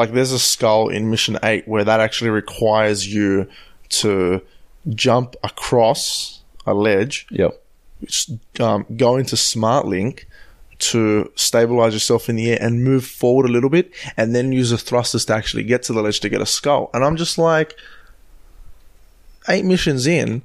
[0.00, 3.46] Like there's a skull in mission 8 where that actually requires you
[4.00, 4.40] to
[4.88, 7.62] jump across a ledge Yep.
[8.60, 10.26] um, go into smart link
[10.78, 14.70] to stabilize yourself in the air and move forward a little bit and then use
[14.70, 17.36] the thrusters to actually get to the ledge to get a skull and i'm just
[17.36, 17.74] like
[19.48, 20.40] eight missions in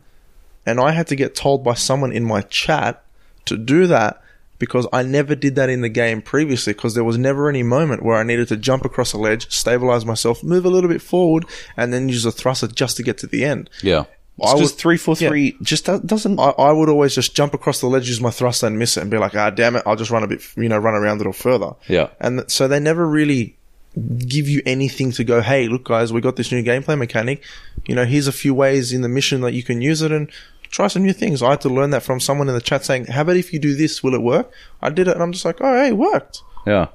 [0.65, 3.03] and i had to get told by someone in my chat
[3.45, 4.21] to do that
[4.59, 8.03] because I never did that in the game previously because there was never any moment
[8.03, 11.45] where I needed to jump across a ledge, stabilize myself, move a little bit forward,
[11.77, 13.69] and then use a thruster just to get to the end.
[13.83, 14.05] Yeah.
[14.41, 16.39] I Because would- three four three just doesn't.
[16.39, 19.01] I, I would always just jump across the ledge, use my thruster, and miss it,
[19.01, 19.83] and be like, "Ah, damn it!
[19.85, 22.09] I'll just run a bit, you know, run around a little further." Yeah.
[22.19, 23.55] And th- so they never really
[24.27, 27.43] give you anything to go, "Hey, look, guys, we got this new gameplay mechanic.
[27.85, 30.29] You know, here's a few ways in the mission that you can use it and
[30.75, 33.05] try some new things." I had to learn that from someone in the chat saying,
[33.05, 34.51] "How about if you do this, will it work?"
[34.81, 36.87] I did it, and I'm just like, "Oh, hey, it worked." yeah.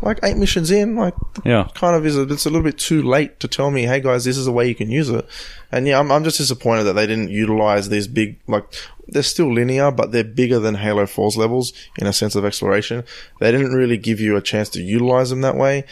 [0.00, 1.14] Like eight missions in, like
[1.44, 1.68] Yeah.
[1.74, 4.24] kind of is a, it's a little bit too late to tell me, hey guys,
[4.24, 5.24] this is a way you can use it.
[5.70, 8.64] And yeah, I'm, I'm just disappointed that they didn't utilize these big, like,
[9.06, 13.04] they're still linear, but they're bigger than Halo 4's levels in a sense of exploration.
[13.38, 15.84] They didn't really give you a chance to utilize them that way.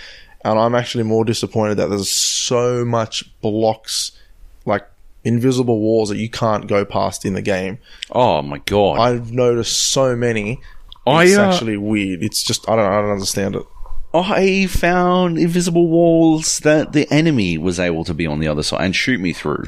[0.45, 4.11] And I'm actually more disappointed that there's so much blocks,
[5.25, 7.79] invisible walls that you can't go past in the game.
[8.11, 8.99] Oh my god.
[8.99, 10.61] I've noticed so many.
[11.07, 12.23] I, It's uh, actually weird.
[12.23, 13.63] It's just, I don't, I don't understand it.
[14.13, 18.85] I found invisible walls that the enemy was able to be on the other side
[18.85, 19.67] and shoot me through.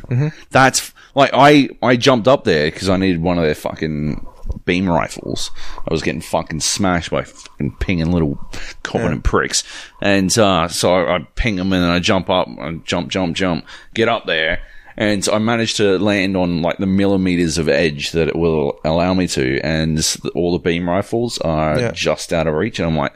[0.50, 4.26] That's like I I jumped up there because I needed one of their fucking
[4.64, 5.52] beam rifles.
[5.88, 8.36] I was getting fucking smashed by fucking pinging little
[8.82, 9.62] covenant pricks,
[10.00, 13.36] and uh, so I, I ping them and then I jump up, and jump, jump,
[13.36, 13.64] jump,
[13.94, 14.60] get up there.
[14.96, 19.14] And I managed to land on like the millimeters of edge that it will allow
[19.14, 19.98] me to, and
[20.34, 21.90] all the beam rifles are Yeah.
[21.92, 22.78] just out of reach.
[22.78, 23.14] And I'm like,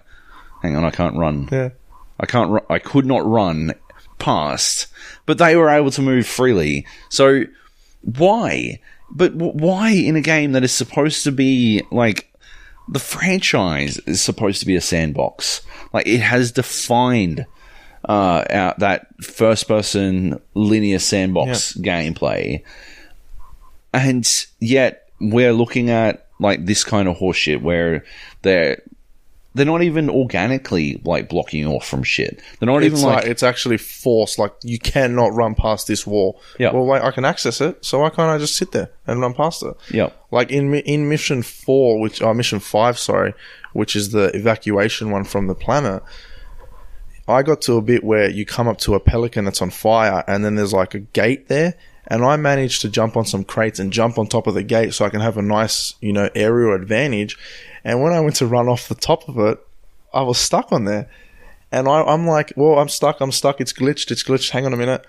[0.62, 1.48] hang on, I can't run.
[1.52, 1.70] Yeah.
[2.18, 2.50] I can't.
[2.50, 3.74] Ru- I could not run
[4.18, 4.86] past,
[5.26, 6.86] but they were able to move freely.
[7.10, 7.44] So
[8.02, 8.80] why?
[9.10, 12.32] But w- why in a game that is supposed to be like
[12.88, 15.60] the franchise is supposed to be a sandbox?
[15.92, 17.44] Like it has defined
[18.06, 22.62] uh, out that first-person linear sandbox gameplay,
[23.92, 28.04] and yet we're looking at like this kind of horseshit where
[28.42, 28.82] they're
[29.54, 32.42] they're not even organically like blocking off from shit.
[32.58, 34.38] They're not it's even like, like, it's actually forced.
[34.38, 36.40] Like you cannot run past this wall.
[36.58, 36.72] Yeah.
[36.72, 39.32] Well, wait, I can access it, so why can't I just sit there and run
[39.32, 39.74] past it?
[39.90, 43.32] yeah, Like in in mission four, which uh, mission five, sorry,
[43.72, 46.02] which is the evacuation one from the planet.
[47.28, 50.22] I got to a bit where you come up to a pelican that's on fire,
[50.26, 51.74] and then there's like a gate there,
[52.06, 54.94] and I managed to jump on some crates and jump on top of the gate
[54.94, 57.36] so I can have a nice, you know, aerial advantage.
[57.82, 59.58] And when I went to run off the top of it,
[60.14, 61.08] I was stuck on there.
[61.72, 64.72] And I, I'm like, well, I'm stuck, I'm stuck, it's glitched, it's glitched, hang on
[64.72, 65.04] a minute.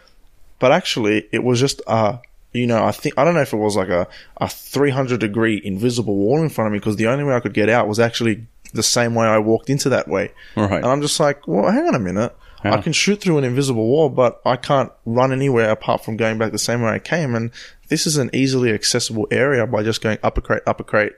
[0.59, 2.17] But actually, it was just, uh,
[2.51, 4.07] you know, I think, I don't know if it was like a,
[4.37, 7.53] a 300 degree invisible wall in front of me because the only way I could
[7.53, 10.31] get out was actually the same way I walked into that way.
[10.55, 10.73] Right.
[10.73, 12.35] And I'm just like, well, hang on a minute.
[12.63, 16.37] I can shoot through an invisible wall, but I can't run anywhere apart from going
[16.37, 17.33] back the same way I came.
[17.33, 17.51] And
[17.87, 21.13] this is an easily accessible area by just going upper crate, upper crate,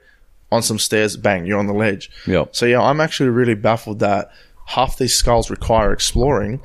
[0.52, 2.10] on some stairs, bang, you're on the ledge.
[2.26, 2.56] Yep.
[2.56, 4.32] So yeah, I'm actually really baffled that
[4.66, 6.62] half these skulls require exploring.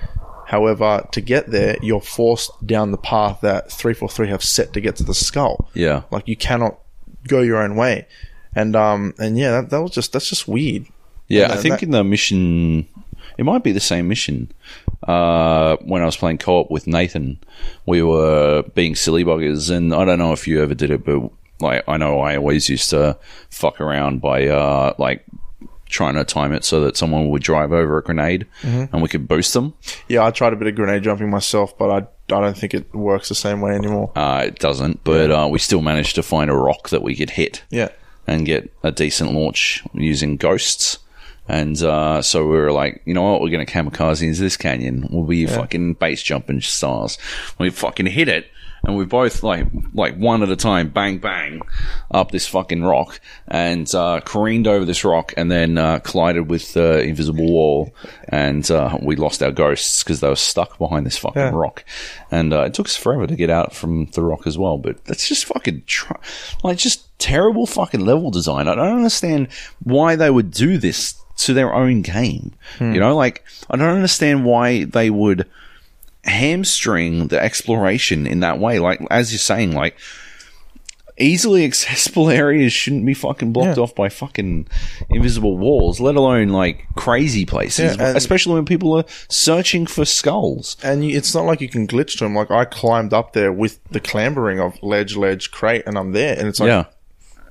[0.47, 4.97] However, to get there, you're forced down the path that 343 have set to get
[4.97, 5.69] to the skull.
[5.75, 6.03] Yeah.
[6.11, 6.79] Like you cannot
[7.27, 8.07] go your own way.
[8.57, 10.87] And um and yeah, that, that was just that's just weird.
[11.29, 12.87] Yeah, I think that- in the mission,
[13.39, 14.53] it might be the same mission.
[15.07, 17.39] Uh, when I was playing co-op with Nathan,
[17.87, 21.31] we were being silly buggers, and I don't know if you ever did it, but
[21.61, 23.19] like I know I always used to
[23.51, 25.25] fuck around by uh, like
[25.89, 29.29] trying to time it so that someone would drive over a grenade and we could
[29.29, 29.75] boost them.
[30.09, 31.97] Yeah, I tried a bit of grenade jumping myself, but I
[32.35, 34.11] I don't think it works the same way anymore.
[34.17, 37.31] Uh, it doesn't, but uh, we still managed to find a rock that we could
[37.31, 37.63] hit.
[37.71, 37.89] Yeah.
[38.27, 40.99] And get a decent launch using ghosts.
[41.47, 44.57] And uh, so we were like, you know what, we're going to kamikaze into this
[44.57, 45.07] canyon.
[45.11, 47.19] We'll be fucking base jumping stars.
[47.59, 48.47] We fucking hit it,
[48.87, 51.61] and we both like like one at a time, bang bang,
[52.11, 56.73] up this fucking rock, and uh, careened over this rock, and then uh, collided with
[56.75, 57.95] the invisible wall,
[58.29, 61.51] and uh, we lost our ghosts because they were stuck behind this fucking Yeah.
[61.53, 61.85] rock,
[62.31, 64.79] and uh, it took us forever to get out from the rock as well.
[64.79, 66.13] But that's just fucking tr-
[66.63, 68.69] like just terrible fucking level design.
[68.69, 69.49] I don't understand
[69.83, 72.53] why they would do this to their own game.
[72.81, 75.49] You know, like I don't understand why they would
[76.25, 78.79] hamstring the exploration in that way.
[78.79, 79.97] Like as you're saying, like
[81.17, 83.83] easily accessible areas shouldn't be fucking blocked Yeah.
[83.85, 84.67] off by fucking
[85.11, 90.77] invisible walls, let alone like crazy places, Yeah, especially when people are searching for skulls.
[90.83, 92.35] And you, it's not like you can glitch to them.
[92.35, 96.37] Like I climbed up there with the clambering of ledge, ledge, crate, and I'm there.
[96.39, 96.85] And it's like yeah.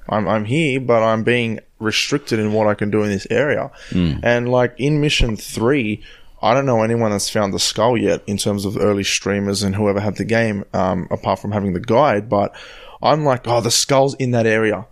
[0.09, 3.71] I'm I'm here, but I'm being restricted in what I can do in this area.
[3.91, 4.15] Hmm.
[4.23, 6.03] And like in mission three,
[6.43, 9.73] I don't know anyone that's found the skull yet in terms of early streamers and
[9.73, 12.27] whoever had the game, um, apart from having the guide.
[12.27, 12.53] But
[13.01, 14.85] I'm like, oh, the skull's in that area.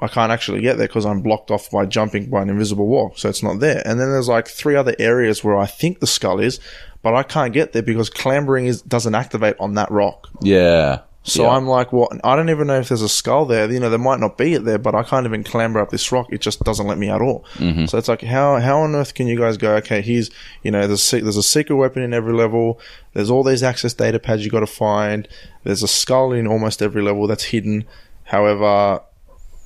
[0.00, 3.14] I can't actually get there because I'm blocked off by jumping by an invisible wall,
[3.16, 3.80] so it's not there.
[3.86, 6.60] And then there's like three other areas where I think the skull is,
[7.00, 10.28] but I can't get there because clambering is doesn't activate on that rock.
[10.42, 11.02] Yeah.
[11.26, 11.56] So Yeah.
[11.56, 13.70] I'm like, well, I don't even know if there's a skull there.
[13.72, 16.12] You know, there might not be it there, but I can't even clamber up this
[16.12, 16.26] rock.
[16.30, 17.46] It just doesn't let me at all.
[17.54, 17.86] Mm-hmm.
[17.86, 19.74] So it's like, how how on earth can you guys go?
[19.76, 20.30] Okay, here's
[20.62, 22.78] you know, there's there's a secret weapon in every level.
[23.14, 25.26] There's all these access data pads you got to find.
[25.64, 27.84] There's a skull in almost every level that's hidden.
[28.24, 29.00] However,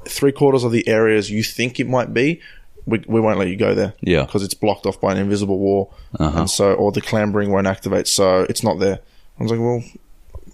[0.05, 2.41] three quarters of the areas you think it might be,
[2.87, 3.95] we, we won't let you go there.
[4.01, 4.23] Yeah.
[4.25, 8.07] because it's blocked off by an invisible wall, and so or the clambering won't activate,
[8.07, 9.01] so it's not there.
[9.39, 9.83] I was like, well,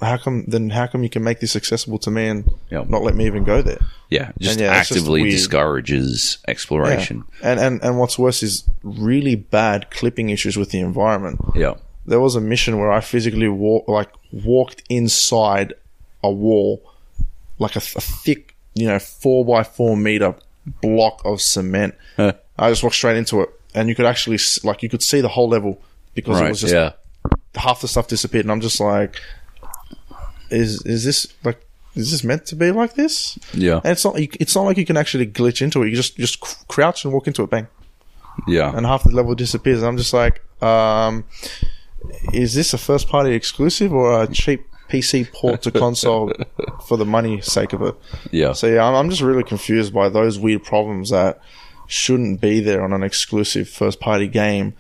[0.05, 0.71] how come then?
[0.71, 2.89] How come you can make this accessible to me and Yep.
[2.89, 3.81] not let me even go there?
[4.11, 7.25] Yeah, just yeah, it's just actively discourages exploration.
[7.43, 11.41] And and and what's worse is really bad clipping issues with the environment.
[11.55, 11.75] Yeah.
[12.07, 15.73] There was a mission where I physically walk like walked inside
[16.23, 16.83] a wall,
[17.59, 20.35] like a, a thick, you know, four by four meter
[20.83, 21.95] block of cement.
[22.17, 22.33] Huh.
[22.59, 25.29] I just walked straight into it, and you could actually like you could see the
[25.29, 25.81] whole level
[26.15, 26.93] because it was just Yeah.
[27.55, 29.21] half the stuff disappeared, and I'm just like,
[30.51, 31.61] is is this like
[31.95, 33.39] is this meant to be like this?
[33.53, 33.77] Yeah.
[33.85, 35.91] And it's not it's not like you can actually glitch into it.
[35.91, 37.69] You just just crouch and walk into it, bang,
[38.49, 38.77] Yeah.
[38.77, 39.79] and half the level disappears.
[39.79, 41.25] And I'm just like, um,
[42.33, 46.33] is this a first party exclusive or a cheap PC port to console
[46.89, 47.95] for the money sake of it?
[48.31, 48.53] Yeah.
[48.53, 51.41] So yeah, I'm, I'm just really confused by those weird problems that
[51.87, 54.75] shouldn't be there on an exclusive first party game.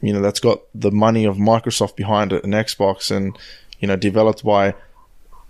[0.00, 3.36] You know, that's got the money of Microsoft behind it and Xbox and,
[3.78, 4.74] you know, developed by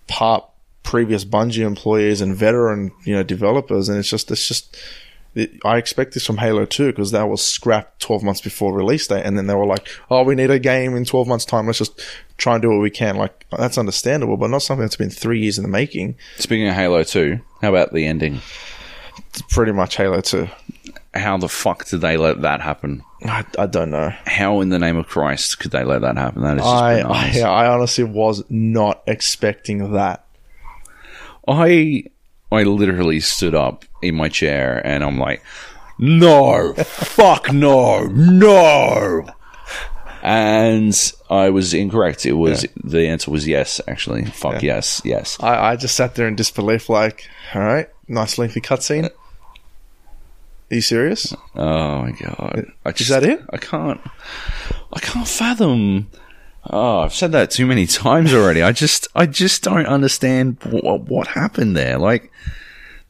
[0.06, 0.44] part
[0.82, 3.88] previous Bungie employees and veteran, you know, developers.
[3.88, 4.76] And it's just, it's just,
[5.34, 9.06] it, I expect this from Halo 2 because that was scrapped 12 months before release
[9.06, 9.24] date.
[9.24, 11.66] And then they were like, oh, we need a game in 12 months time.
[11.66, 12.02] Let's just
[12.38, 13.16] try and do what we can.
[13.16, 16.16] Like, that's understandable, but not something that's been three years in the making.
[16.38, 18.40] Speaking of Halo 2, how about the ending?
[19.28, 20.48] It's pretty much Halo 2.
[21.18, 23.02] How the fuck did they let that happen?
[23.24, 24.10] I, I don't know.
[24.26, 26.42] How in the name of Christ could they let that happen?
[26.42, 30.24] That is just I, I, yeah, I honestly was not expecting that.
[31.46, 32.04] I
[32.50, 35.42] I literally stood up in my chair and I'm like,
[35.98, 39.26] no, fuck no, no.
[40.22, 42.26] And I was incorrect.
[42.26, 43.80] It was the answer was yes.
[43.86, 44.74] Actually, fuck Yeah.
[44.74, 45.36] yes, yes.
[45.40, 49.10] I, I just sat there in disbelief, like, all right, nice lengthy cutscene.
[50.70, 51.34] Are you serious?
[51.54, 52.66] Oh my god!
[52.84, 53.42] I just, that it?
[53.50, 54.00] I can't.
[54.92, 56.10] I can't fathom.
[56.70, 58.62] Oh, I've said that too many times already.
[58.62, 61.98] I just, I just don't understand what what happened there.
[61.98, 62.30] Like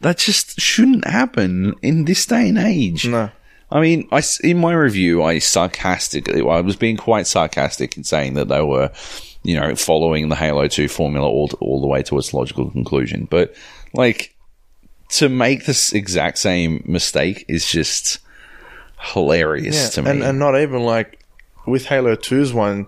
[0.00, 3.08] that just shouldn't happen in this day and age.
[3.08, 3.30] No.
[3.70, 8.34] I mean, I in my review, I sarcastically, I was being quite sarcastic in saying
[8.34, 8.90] that they were,
[9.42, 13.26] you know, following the Halo Two formula all all the way to its logical conclusion.
[13.28, 13.54] But
[13.92, 14.34] like
[15.10, 18.18] to make this exact same mistake is just
[19.00, 20.10] hilarious to me.
[20.10, 21.18] and and not even like
[21.66, 22.86] with Halo 2's one,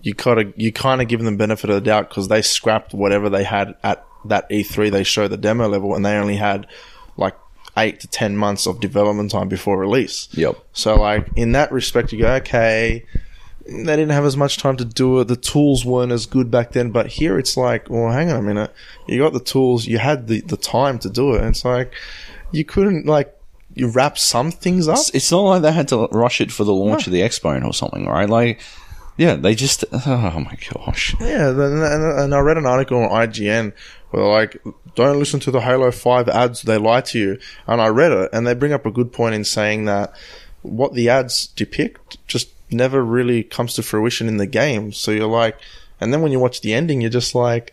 [0.00, 3.28] you gotta you kind of give them benefit of the doubt because they scrapped whatever
[3.28, 4.90] they had at that E3.
[4.90, 6.66] They showed the demo level, and they only had
[7.16, 7.36] like
[7.76, 10.28] eight to ten months of development time before release.
[10.32, 10.56] Yep.
[10.72, 13.04] So like in that respect, you go okay.
[13.66, 15.28] They didn't have as much time to do it.
[15.28, 16.90] The tools weren't as good back then.
[16.90, 18.72] But here it's like, well, hang on a minute.
[19.06, 19.86] You got the tools.
[19.86, 21.40] You had the, the time to do it.
[21.40, 21.92] And it's like,
[22.50, 23.36] you couldn't like,
[23.74, 24.98] you wrap some things up.
[25.14, 27.72] It's, not like they had to rush it for the launch of the Expo or
[27.72, 28.28] something, right?
[28.28, 28.60] Like,
[29.16, 29.84] yeah, they just.
[30.06, 31.14] Oh my gosh.
[31.20, 33.72] Yeah, and, and I read an article on IGN
[34.10, 34.62] where like,
[34.94, 37.38] don't listen to the Halo 5 ads, they lie to you.
[37.66, 40.14] And I read it, and they bring up a good point in saying that
[40.62, 44.92] what the ads depict just never really comes to fruition in the game.
[44.92, 45.58] So you're like,
[46.00, 47.72] and then when you watch the ending, you're just like,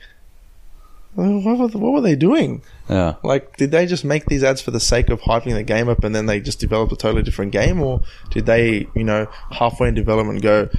[1.15, 2.61] what were, what were they doing?
[2.89, 3.15] Yeah.
[3.23, 6.03] Like, did they just make these ads for the sake of hyping the game up
[6.03, 7.81] and then they just developed a totally different game?
[7.81, 10.69] Or did they, you know, halfway in development go,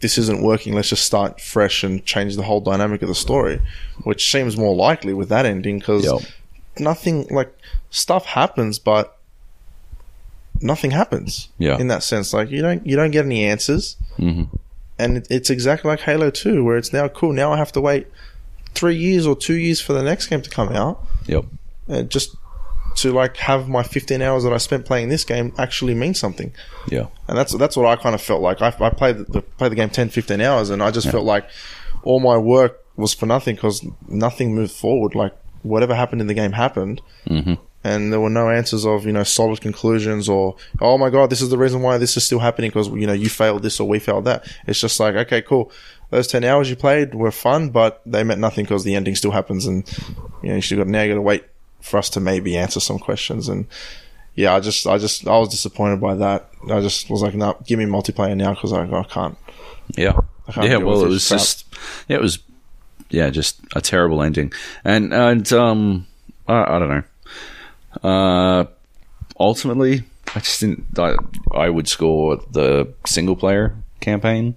[0.00, 3.60] this isn't working, let's just start fresh and change the whole dynamic of the story?
[4.04, 6.20] Which seems more likely with that ending because Yep.
[6.78, 7.52] nothing, like,
[7.90, 9.16] stuff happens, but
[10.60, 11.48] nothing happens.
[11.58, 11.78] Yeah.
[11.78, 12.32] In that sense.
[12.32, 13.96] Like, you don't, you don't get any answers.
[14.16, 14.44] hmm
[14.98, 17.32] And it, it's exactly like Halo 2, where it's now cool.
[17.32, 18.06] Now I have to wait
[18.74, 21.44] three years or two years for the next game to come out Yep.
[21.88, 22.36] uh, just
[22.96, 26.52] to like have my 15 hours that I spent playing this game actually mean something.
[26.88, 27.06] Yeah.
[27.28, 28.60] And that's that's what I kind of felt like.
[28.62, 31.48] I, I played the, played the game 10, 15 hours, and I just felt like
[32.02, 35.14] all my work was for nothing because nothing moved forward.
[35.14, 35.32] Like
[35.62, 39.22] whatever happened in the game happened, hmm and there were no answers of you know
[39.22, 42.70] solid conclusions or oh my god this is the reason why this is still happening
[42.70, 44.46] because you know you failed this or we failed that.
[44.66, 45.72] It's just like okay cool.
[46.10, 49.30] Those ten hours you played were fun, but they meant nothing because the ending still
[49.30, 49.88] happens, and
[50.42, 51.44] you know you still got now you got to wait
[51.80, 53.48] for us to maybe answer some questions.
[53.48, 53.66] And
[54.34, 56.50] yeah, I just I just I was disappointed by that.
[56.68, 59.38] I just was like, no, give me multiplayer now because I, I can't.
[59.96, 60.20] Yeah.
[60.50, 61.40] can't Yeah, well, it was crap.
[61.40, 61.64] just,
[62.08, 62.38] yeah, it was,
[63.08, 64.52] yeah, just a terrible ending.
[64.84, 66.06] And, and, um,
[66.46, 67.02] I, I don't know.
[68.02, 68.64] Uh,
[69.38, 70.02] ultimately,
[70.34, 71.14] I just didn't, I,
[71.52, 74.56] I would score the single player campaign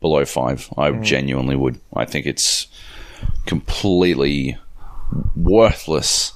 [0.00, 0.68] below five.
[0.76, 1.02] I Mm.
[1.02, 1.80] genuinely would.
[1.94, 2.66] I think it's
[3.46, 4.58] completely
[5.34, 6.32] worthless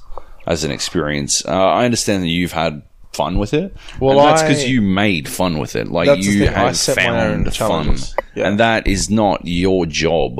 [0.46, 1.44] as an experience.
[1.44, 3.74] Uh, I understand that you've had fun with it.
[4.00, 5.88] Well, that's because you made fun with it.
[5.88, 7.98] Like you have set my own found fun.
[8.34, 8.48] Yeah.
[8.48, 10.38] and that is not your job.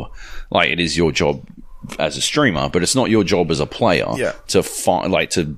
[0.50, 1.46] Like it is your job
[1.98, 4.06] as a streamer, but it's not your job as a player.
[4.16, 4.32] Yeah.
[4.48, 5.56] To find, like to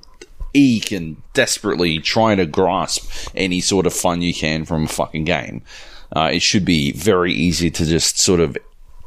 [0.55, 5.24] eke and desperately try to grasp any sort of fun you can from a fucking
[5.24, 5.62] game.
[6.15, 8.57] Uh, it should be very easy to just sort of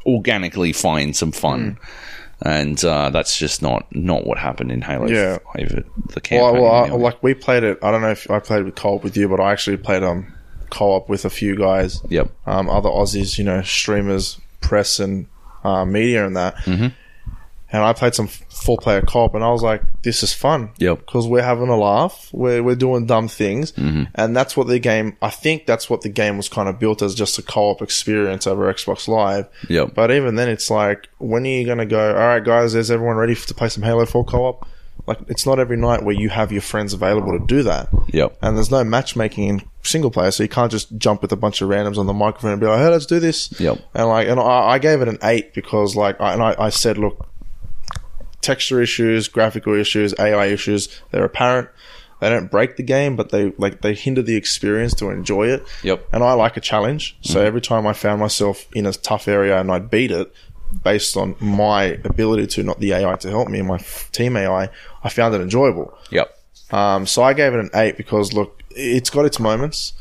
[0.06, 1.78] organically find some fun.
[2.42, 5.38] And uh, that's just not not what happened in Halo Yeah.
[5.56, 6.62] 5, the Well, campaign.
[6.62, 7.02] well I, anyway.
[7.02, 7.80] like we played it.
[7.82, 10.34] I don't know if I played with co-op with you, but I actually played um
[10.70, 12.02] co-op with a few guys.
[12.10, 12.30] Yep.
[12.46, 15.28] Um, other Aussies, you know, streamers, press, and
[15.64, 16.56] uh, media, and that.
[16.58, 16.88] Mm-hmm.
[17.76, 21.00] And I played some full player co-op, and I was like, "This is fun." Yep.
[21.00, 24.04] Because we're having a laugh, we're we're doing dumb things, Mm-hmm.
[24.16, 25.18] and that's what the game.
[25.22, 28.48] I think that's what the game was kind of built as, just a co-op experience
[28.48, 29.48] over Xbox Live.
[29.70, 29.94] Yep.
[29.94, 32.10] But even then, it's like, when are you going to go?
[32.16, 34.68] All right, guys, is everyone ready to play some Halo Four co-op?
[35.08, 37.90] Like, it's not every night where you have your friends available to do that.
[38.08, 38.38] Yep.
[38.42, 41.62] And there's no matchmaking in single player, so you can't just jump with a bunch
[41.62, 43.78] of randoms on the microphone and be like, "Hey, let's do this." Yep.
[43.94, 46.70] And like, and I, I gave it an eight because like, I, and I, I
[46.70, 47.28] said, look,
[48.46, 51.70] texture issues, graphical issues, AI issues, they're apparent.
[52.22, 55.68] They don't break the game, but they like they hinder the experience to enjoy it.
[55.84, 56.08] Yep.
[56.14, 59.60] And I like a challenge, so every time I found myself in a tough area
[59.60, 60.34] and I'd beat it,
[60.84, 63.78] based on my ability to, not the AI to help me, and my
[64.12, 64.70] team AI,
[65.04, 65.94] I found it enjoyable.
[66.12, 66.38] Yep.
[66.72, 69.94] Um, so I gave it an eight because look, it's got its moments.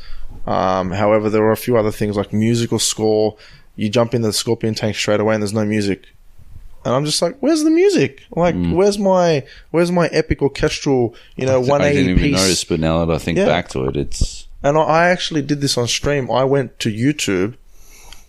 [0.47, 3.37] Um, however, there were a few other things like musical score.
[3.75, 6.07] You jump into the Scorpion tank straight away, and there's no music.
[6.85, 8.21] And I'm just like, where's the music?
[8.35, 8.73] Like, mm.
[8.75, 13.13] where's my where's my epic orchestral, you know, I didn't even notice, but now that
[13.13, 13.45] I think Yeah.
[13.47, 16.29] back to it, it's And I- I actually did this on stream.
[16.31, 17.55] I went to YouTube,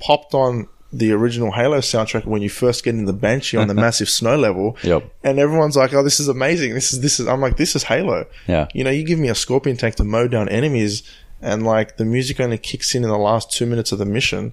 [0.00, 3.74] popped on the original Halo soundtrack when you first get in the Banshee on the
[3.86, 4.76] massive snow level.
[4.82, 5.02] Yep.
[5.24, 6.74] And everyone's like, "Oh, this is amazing!
[6.74, 8.68] This is this is." I'm like, "This is Halo." Yeah.
[8.72, 11.02] You know, you give me a Scorpion tank to mow down enemies,
[11.42, 14.52] and like the music only kicks in in the last two minutes of the mission.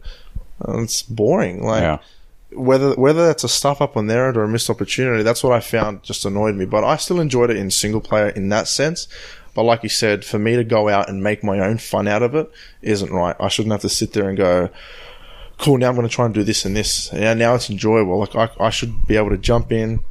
[0.60, 1.64] And it's boring.
[1.64, 1.98] Like Yeah.
[2.56, 5.54] Whether whether that's a stuff up on their end or a missed opportunity, that's what
[5.54, 6.66] I found just annoyed me.
[6.66, 9.08] But I still enjoyed it in single player in that sense.
[9.54, 12.24] But like you said, for me to go out and make my own fun out
[12.24, 12.52] of it
[12.82, 13.36] isn't right.
[13.40, 14.70] I shouldn't have to sit there and go,
[15.60, 18.20] "Cool, now I'm going to try and do this and this." Yeah, now it's enjoyable.
[18.20, 20.04] Like I, I should be able to jump in.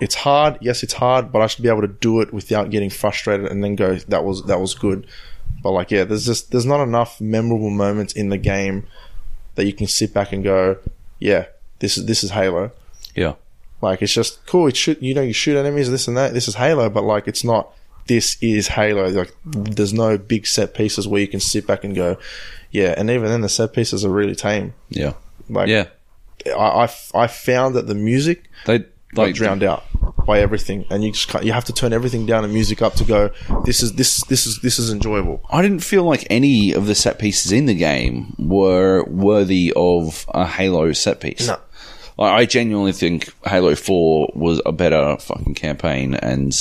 [0.00, 2.90] It's hard, yes, it's hard, but I should be able to do it without getting
[2.90, 5.06] frustrated and then go, "That was that was good."
[5.62, 8.86] But like, yeah, there's just there's not enough memorable moments in the game
[9.54, 10.76] that you can sit back and go,
[11.18, 11.46] "Yeah,
[11.78, 12.72] this is this is Halo."
[13.14, 13.34] Yeah.
[13.80, 14.66] Like it's just cool.
[14.66, 16.34] It shoot, you know, you shoot enemies, this and that.
[16.34, 17.72] This is Halo, but like it's not.
[18.06, 19.08] This is Halo.
[19.08, 22.16] Like there's no big set pieces where you can sit back and go,
[22.70, 22.94] yeah.
[22.96, 24.74] And even then, the set pieces are really tame.
[24.88, 25.12] Yeah.
[25.48, 25.86] Like Yeah.
[26.46, 29.84] I, I, I found that the music They got like drowned out
[30.26, 32.94] by everything, and you just can't, you have to turn everything down and music up
[32.94, 33.30] to go.
[33.64, 35.44] This is this this is this is enjoyable.
[35.50, 40.26] I didn't feel like any of the set pieces in the game were worthy of
[40.28, 41.46] a Halo set piece.
[41.46, 41.58] No.
[42.18, 46.52] I genuinely think Halo 4 was a better fucking campaign and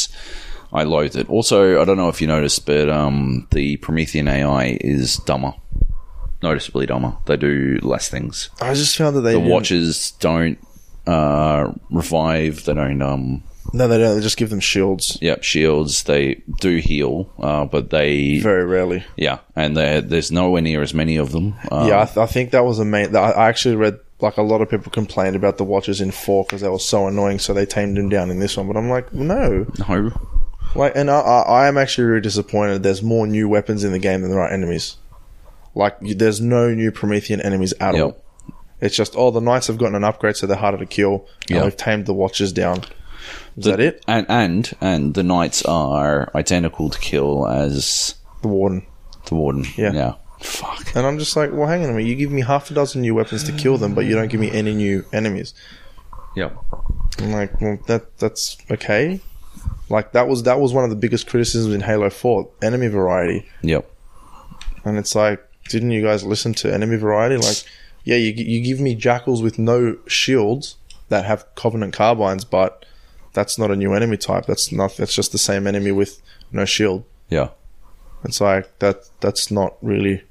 [0.72, 1.30] I loathed it.
[1.30, 5.54] Also, I don't know if you noticed, but um, the Promethean AI is dumber.
[6.44, 7.18] Noticeably dumber.
[7.26, 8.50] They do less things.
[8.62, 10.60] I just found that they The didn't- watches don't
[11.08, 12.66] uh, revive.
[12.66, 13.42] They don't um,
[13.74, 14.16] No, they don't.
[14.18, 16.04] They just give them shields Yep, shields.
[16.04, 19.04] They do heal, uh, but they very rarely.
[19.16, 21.56] yeah, and there- there's nowhere near as many of them.
[21.72, 23.16] Um, Yeah, I, th- I think that was a main.
[23.16, 26.44] I I actually read like a lot of people complained about the watches in four
[26.44, 28.68] because they were so annoying, so they tamed them down in this one.
[28.68, 30.12] But I'm like, no, no,
[30.76, 32.84] like, and I, I, I am actually really disappointed.
[32.84, 34.98] There's more new weapons in the game than there are enemies.
[35.76, 38.04] Like, there's no new Promethean enemies at Yep.
[38.04, 38.24] all.
[38.82, 41.28] It's just, oh, the knights have gotten an upgrade, so they're harder to kill.
[41.50, 41.64] And Yeah.
[41.64, 42.82] we've tamed the watches down.
[43.58, 44.04] Is that it?
[44.08, 48.86] and and and the knights are identical to kill as The warden.
[49.26, 49.66] the warden.
[49.76, 49.92] Yeah.
[49.94, 50.14] yeah.
[50.40, 50.96] Fuck.
[50.96, 52.08] And I'm just like, well, hang on a minute.
[52.08, 54.40] You give me half a dozen new weapons to kill them, but you don't give
[54.40, 55.54] me any new enemies.
[56.36, 56.56] Yep.
[57.20, 59.20] I'm like, well, that that's okay.
[59.90, 63.48] Like that was that was one of the biggest criticisms in Halo Four, enemy variety,
[63.64, 63.90] Yep.
[64.86, 67.38] and it's like, didn't you guys listen to enemy variety?
[67.38, 67.64] Like,
[68.04, 70.76] yeah, you you give me jackals with no shields
[71.10, 72.86] that have Covenant carbines, but
[73.34, 74.46] that's not a new enemy type.
[74.46, 74.98] That's not.
[74.98, 77.04] That's just the same enemy with no shield.
[77.30, 77.50] Yeah.
[78.28, 78.98] It's like that.
[79.22, 80.24] That's not really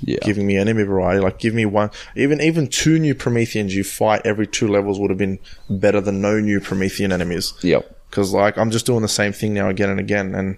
[0.00, 0.18] Yeah.
[0.22, 1.20] giving me enemy variety.
[1.20, 5.10] Like, give me one, even even two new Prometheans you fight every two levels would
[5.10, 5.38] have been
[5.70, 7.54] better than no new Promethean enemies.
[7.62, 7.88] Yep.
[8.10, 10.56] Because like I'm just doing the same thing now again and again, and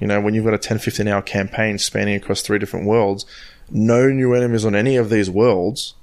[0.00, 3.24] you know when you've got a 10, 15 hour campaign spanning across three different worlds,
[3.70, 5.94] no new enemies on any of these worlds.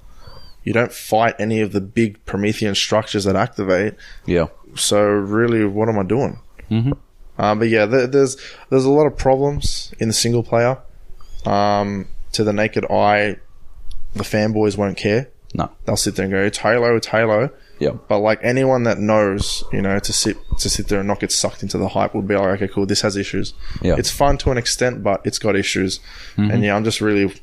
[0.64, 3.94] You don't fight any of the big Promethean structures that activate.
[4.26, 4.48] Yeah.
[4.76, 6.40] So really, what am I doing?
[6.72, 6.94] Mm-hmm.
[7.38, 8.38] Um, but yeah, there, there's
[8.70, 10.78] there's a lot of problems in the single player.
[11.46, 13.38] Um, to the naked eye,
[14.14, 15.30] the fanboys won't care.
[15.54, 15.70] No.
[15.86, 17.50] They'll sit there and go, "It's Halo, it's Halo."
[17.80, 18.08] Yep.
[18.08, 21.32] But like anyone that knows, you know, to sit to sit there and not get
[21.32, 23.54] sucked into the hype would be like, okay, cool, this has issues.
[23.82, 23.96] Yeah.
[23.98, 26.00] It's fun to an extent, but it's got issues.
[26.38, 27.34] And yeah, I'm just really,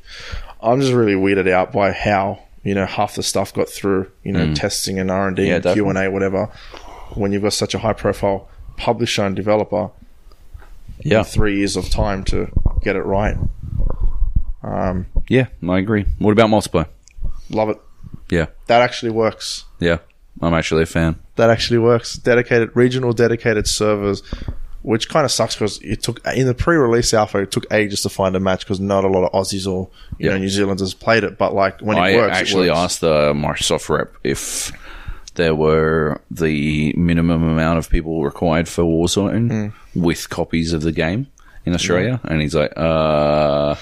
[0.61, 4.31] I'm just really weirded out by how you know half the stuff got through, you
[4.31, 6.49] know, testing and R and D and Q and A, whatever.
[7.13, 9.89] When you've got such a high profile publisher and developer,
[11.01, 11.19] Yeah.
[11.19, 12.49] in three years of time to
[12.81, 13.37] get it right.
[14.63, 15.47] Um, Yeah.
[15.67, 16.05] I agree.
[16.19, 16.87] What about multiplayer?
[17.49, 17.77] love it.
[18.29, 18.47] Yeah.
[18.67, 19.65] That actually works.
[19.79, 19.97] Yeah.
[20.41, 21.15] I'm actually a fan.
[21.35, 22.13] that actually works.
[22.15, 24.21] Dedicated regional dedicated servers,
[24.81, 28.09] which kind of sucks because it took in the pre-release alpha it took ages to
[28.09, 29.89] find a match because not a lot of Aussies or
[30.19, 31.37] you know New Zealanders played it.
[31.37, 32.79] But like when it works, I works, actually it works.
[32.79, 34.71] asked the Microsoft rep if
[35.35, 39.49] there were the minimum amount of people required for Warzone
[39.95, 39.99] Hmm.
[39.99, 41.27] with copies of the game
[41.65, 43.75] in Australia, and he's like, uh,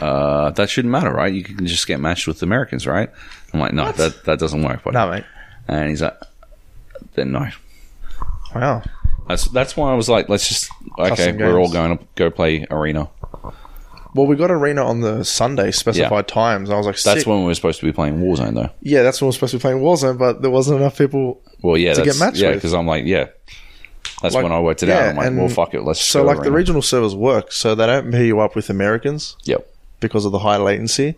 [0.00, 1.32] uh, that shouldn't matter, right?
[1.32, 3.10] You can just get matched with Americans, right?
[3.52, 4.82] I'm like, no, that that doesn't work.
[4.84, 5.24] buddy." No, mate.
[5.66, 6.16] And he's like,
[7.14, 7.46] then no.
[8.54, 8.82] Wow.
[9.28, 12.30] That's that's why I was like, let's just okay, Custom we're all going to go
[12.30, 13.10] play arena.
[14.14, 16.34] Well, we got arena on the Sunday specified Yeah.
[16.34, 16.70] times.
[16.70, 17.26] I was like, That's sick.
[17.26, 18.70] when we were supposed to be playing Warzone, though.
[18.80, 21.40] yeah, that's when we we're supposed to be playing Warzone, but there wasn't enough people.
[21.62, 22.56] Well, yeah, to get that's, matched yeah, with.
[22.58, 23.26] because I'm like, yeah,
[24.22, 25.08] that's Like, when I worked it yeah, out.
[25.10, 26.00] I'm like, and well, fuck it, let's.
[26.00, 26.56] So go like the arena.
[26.56, 29.68] regional servers work, so they don't pair you up with Americans Yep.
[30.00, 31.16] because of the high latency.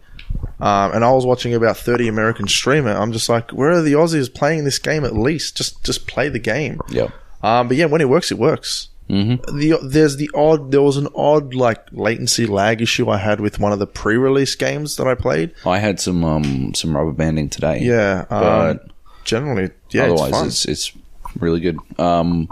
[0.61, 2.91] Um, and I was watching about 30 American streamer.
[2.91, 5.57] I'm just like, where are the Aussies playing this game at least?
[5.57, 6.81] Just just play the game.
[6.89, 7.11] Yep.
[7.43, 8.89] Um, but yeah, when it works, it works.
[9.11, 9.59] Mm-hmm.
[9.59, 13.59] The there's the odd there was an odd like latency lag issue I had with
[13.59, 15.53] one of the pre-release games that I played.
[15.67, 17.81] I had some um some rubber banding today.
[17.81, 18.79] Yeah, um,
[19.25, 20.47] generally, yeah, otherwise it's fun.
[20.47, 20.93] it's, it's
[21.41, 21.79] really good.
[21.99, 22.49] Um,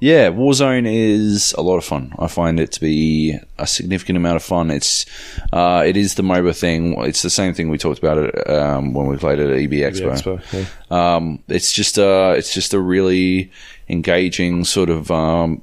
[0.00, 2.12] yeah, Warzone is a lot of fun.
[2.18, 4.70] I find it to be a significant amount of fun.
[4.70, 5.06] It's
[5.52, 6.94] uh, it is the MOBA thing.
[7.04, 9.92] It's the same thing we talked about it um, when we played it at EB
[9.92, 10.12] Expo.
[10.12, 11.16] Expo, yeah.
[11.16, 13.50] Um, it's just a it's just a really
[13.88, 15.62] engaging sort of um,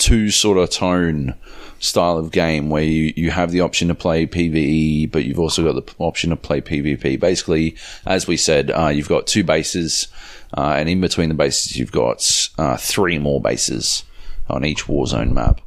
[0.00, 1.34] two sort of tone
[1.78, 5.62] style of game where you, you have the option to play PVE, but you've also
[5.62, 7.18] got the option to play PvP.
[7.20, 10.08] Basically, as we said, uh, you've got two bases,
[10.56, 14.04] uh, and in between the bases, you've got uh, three more bases
[14.48, 15.60] on each Warzone map.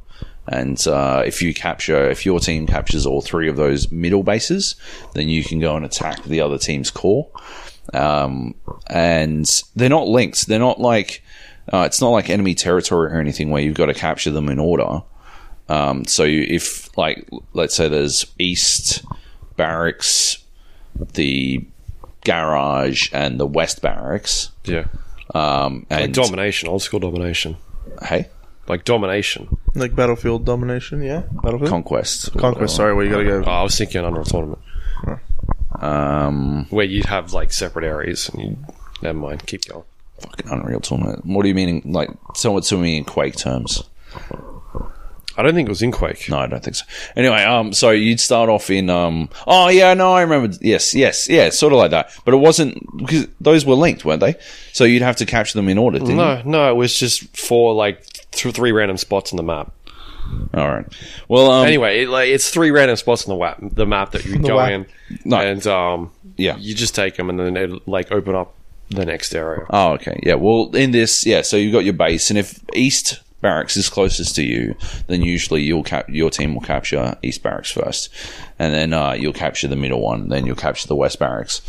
[0.46, 4.76] And uh, if you capture, if your team captures all three of those middle bases,
[5.14, 7.30] then you can go and attack the other team's core.
[7.94, 8.54] Um,
[8.88, 10.46] and they're not linked.
[10.46, 11.22] They're not like
[11.72, 14.58] uh, it's not like enemy territory or anything where you've got to capture them in
[14.58, 15.02] order.
[15.68, 19.02] Um, so you, if like let's say there's east
[19.56, 20.38] barracks,
[21.14, 21.64] the
[22.24, 24.84] garage, and the west barracks, Yeah.
[25.34, 27.56] um, Like domination, old school domination.
[28.02, 28.28] hey,
[28.68, 29.56] Like domination.
[29.74, 31.02] like Battlefield domination.
[31.02, 32.76] Yeah, Battlefield conquest, Conquest.
[32.76, 33.50] Sorry, where you got to Oh, go.
[33.50, 34.58] I was thinking Unreal Tournament.
[35.80, 38.56] Um, Where you'd have like separate areas and you
[39.02, 39.84] never mind, keep going.
[40.20, 41.24] Fucking Unreal Tournament.
[41.26, 41.82] What do you mean?
[41.84, 43.82] Like, tell it to me in Quake terms.
[45.36, 46.28] I don't think it was in Quake.
[46.28, 46.84] No, I don't think so.
[47.16, 50.56] Anyway, um, so you'd start off in, um, oh yeah, no, I remember.
[50.60, 52.16] Yes, yes, yeah, sort of like that.
[52.24, 54.36] But it wasn't because those were linked, weren't they?
[54.72, 57.74] So you'd have to capture them in order, didn't No, no, it was just four
[57.74, 59.72] like th- three random spots on the map.
[60.54, 60.86] All right.
[61.26, 64.24] Well, um, Anyway, it, like it's three random spots on the map, the map that
[64.24, 64.70] you go map.
[64.70, 64.86] in,
[65.24, 65.38] No.
[65.38, 66.56] and um, Yeah.
[66.58, 68.54] you just take them and then it like open up
[68.90, 69.66] the next area.
[69.70, 70.20] Oh, okay.
[70.22, 70.34] Yeah.
[70.34, 71.42] Well, in this, yeah.
[71.42, 74.74] So you've got your base, and if East Barracks is closest to you,
[75.06, 78.08] then usually you'll cap- your team will capture East Barracks first,
[78.58, 80.30] and then uh, you'll capture the middle one.
[80.30, 81.60] Then you'll capture the West Barracks.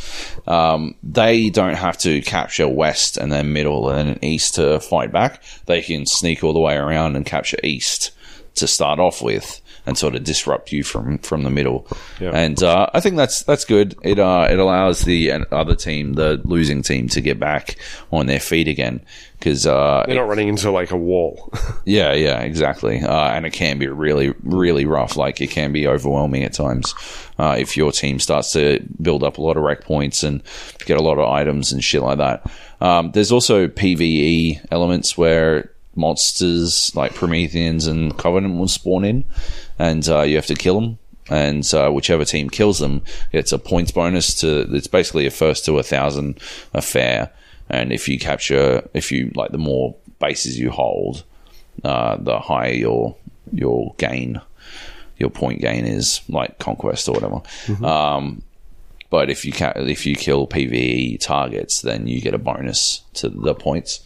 [0.48, 5.12] Um, they don't have to capture West and then middle and then East to fight
[5.12, 5.44] back.
[5.66, 8.12] They can sneak all the way around and capture East
[8.56, 9.60] to start off with.
[9.88, 11.88] And sort of disrupt you from, from the middle,
[12.20, 12.32] Yeah.
[12.34, 13.95] and uh, I think that's that's good.
[14.02, 17.76] It uh, it allows the other team, the losing team, to get back
[18.12, 19.02] on their feet again
[19.38, 21.53] because uh, They're not running into like a wall.
[21.86, 22.99] yeah, yeah, exactly.
[22.99, 25.18] Uh, and it can be really, really rough.
[25.18, 26.95] Like it can be overwhelming at times
[27.38, 30.41] uh, if your team starts to build up a lot of rec points and
[30.86, 32.49] get a lot of items and shit like that.
[32.82, 39.26] Um, there's also PVE elements where monsters like Prometheans and Covenant will spawn in,
[39.80, 41.00] and uh, you have to kill them.
[41.28, 43.02] And uh, whichever team kills them
[43.32, 44.68] gets a points bonus to.
[44.76, 46.40] It's basically a first to a thousand
[46.74, 47.32] affair.
[47.68, 51.24] And if you capture, if you like, the more bases you hold,
[51.84, 53.16] uh, the higher your
[53.52, 54.40] your gain,
[55.18, 57.42] your point gain is, like conquest or whatever.
[57.84, 58.44] Um,
[59.10, 63.30] but if you ca- if you kill PVE targets, then you get a bonus to
[63.30, 64.02] the points,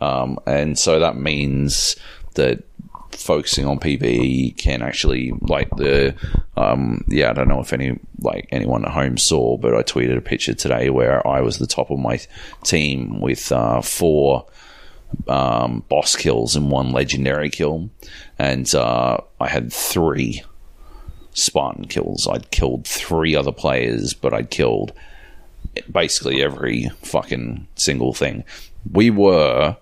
[0.00, 1.96] um, and so that means
[2.34, 2.64] that
[3.12, 6.14] focusing on PVE can actually like the
[6.56, 10.16] um, yeah I don't know if any like anyone at home saw, but I tweeted
[10.16, 12.20] a picture today where I was the top of my
[12.64, 14.46] team with uh, four
[15.26, 17.90] um, boss kills and one legendary kill,
[18.38, 20.42] and uh, I had three
[21.32, 22.26] Spartan kills.
[22.26, 24.92] I'd killed three other players, but I'd killed
[25.90, 28.44] basically every fucking single thing.
[28.90, 29.76] We were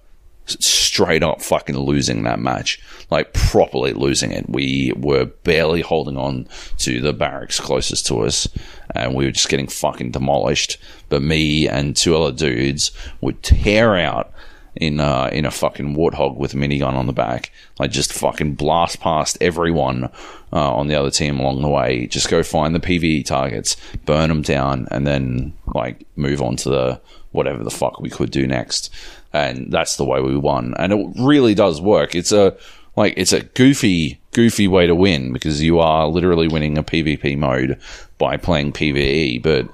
[0.46, 4.48] straight up fucking losing that match, like properly losing it.
[4.48, 6.48] We were barely holding on
[6.78, 8.48] to the barracks closest to us,
[8.94, 10.78] and we were just getting fucking demolished.
[11.08, 14.32] But me and two other dudes would tear out
[14.76, 17.50] in uh, in a fucking warthog with a minigun on the back.
[17.78, 20.04] Like just fucking blast past everyone
[20.52, 22.06] uh, on the other team along the way.
[22.06, 26.68] Just go find the PVE targets, burn them down, and then like move on to
[26.68, 27.00] the
[27.32, 28.92] whatever the fuck we could do next.
[29.36, 30.74] And that's the way we won.
[30.78, 32.14] And it really does work.
[32.14, 32.56] It's a
[32.96, 37.36] like it's a goofy goofy way to win because you are literally winning a PvP
[37.36, 37.78] mode
[38.18, 39.68] by playing PvE, but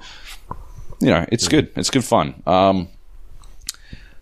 [0.99, 1.71] you know it's good.
[1.75, 2.43] It's good fun.
[2.45, 2.87] Um,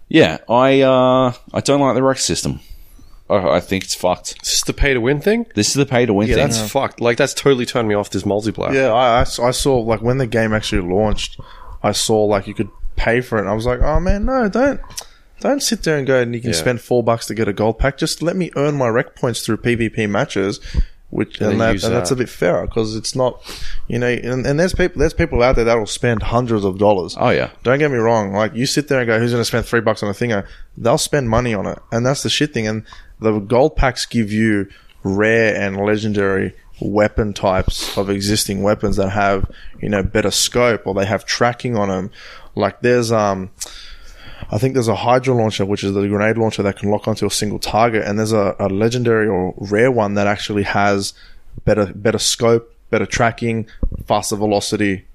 [0.08, 2.60] yeah, I uh, I don't like the rec system.
[3.30, 4.32] I, I think it's fucked.
[4.44, 5.46] Is this the pay to win thing?
[5.56, 6.48] This is the pay to win Yeah, thing.
[6.50, 7.00] that's fucked.
[7.02, 8.74] Like that's totally turned me off this multiplayer.
[8.74, 11.40] Yeah, I I saw like when the game actually launched,
[11.82, 13.42] I saw like you could pay for it.
[13.42, 14.82] And I was like, oh man, no, don't.
[15.42, 16.56] Don't sit there and go and you can Yeah.
[16.56, 17.98] spend four bucks to get a gold pack.
[17.98, 20.60] Just let me earn my rec points through PvP matches,
[21.10, 23.42] which And and, that, and that's a bit fairer because it's not,
[23.88, 27.16] you know, and, and there's people there's people out there that'll spend hundreds of dollars.
[27.20, 28.32] Oh yeah, Don't get me wrong.
[28.34, 30.46] Like you sit there and go, "Who's going to spend three bucks on a thinger?"
[30.78, 32.68] They'll spend money on it, and that's the shit thing.
[32.68, 32.84] And
[33.20, 34.68] the gold packs give you
[35.04, 39.50] rare and legendary weapon types of existing weapons that have
[39.82, 42.12] you know better scope or they have tracking on them.
[42.56, 43.50] Like there's um.
[44.54, 47.26] I think there's a Hydra launcher, which is the grenade launcher that can lock onto
[47.26, 51.14] a single target, and there's a, a legendary or rare one that actually has
[51.66, 53.68] better better scope, better tracking,
[54.06, 55.06] faster velocity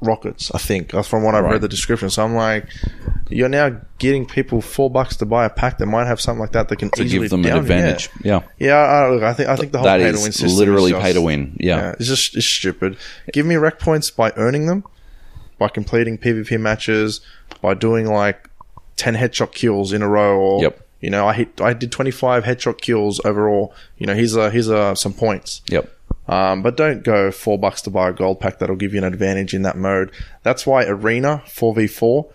[0.00, 0.50] rockets.
[0.54, 1.52] I think that's from what I've Right.
[1.52, 2.10] read the description.
[2.10, 2.68] So I'm like,
[3.30, 6.52] you're now getting people four bucks to buy a pack that might have something like
[6.52, 8.10] that that can to easily give them an advantage.
[8.22, 10.28] Yeah, Yeah, yeah I, look, I think I think the whole that pay to win
[10.28, 11.56] is system literally is just, pay to win.
[11.58, 11.76] Yeah.
[11.76, 12.96] yeah, it's just it's stupid.
[13.32, 14.84] Give me rec points by earning them,
[15.58, 17.20] by completing PvP matches,
[17.62, 18.48] by doing like
[18.96, 20.80] ten headshot kills in a row, or Yep.
[21.00, 23.74] you know, I hit I did twenty five headshot kills overall.
[23.98, 25.62] You know, here's a here's a some points.
[25.68, 25.92] Yep.
[26.28, 29.04] Um, but don't go four bucks to buy a gold pack that'll give you an
[29.04, 30.10] advantage in that mode.
[30.42, 32.28] That's why Arena 4v4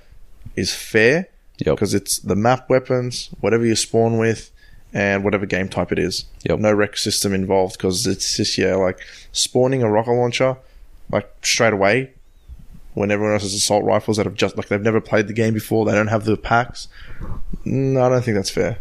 [0.56, 1.28] is fair
[1.58, 1.76] Yep.
[1.76, 4.50] because it's the map weapons, whatever you spawn with,
[4.94, 6.24] and whatever game type it is.
[6.44, 6.60] Yep.
[6.60, 9.00] No rec system involved because it's just, yeah, like
[9.34, 10.56] spawning a rocket launcher,
[11.12, 12.12] like straight away
[12.94, 15.54] when everyone else has assault rifles that have just, like, they've never played the game
[15.54, 16.88] before, they don't have the packs.
[17.64, 18.78] No, I don't think that's fair.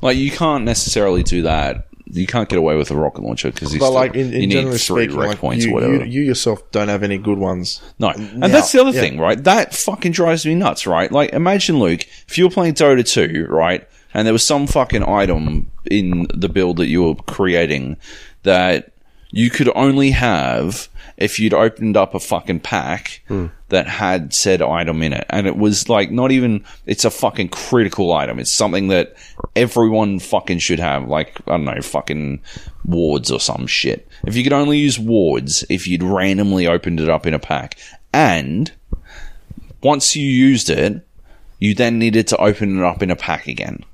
[0.00, 1.88] Like you can't necessarily do that.
[2.06, 4.78] You can't get away with a rocket launcher because like, in, you in need three
[5.06, 6.04] speaking, rec like, points you, or whatever.
[6.04, 7.80] you, you yourself don't have any good ones.
[7.98, 9.00] No, and Now- that's the other yeah.
[9.00, 9.42] thing, right?
[9.42, 11.10] That fucking drives me nuts, right?
[11.10, 15.02] Like, imagine Luke, if you were playing Dota 2, right, and there was some fucking
[15.04, 17.96] item in the build that you were creating
[18.42, 18.92] that
[19.30, 20.88] you could only have
[21.22, 23.46] if you'd opened up a fucking pack hmm.
[23.68, 26.64] that had said item in it, and it was like not even.
[26.84, 28.40] It's a fucking critical item.
[28.40, 29.14] It's something that
[29.54, 31.08] everyone fucking should have.
[31.08, 32.40] Like I don't know, fucking
[32.84, 34.08] wards or some shit.
[34.26, 37.78] If you could only use wards if you'd randomly opened it up in a pack,
[38.12, 38.72] and
[39.80, 41.06] once you used it,
[41.60, 43.84] you then needed to open it up in a pack again.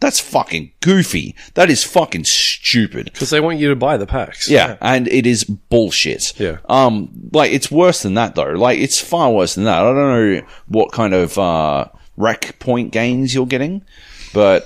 [0.00, 1.34] That's fucking goofy.
[1.54, 3.10] That is fucking stupid.
[3.12, 4.48] Because they want you to buy the packs.
[4.48, 6.32] Yeah, and it is bullshit.
[6.40, 6.56] Yeah.
[6.68, 8.52] Um, like it's worse than that though.
[8.52, 9.78] Like it's far worse than that.
[9.80, 11.86] I don't know what kind of uh
[12.16, 13.82] rec point gains you're getting,
[14.32, 14.64] but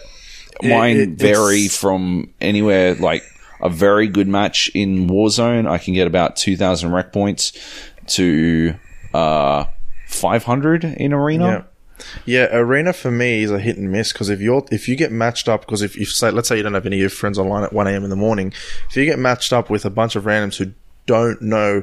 [0.62, 3.24] mine it- vary it's- from anywhere like
[3.60, 5.68] a very good match in Warzone.
[5.68, 7.52] I can get about two thousand rec points
[8.08, 8.74] to
[9.12, 9.64] uh
[10.06, 11.66] five hundred in arena.
[12.24, 12.48] Yeah.
[12.50, 15.12] Yeah, arena for me is a hit and miss because if you're if you get
[15.12, 17.38] matched up because if you say let's say you don't have any of your friends
[17.38, 18.04] online at one a.m.
[18.04, 18.52] in the morning,
[18.88, 20.72] if you get matched up with a bunch of randoms who
[21.06, 21.82] don't know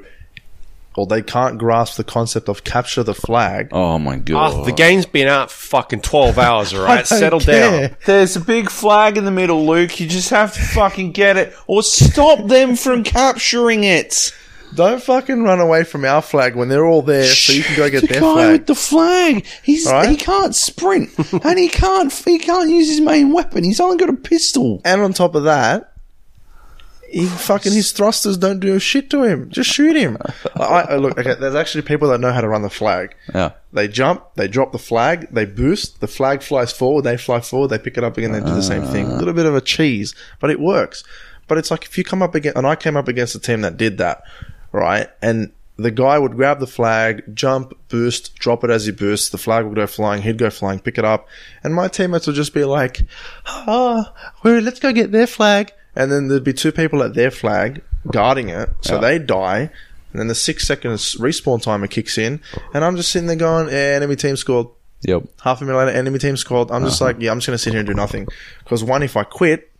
[0.95, 4.35] or they can't grasp the concept of capture the flag, Oh my ah, god!
[4.57, 7.05] Arthur, the game's been out for fucking 12 hours, all right?
[7.05, 7.88] don't Settle care.
[7.89, 7.97] down.
[8.05, 9.99] There's a big flag in the middle, Luke.
[10.01, 14.35] You just have to fucking get it or stop them from capturing it.
[14.76, 17.89] Don't fucking run away from our flag when they're all there, so you can go
[17.89, 18.52] get the their guy flag.
[18.52, 19.45] with the flag.
[19.64, 20.10] He's Right?
[20.10, 21.10] he can't sprint
[21.43, 23.64] and he can't he can't use his main weapon.
[23.64, 24.81] He's only got a pistol.
[24.85, 25.93] and on top of that,
[27.10, 29.49] he fucking his thrusters don't do shit to him.
[29.49, 30.18] Just shoot him.
[30.56, 33.14] I, I, oh, look, okay, there's actually people that know how to run the flag.
[33.35, 33.52] Yeah.
[33.73, 37.68] They jump, they drop the flag, they boost, the flag flies forward, they fly forward,
[37.68, 39.07] they pick it up again, they do the same thing.
[39.07, 41.03] A little bit of a cheese, but it works.
[41.49, 43.60] But it's like if you come up against, and I came up against a team
[43.61, 44.23] that did that,
[44.72, 45.10] right?
[45.22, 49.38] And the guy would grab the flag, jump, boost, drop it as he boosts, the
[49.38, 51.27] flag would go flying, he'd go flying, pick it up,
[51.64, 53.02] and my teammates would just be like,
[53.45, 55.72] ah, well, let's go get their flag.
[55.95, 57.81] And then there'd be two people at their flag
[58.11, 59.02] guarding it, so Yeah.
[59.02, 59.69] they die.
[60.11, 62.41] And then the six seconds respawn timer kicks in,
[62.73, 64.68] and I'm just sitting there going, eh, enemy team scored.
[65.03, 65.23] Yep.
[65.41, 66.69] Half a minute later, enemy team scored.
[66.69, 68.27] I'm just like, yeah, I'm just going to sit here and do nothing.
[68.64, 69.72] Because one, if I quit,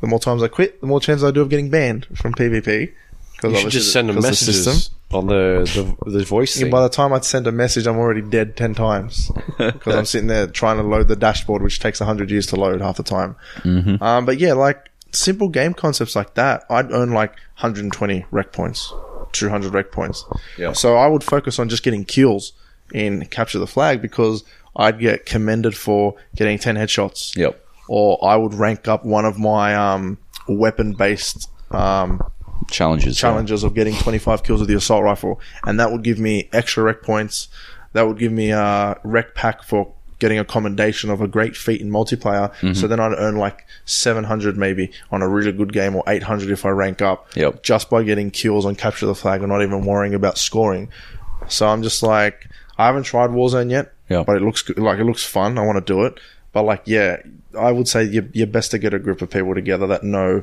[0.00, 2.92] the more times I quit, the more chance I do of getting banned from PvP.
[3.36, 6.70] Because You should just send them messages on the, the, the voice thing.
[6.70, 9.30] By the time I'd send a message, I'm already dead 10 times.
[9.56, 12.80] Because I'm sitting there trying to load the dashboard, which takes 100 years to load
[12.80, 13.36] half the time.
[13.64, 17.30] Um, but yeah, like simple game concepts like that, I'd earn like
[17.60, 18.92] 120 rec points,
[19.32, 20.24] 200 rec points.
[20.58, 20.72] Yeah.
[20.72, 22.52] So I would focus on just getting kills
[22.92, 24.44] in Capture the Flag because
[24.76, 27.36] I'd get commended for getting 10 headshots.
[27.36, 27.64] Yep.
[27.88, 32.22] Or I would rank up one of my um, weapon based um,
[32.70, 33.16] Challenges.
[33.22, 33.28] yeah.
[33.30, 36.82] challenges of getting 25 kills with the assault rifle, and that would give me extra
[36.82, 37.48] rec points.
[37.92, 41.80] That would give me a rec pack for getting a commendation of a great feat
[41.80, 42.50] in multiplayer.
[42.54, 42.72] Mm-hmm.
[42.72, 46.64] So then I'd earn like 700 maybe on a really good game, or 800 if
[46.64, 47.36] I rank up.
[47.36, 47.62] Yep.
[47.62, 50.88] Just by getting kills on capture the flag, and not even worrying about scoring.
[51.48, 52.48] So I'm just like,
[52.78, 54.26] I haven't tried Warzone yet, Yep.
[54.26, 54.78] but it looks good.
[54.78, 55.58] Like it looks fun.
[55.58, 56.18] I want to do it,
[56.52, 57.18] but like, yeah,
[57.58, 60.42] I would say you're, you're best to get a group of people together that know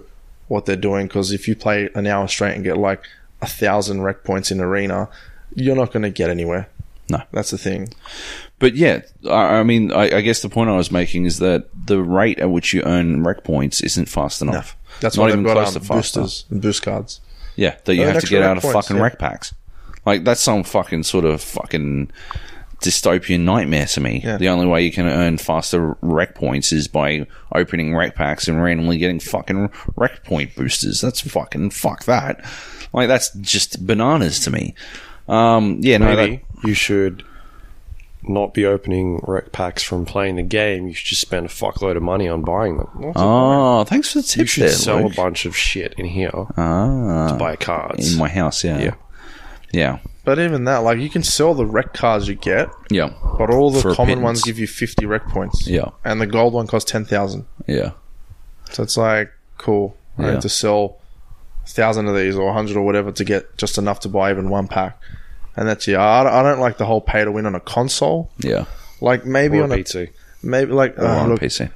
[0.52, 3.06] what they're doing because if you play an hour straight and get like
[3.42, 5.08] a thousand rec points in arena,
[5.56, 6.68] you're not going to get anywhere.
[7.10, 7.22] No.
[7.32, 7.94] That's the thing.
[8.60, 12.02] But yeah, I, mean, I, I guess the point I was making is that the
[12.04, 14.76] rate at which you earn rec points isn't fast enough.
[15.00, 16.26] That's not even got close um, to fast enough.
[16.26, 17.22] boosters and boost cards.
[17.56, 19.04] Yeah, that you have to get out of points, fucking yeah.
[19.04, 19.54] rec packs.
[20.06, 22.12] Like that's some fucking sort of fucking
[22.82, 24.22] dystopian nightmare to me.
[24.24, 24.38] Yeah.
[24.38, 28.62] The only way you can earn faster rec points is by opening rec packs and
[28.62, 31.02] randomly getting fucking rec point boosters.
[31.02, 32.44] That's fucking fuck that.
[32.94, 34.76] Like that's just bananas to me.
[35.28, 37.24] Um, yeah, no, Maybe you should
[38.24, 40.88] not be opening rec packs from playing the game.
[40.88, 42.88] You should just spend a fuckload of money on buying them.
[43.02, 45.14] that, oh, thanks for the tip You should there, sell Luke.
[45.14, 48.14] a bunch of shit in here Ah, to buy cards.
[48.14, 48.80] in my house, yeah.
[48.80, 48.94] Yeah.
[49.74, 50.00] Yeah.
[50.24, 53.10] But even that, like you can sell the rec cards you get, Yeah.
[53.40, 54.24] but all the For a common pittance.
[54.24, 55.68] ones give you 50 rec points.
[55.68, 55.90] Yeah.
[56.06, 57.46] And the gold one costs 10,000.
[57.66, 57.92] Yeah.
[58.72, 59.96] So it's like, cool.
[60.20, 60.32] I Yeah.
[60.34, 60.98] need to sell
[61.66, 64.30] a thousand of these or a hundred or whatever to get just enough to buy
[64.32, 65.00] even one pack.
[65.56, 66.02] And that's yeah.
[66.04, 68.30] I don't, I don't like the whole pay to win on a console.
[68.40, 68.66] Yeah.
[69.02, 70.10] Like maybe or on a a PC.
[70.44, 71.70] Maybe like Or uh, on look, PC.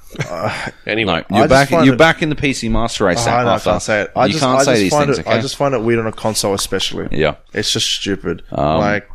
[0.88, 1.70] Anyway, No, you're back.
[1.72, 3.26] You're it- back in the PC Master Race.
[3.28, 4.12] I, know, I can't say it.
[4.16, 5.18] I you just, can't I say just these find things.
[5.20, 5.22] it.
[5.28, 5.38] okay?
[5.38, 7.08] I just find it weird on a console, especially.
[7.18, 7.36] yeah.
[7.54, 8.44] It's just stupid.
[8.52, 9.08] Um, like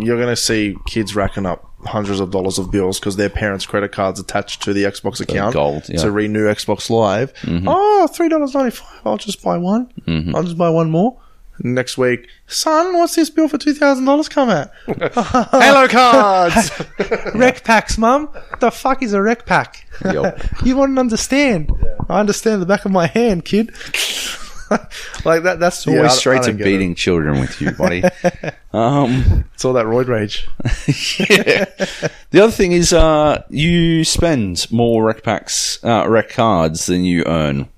[0.00, 3.92] you're gonna see kids racking up hundreds of dollars of bills because their parents' credit
[3.92, 6.00] cards attached to the Xbox account gold, yeah.
[6.00, 7.32] to renew Xbox Live.
[7.66, 9.00] Oh, three dollars ninety five.
[9.04, 9.90] I'll just buy one.
[10.34, 11.20] I'll just buy one more.
[11.58, 14.72] Next week, son, what's this bill for two thousand dollars come at?
[14.86, 16.70] Halo cards.
[17.34, 18.28] rec packs, mum.
[18.60, 19.86] The fuck is a rec pack?
[20.64, 21.72] You wouldn't understand.
[22.08, 23.74] I understand the back of my hand, kid.
[25.24, 25.56] like that.
[25.60, 28.02] That's Always yeah, straight to beating children with you, buddy.
[28.72, 29.44] um.
[29.54, 30.46] It's all that roid rage.
[31.18, 31.64] yeah.
[32.30, 37.22] The other thing is, uh, you spend more rec packs, uh, rec cards than you
[37.26, 37.68] earn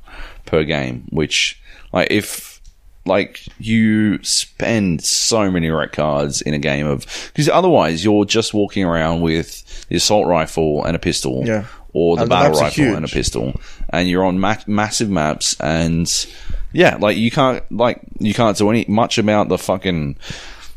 [0.46, 1.06] per game.
[1.10, 1.60] Which,
[1.92, 2.57] like, if
[3.06, 8.52] like you spend so many rec cards in a game of because otherwise you're just
[8.54, 11.64] walking around with the assault rifle and a pistol, Yeah.
[11.92, 13.60] or the And battle are rifle and a pistol,
[13.90, 16.26] and you're on ma- massive maps and.
[16.70, 20.16] Yeah, like you can't like you can't do any much about the fucking.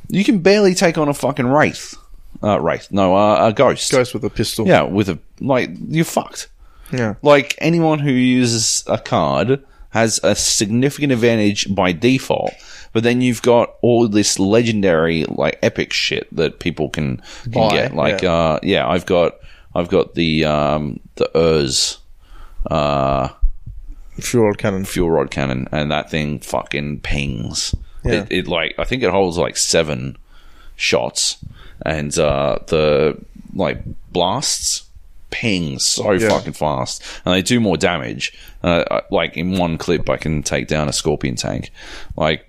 [0.07, 1.95] You can barely take on a fucking wraith.
[2.41, 3.91] Uh, wraith, no, uh, a ghost.
[3.91, 4.65] Ghost with a pistol.
[4.65, 6.47] Yeah, with a like you're fucked.
[6.93, 7.15] Yeah.
[7.21, 9.61] Like anyone who uses a card
[9.91, 12.53] has a significant advantage by default,
[12.93, 17.69] but then you've got all this legendary like epic shit that people can, can Buy,
[17.69, 17.95] get.
[17.95, 18.33] Like yeah.
[18.33, 19.35] uh yeah, I've got
[19.75, 21.97] I've got the um the Urs
[22.69, 23.29] uh
[24.19, 24.85] Fuel rod cannon.
[24.85, 27.73] fuel rod cannon and that thing fucking pings.
[28.03, 28.13] Yeah.
[28.13, 30.17] It, it like I think it holds like seven
[30.75, 31.37] shots
[31.85, 33.17] and uh the
[33.53, 34.83] like blasts
[35.31, 36.29] ping so Yeah.
[36.29, 38.33] fucking fast and they do more damage.
[38.63, 41.71] Uh, like in one clip I can take down a scorpion tank.
[42.15, 42.47] Like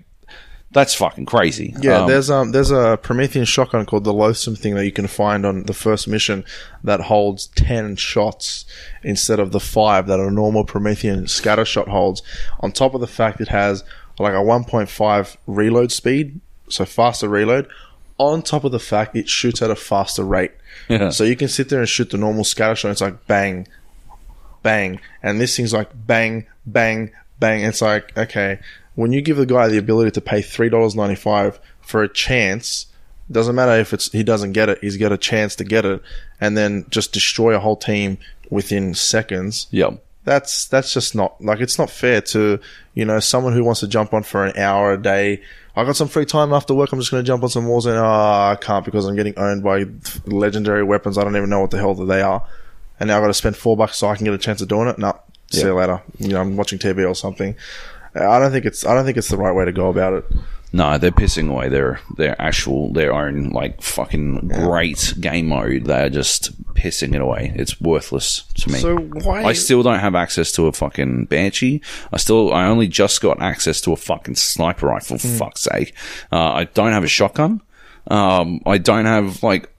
[0.71, 1.73] that's fucking crazy.
[1.79, 5.07] Yeah, Um, there's um there's a Promethean shotgun called the Loathsome thing that you can
[5.07, 6.43] find on the first mission
[6.83, 8.65] that holds ten shots
[9.03, 12.21] instead of the five that a normal Promethean scatter shot holds.
[12.61, 13.83] On top of the fact it has
[14.19, 16.39] like a 1.5 reload speed,
[16.69, 17.67] so faster reload.
[18.31, 20.51] On top of the fact it shoots at a faster rate,
[20.89, 21.09] Yeah.
[21.09, 22.91] so you can sit there and shoot the normal scatter shot.
[22.91, 23.67] It's like bang,
[24.61, 27.61] bang, and this thing's like bang, bang, bang.
[27.63, 28.59] It's like okay,
[28.95, 32.07] when you give the guy the ability to pay three dollars ninety five for a
[32.09, 32.85] chance,
[33.31, 36.01] doesn't matter if it's he doesn't get it, he's got a chance to get it,
[36.39, 38.17] and then just destroy a whole team
[38.49, 39.67] within seconds.
[39.71, 39.89] yeah.
[40.25, 42.59] That's that's just not like it's not fair to
[42.93, 45.41] you know someone who wants to jump on for an hour a day.
[45.75, 46.91] I got some free time after work.
[46.93, 47.97] I'm just going to jump on some Warzone.
[47.97, 49.85] Oh, ah, I can't because I'm getting owned by
[50.25, 51.17] legendary weapons.
[51.17, 52.45] I don't even know what the hell that they are.
[52.99, 54.67] And now I've got to spend four bucks so I can get a chance of
[54.67, 54.99] doing it.
[54.99, 55.17] No,
[55.51, 55.67] see Yeah.
[55.67, 56.01] you later.
[56.19, 57.55] You know, I'm watching TV or something.
[58.15, 60.25] I don't think it's I don't think it's the right way to go about it.
[60.75, 65.85] No, they're pissing away their their actual their own like fucking great game mode.
[65.85, 67.53] They're just pissing it away.
[67.55, 68.79] It's worthless to me.
[68.79, 69.43] So why?
[69.43, 71.81] I still don't have access to a fucking banshee.
[72.11, 75.19] I still I only just got access to a fucking sniper rifle.
[75.19, 75.93] For fuck's sake,
[76.31, 77.61] uh, I don't have a shotgun.
[78.09, 79.69] Um, I don't have like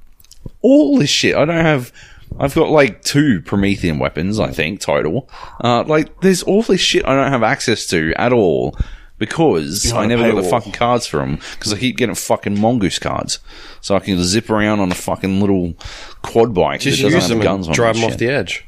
[0.62, 1.34] all this shit.
[1.34, 1.92] I don't have.
[2.38, 5.28] I've got like two Promethean weapons, I think, total.
[5.62, 8.76] Uh, like, there's all this shit I don't have access to at all
[9.18, 12.14] because Behind I a never got the fucking cards for them because I keep getting
[12.14, 13.38] fucking mongoose cards,
[13.80, 15.74] so I can zip around on a fucking little
[16.22, 17.74] quad bike just that doesn't use have them guns and on.
[17.76, 18.18] drive them off shit.
[18.20, 18.64] the edge.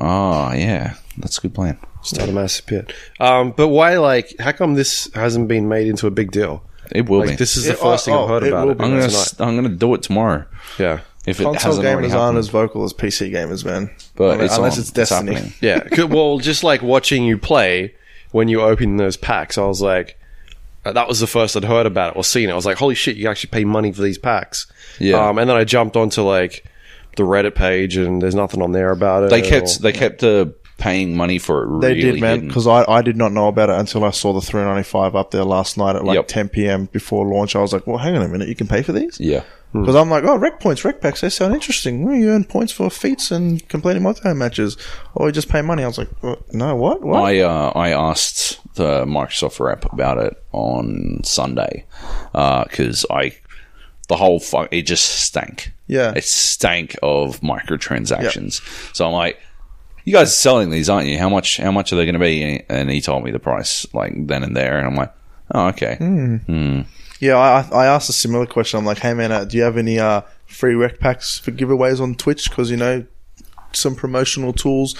[0.00, 1.78] Ah, yeah, that's a good plan.
[2.02, 2.92] Start a massive pit.
[3.18, 3.96] Um, but why?
[3.98, 6.62] Like, how come this hasn't been made into a big deal?
[6.92, 7.36] It will Like, be.
[7.36, 8.84] this is the It- first oh, thing I've oh, heard it about will it be.
[8.84, 9.14] I'm gonna tonight.
[9.18, 10.44] s- I'm gonna do it tomorrow
[10.78, 11.00] Yeah.
[11.26, 12.38] if it Console hasn't already gamers aren't happened.
[12.38, 13.90] as vocal as PC gamers, man.
[14.14, 14.80] But I mean, it's unless on.
[14.80, 15.34] it's Destiny.
[15.34, 15.52] happening.
[15.60, 15.80] Yeah.
[15.90, 17.94] Good- well, just like watching you play,
[18.30, 20.18] when you open those packs, I was like,
[20.84, 22.52] uh, that was the first I'd heard about it or seen it.
[22.52, 24.66] I was like, holy shit, you actually pay money for these packs.
[24.98, 25.28] Yeah.
[25.28, 26.64] Um, and then I jumped onto like
[27.16, 29.30] the Reddit page, and there's nothing on there about it.
[29.30, 30.46] They or- kept they kept uh,
[30.78, 31.80] paying money for it.
[31.80, 34.32] They Really did, man, because I, I did not know about it until I saw
[34.32, 36.28] the 395 up there last night at like Yep.
[36.28, 36.86] 10 p.m.
[36.86, 37.54] before launch.
[37.56, 39.20] I was like, well, hang on a minute, you can pay for these?
[39.20, 39.42] yeah.
[39.70, 42.02] Because I'm like, oh, rec points, rec packs, they sound interesting.
[42.02, 44.78] Well, you earn points for feats and completing multi matches.
[45.14, 45.84] Or you just pay money.
[45.84, 47.02] I was like, uh, no, what?
[47.02, 47.22] What?
[47.22, 51.84] I uh, I asked the Microsoft rep about it on Sunday
[52.32, 53.36] because I
[54.08, 55.70] the whole fuck it just stank.
[55.86, 56.14] Yeah.
[56.16, 58.62] it stank of microtransactions.
[58.96, 59.38] So I'm like,
[60.08, 61.18] you guys are selling these, aren't you?
[61.18, 61.58] How much?
[61.58, 62.64] How much are they going to be?
[62.70, 65.12] And he told me the price like then and there, and I'm like,
[65.54, 65.96] oh okay.
[65.96, 66.80] Hmm.
[67.20, 68.78] Yeah, I, I asked a similar question.
[68.78, 72.00] I'm like, hey man, uh, do you have any uh, free rec packs for giveaways
[72.00, 72.48] on Twitch?
[72.48, 73.04] Because you know,
[73.72, 74.94] some promotional tools.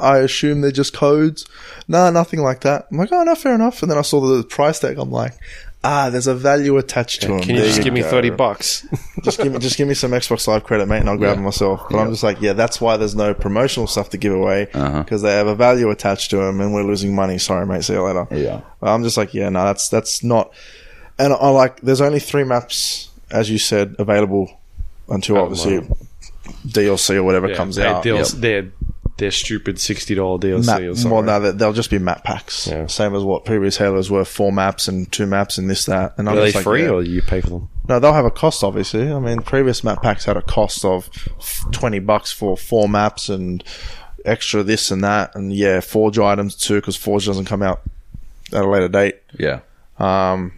[0.00, 1.46] I assume they're just codes.
[1.86, 2.88] No, nothing like that.
[2.90, 3.82] I'm like, oh no, fair enough.
[3.82, 4.98] And then I saw the price tag.
[4.98, 5.34] I'm like,
[5.82, 7.40] ah, there's a value attached to them.
[7.40, 8.86] Can you There just give me thirty bucks?
[9.22, 11.40] just give me just give me some Xbox Live credit, mate, and I'll grab Yeah.
[11.40, 11.82] it myself.
[11.90, 15.02] But I'm just like, yeah, that's why there's no promotional stuff to give away Uh-huh.
[15.02, 17.38] because they have a value attached to them, and we're losing money.
[17.38, 17.84] Sorry, mate.
[17.84, 18.26] See you later.
[18.30, 18.60] Yeah.
[18.82, 20.52] I'm just like, yeah, no, that's that's not.
[21.18, 24.50] And I like, there's only three maps, as you said, available
[25.08, 25.80] until Oh, obviously
[26.66, 28.02] DLC or whatever Yeah, comes out.
[28.02, 28.70] Deals, They're
[29.20, 31.10] they're stupid sixty dollar DLC Map, or something.
[31.12, 32.86] well, no, they- they'll just be map packs, Yeah.
[32.88, 36.14] same as what previous Halos were, four maps and two maps and this that.
[36.18, 36.88] And I'm Are they just like, free yeah.
[36.90, 37.68] or you pay for them?
[37.88, 39.10] No, they'll have a cost, obviously.
[39.12, 41.08] I mean, previous map packs had a cost of
[41.72, 43.62] 20 bucks for four maps and
[44.24, 45.34] extra this and that.
[45.36, 47.80] And yeah, Forge items too, because Forge doesn't come out
[48.52, 49.16] at a later date.
[49.38, 49.60] Yeah,
[49.98, 50.52] Um,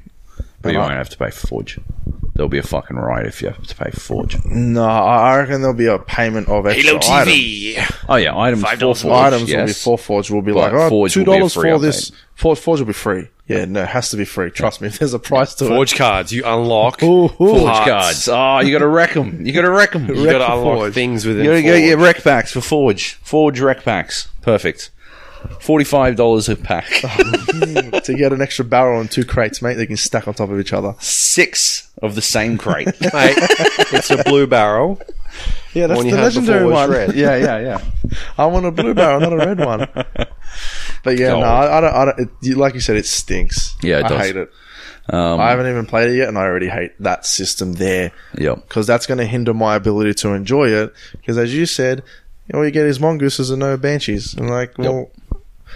[0.61, 1.79] but you won't have to pay for Forge.
[2.35, 4.43] There'll be a fucking riot if you have to pay for Forge.
[4.47, 7.91] no, I I reckon there'll be a payment of extra items.
[8.09, 9.05] Oh yeah, items for Forge.
[9.05, 9.83] items will be yes.
[9.85, 11.79] for Forge will be But like, oh, Forge two will be a dollars free for
[11.79, 12.11] this.
[12.11, 12.17] update.
[12.35, 13.29] Forge, Forge will be free.
[13.49, 14.51] Yeah, no, it has to be free.
[14.51, 14.89] Trust me.
[14.89, 15.69] If there's a price to it.
[15.69, 17.29] Forge cards, you unlock Ooh, ooh.
[17.37, 18.27] Forge cards.
[18.33, 19.45] Oh, you got to wreck them.
[19.45, 20.07] You got to wreck them.
[20.09, 20.95] You You got to for unlock Forge.
[20.95, 21.45] things within.
[21.45, 21.85] You got to get Forge.
[21.89, 23.13] your rec packs for Forge.
[23.17, 24.29] Forge rec packs.
[24.41, 24.91] Perfect.
[25.61, 26.87] Forty-five dollars a pack.
[26.93, 29.75] it to get an extra barrel and two crates, mate.
[29.75, 30.95] They can stack on top of each other.
[31.01, 32.87] Six of the same crate.
[33.01, 33.37] Mate,
[33.93, 35.01] it's a blue barrel.
[35.73, 36.91] Yeah, that's one the legendary one.
[36.91, 37.15] red.
[37.17, 37.85] Yeah, yeah, yeah.
[38.37, 39.89] I want a blue barrel, not a red one.
[41.05, 41.41] But yeah, Gold.
[41.41, 41.95] no, I, I don't.
[41.95, 43.75] I don't it, you, like you said, it stinks.
[43.83, 44.21] Yeah, it I does.
[44.21, 44.53] hate it.
[45.11, 48.63] Um, I haven't even played it yet, and I already hate that system there yep.
[48.69, 50.93] because that's going to hinder my ability to enjoy it.
[51.13, 52.05] Because as you said,
[52.55, 54.35] all you get is mongooses and no banshees.
[54.35, 55.11] And like, well,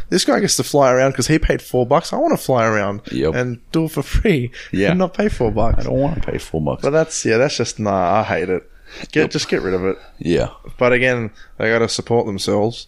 [0.09, 2.13] this guy gets to fly around because he paid four bucks.
[2.13, 3.35] I want to fly around Yep.
[3.35, 4.51] and do it for free.
[4.73, 4.91] Yeah.
[4.91, 5.79] and not pay four bucks.
[5.81, 6.83] I don't want to pay four bucks.
[6.83, 8.21] But that's yeah, that's just nah.
[8.21, 8.69] I hate it.
[9.13, 9.97] Get just get rid of it.
[10.19, 10.51] yeah.
[10.79, 12.87] But again, they got to support themselves.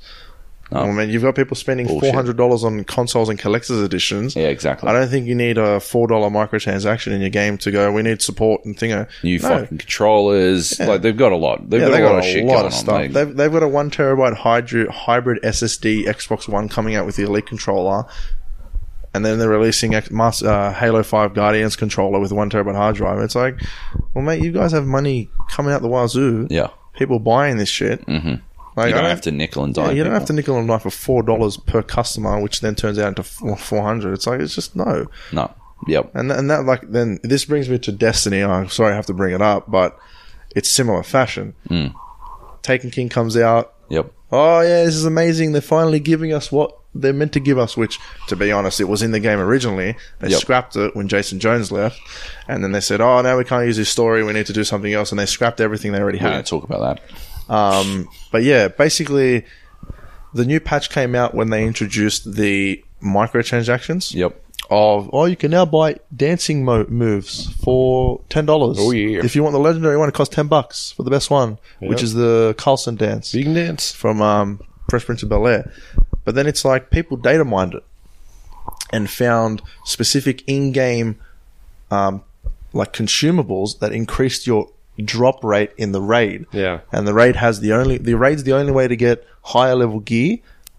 [0.71, 0.81] No.
[0.81, 2.11] I mean, you've got people spending Bullshit.
[2.11, 4.37] four hundred dollars on consoles and collector's editions.
[4.37, 4.89] Yeah, exactly.
[4.89, 7.91] I don't think you need a four dollar microtransaction in your game to go.
[7.91, 9.09] We need support and thingo.
[9.23, 9.49] New No.
[9.61, 10.79] fucking controllers.
[10.79, 11.71] Like they've got a lot.
[11.71, 12.89] They've Yeah, got, they a lot, of shit lot of stuff.
[12.95, 17.17] Like, They've, they've got a one terabyte hybrid, hybrid SSD Xbox One coming out with
[17.17, 18.05] the Elite controller,
[19.15, 23.21] and then they're releasing Mas- uh, Halo Five Guardians controller with one terabyte hard drive.
[23.21, 23.59] It's like,
[24.15, 26.47] well, mate, you guys have money coming out the wazoo.
[26.51, 26.69] yeah.
[26.95, 28.03] People buying this shit.
[28.05, 28.35] hmm
[28.79, 29.87] Like, You don't have to nickel and dime.
[29.89, 32.75] Yeah, you don't have to nickel and dime for four dollars per customer, which then
[32.75, 34.15] turns out into four hundred.
[34.15, 35.53] It's like it's just no, No.
[35.87, 36.11] Yep.
[36.15, 38.43] and and that like then this brings me to Destiny.
[38.43, 39.99] I'm sorry I have to bring it up, but
[40.57, 41.55] it's similar fashion.
[41.69, 41.95] Mm.
[42.63, 43.75] Taken King comes out.
[43.89, 44.13] Yep.
[44.33, 45.53] Oh yeah, this is amazing.
[45.53, 47.77] They're finally giving us what they're meant to give us.
[47.77, 49.95] Which, to be honest, it was in the game originally.
[50.19, 50.41] They Yep.
[50.41, 51.99] scrapped it when Jason Jones left,
[52.49, 54.23] and then they said, "Oh, now we can't use his story.
[54.25, 56.45] We need to do something else." And they scrapped everything they already had.
[56.45, 57.01] to talk about that.
[57.49, 59.45] Um, but yeah, basically,
[60.35, 64.41] the new patch came out when they introduced the microtransactions Yep.
[64.71, 68.77] of oh, you can now buy dancing mo- moves for ten dollars.
[68.81, 69.25] Oh, yeah.
[69.25, 72.03] If you want the legendary one, it costs ten bucks for the best one, which
[72.03, 73.93] is the Carlton dance Vegan dance.
[73.93, 74.61] from um,
[74.91, 75.73] Fresh Prince of Bel Air.
[76.25, 77.85] But then it's like people data mined it
[78.93, 81.17] and found specific in-game
[81.91, 82.23] um,
[82.75, 84.69] like consumables that increased your
[85.05, 86.47] drop rate in the raid.
[86.53, 86.81] Yeah.
[86.93, 90.01] And the raid has the only the raid's the only way to get higher level
[90.01, 90.39] gear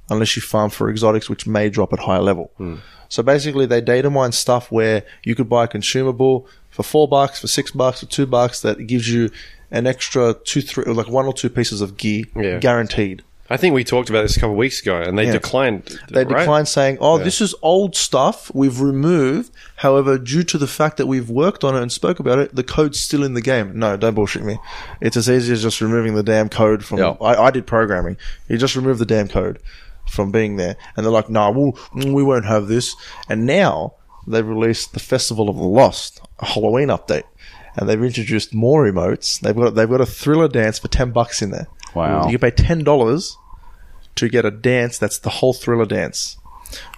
[0.10, 2.52] unless you farm for exotics which may drop at higher level.
[2.58, 2.76] Hmm.
[3.10, 7.40] So basically they data mine stuff where you could buy a consumable for four bucks,
[7.42, 9.30] for six bucks, for two bucks that gives you
[9.72, 12.60] an extra two, three, like one or two pieces of gear Yeah.
[12.60, 13.24] guaranteed.
[13.52, 15.32] I think we talked about this a couple of weeks ago, and they Yeah.
[15.34, 16.00] declined.
[16.10, 16.38] They right?
[16.38, 18.52] declined saying, "Oh, this is old stuff.
[18.54, 19.52] We've removed.
[19.78, 22.64] However, due to the fact that we've worked on it and spoke about it, the
[22.64, 24.60] code's still in the game." No, don't bullshit me.
[25.02, 27.00] It's as easy as just removing the damn code from.
[27.00, 27.16] Yeah.
[27.22, 28.18] I, I did programming.
[28.48, 29.60] You just remove the damn code.
[30.08, 32.96] from being there, and they're like, "Nah, we'll, mm, we won't have this."
[33.30, 33.94] And now
[34.26, 37.26] they've released the Festival of the Lost, a Halloween update,
[37.78, 39.40] and they've introduced more emotes.
[39.40, 41.68] They've got they've got a thriller dance for ten bucks in there.
[41.94, 42.26] Wow.
[42.28, 43.38] You can pay ten dollars
[44.20, 46.38] to get a dance that's the whole thriller dance.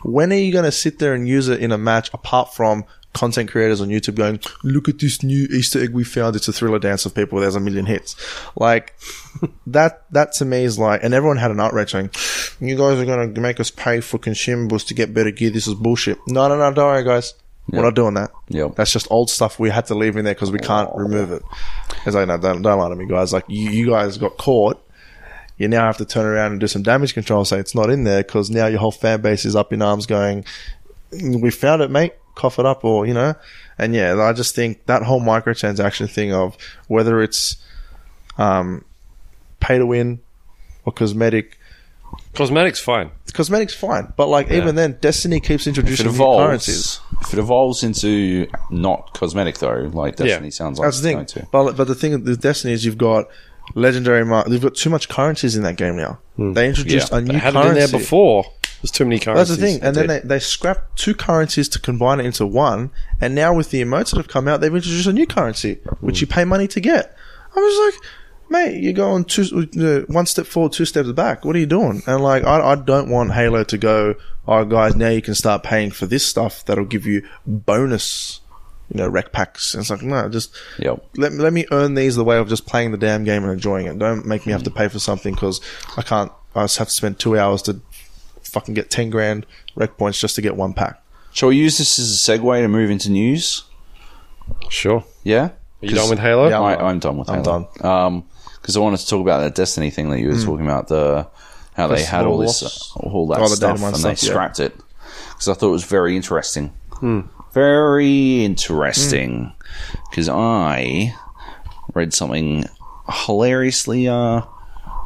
[0.04, 2.86] When are you going to sit there and use it in a match apart from
[3.14, 6.36] content creators on YouTube going, look at this new Easter egg we found.
[6.36, 7.40] It's a thriller dance of people.
[7.40, 8.16] There's a million hits.
[8.56, 8.96] Like
[9.68, 12.10] that, that to me is like, and everyone had an outrage saying,
[12.60, 15.50] you guys are going to make us pay for consumables to get better gear.
[15.50, 16.18] This is bullshit.
[16.28, 16.74] No, no, no.
[16.74, 17.34] Don't worry, guys.
[17.68, 18.32] We're not doing that.
[18.50, 18.76] Yep.
[18.76, 21.42] That's just old stuff we had to leave in there because we can't remove it.
[22.06, 23.32] It's like, no, don't, don't lie to me, guys.
[23.32, 24.84] Like, you, you guys got caught.
[25.62, 28.04] You now have to turn around and do some damage control, say it's not in
[28.04, 30.44] there because now your whole fan base is up in arms going,
[31.12, 32.14] we found it, mate.
[32.34, 33.36] Cough it up, or, you know?
[33.78, 36.58] And yeah, I just think that whole microtransaction thing of
[36.88, 37.58] whether it's,
[38.40, 38.84] um,
[39.60, 40.20] pay to win
[40.84, 41.60] or cosmetic,
[42.34, 43.12] Cosmetics fine.
[43.34, 44.12] cosmetic's fine.
[44.18, 47.00] But like, even then, Destiny keeps If it introducing new currencies.
[47.22, 51.42] if it evolves into not cosmetic though, like Destiny sounds like That's the it's thing.
[51.42, 51.48] going to.
[51.52, 53.28] But but the thing with Destiny is you've got
[53.76, 54.48] legendary mark.
[54.48, 56.20] They've got too much currencies in that game now.
[56.38, 57.18] They introduced Yeah.
[57.18, 57.70] a new had it currency.
[57.70, 58.46] in there before.
[58.82, 59.58] There's too many currencies.
[59.58, 59.84] That's the thing.
[59.84, 62.90] And then they, they scrapped two currencies to combine it into one.
[63.20, 66.20] And now with the emotes that have come out, they've introduced a new currency, which
[66.20, 67.16] you pay money to get.
[67.56, 68.04] I was like,
[68.50, 71.46] mate, you're going two, uh, one step forward, two steps back.
[71.46, 72.02] What are you doing?
[72.08, 74.16] And like, I, I don't want Halo to go,
[74.48, 78.41] oh guys, now you can start paying for this stuff that'll give you bonus,
[78.94, 79.74] you know, rec packs.
[79.74, 81.06] And it's like, no, just Yep.
[81.18, 83.86] let, let me earn these the way of just playing the damn game and enjoying
[83.88, 83.98] it.
[83.98, 85.62] Don't make me have to pay for something because
[85.98, 87.80] I can't, I just have to spend two hours to
[88.44, 89.46] fucking get 10 grand
[89.76, 91.02] rec points just to get one pack.
[91.32, 93.64] Shall we use this as a segue to move into news?
[94.70, 95.04] sure.
[95.24, 95.46] Yeah.
[95.82, 96.50] Are you done with Halo?
[96.50, 96.60] Yeah.
[96.60, 97.70] I, I'm done with I'm Halo.
[97.82, 98.26] Um,
[98.62, 101.28] because I wanted to talk about that Destiny thing that you were talking about the
[101.76, 102.62] how they had all this
[102.96, 104.30] all that Oh, the stuff Data Mine and they stuff, yeah.
[104.34, 104.76] scrapped it
[105.30, 106.72] because I thought it was very interesting.
[107.54, 109.54] Very interesting.
[110.10, 111.14] Because I
[111.94, 112.66] read something
[113.10, 114.42] hilariously uh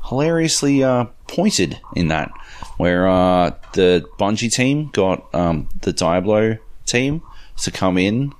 [0.05, 2.29] hilariously uh pointed in that
[2.77, 7.21] where uh the Bungie team got um the Diablo team
[7.57, 8.31] to come in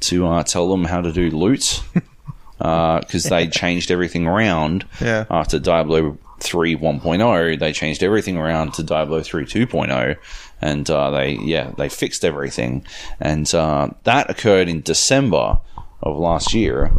[0.00, 1.82] to uh, tell them how to do loot
[2.58, 5.24] because they changed everything around Yeah.
[5.30, 10.16] after Diablo 3 1.0 they changed everything around to Diablo 3 2.0
[10.60, 12.84] and uh, they yeah they fixed everything
[13.20, 15.58] and uh, that occurred in December
[16.02, 16.92] of last year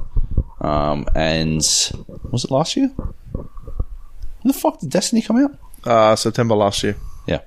[0.62, 1.58] um, and
[2.32, 3.48] was it last year when
[4.44, 6.96] the fuck did Destiny come out Uh, September last year.
[7.28, 7.42] yeah.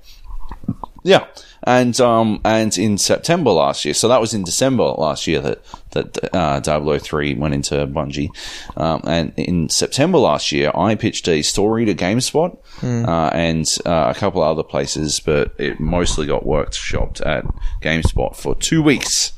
[1.02, 1.26] Yeah.
[1.62, 5.58] And um and in September last year, so that was in December last year that
[5.92, 8.30] that uh, Diablo three went into Bungie,
[8.76, 14.12] um, and in September last year, I pitched a story to GameSpot uh, and uh,
[14.14, 17.44] a couple other places, but it mostly got workshopped at
[17.82, 19.32] GameSpot for two weeks.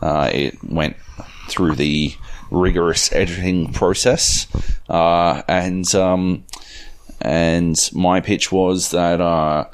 [0.00, 0.96] Uh, it went
[1.48, 2.14] through the
[2.50, 4.46] rigorous editing process,
[4.88, 6.44] uh, and um,
[7.20, 9.64] and my pitch was that uh,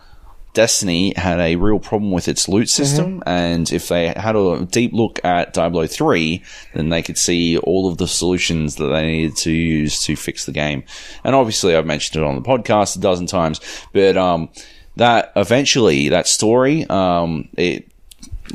[0.55, 4.93] Destiny had a real problem with its loot system, and if they had a deep
[4.93, 6.43] look at Diablo 3,
[6.75, 10.45] then they could see all of the solutions that they needed to use to fix
[10.45, 10.85] the game.
[11.25, 13.61] And obviously, I've mentioned it on the podcast a dozen times,
[13.95, 14.51] but um,
[14.97, 17.89] that eventually, that story, um, it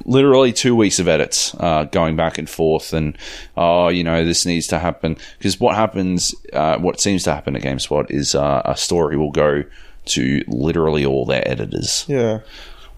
[0.06, 3.18] literally two weeks of edits uh, going back and forth and
[3.56, 7.56] oh you know this needs to happen because what happens uh, what seems to happen
[7.56, 9.64] at GameSpot is uh, a story will go
[10.08, 12.40] to literally all their editors Yeah.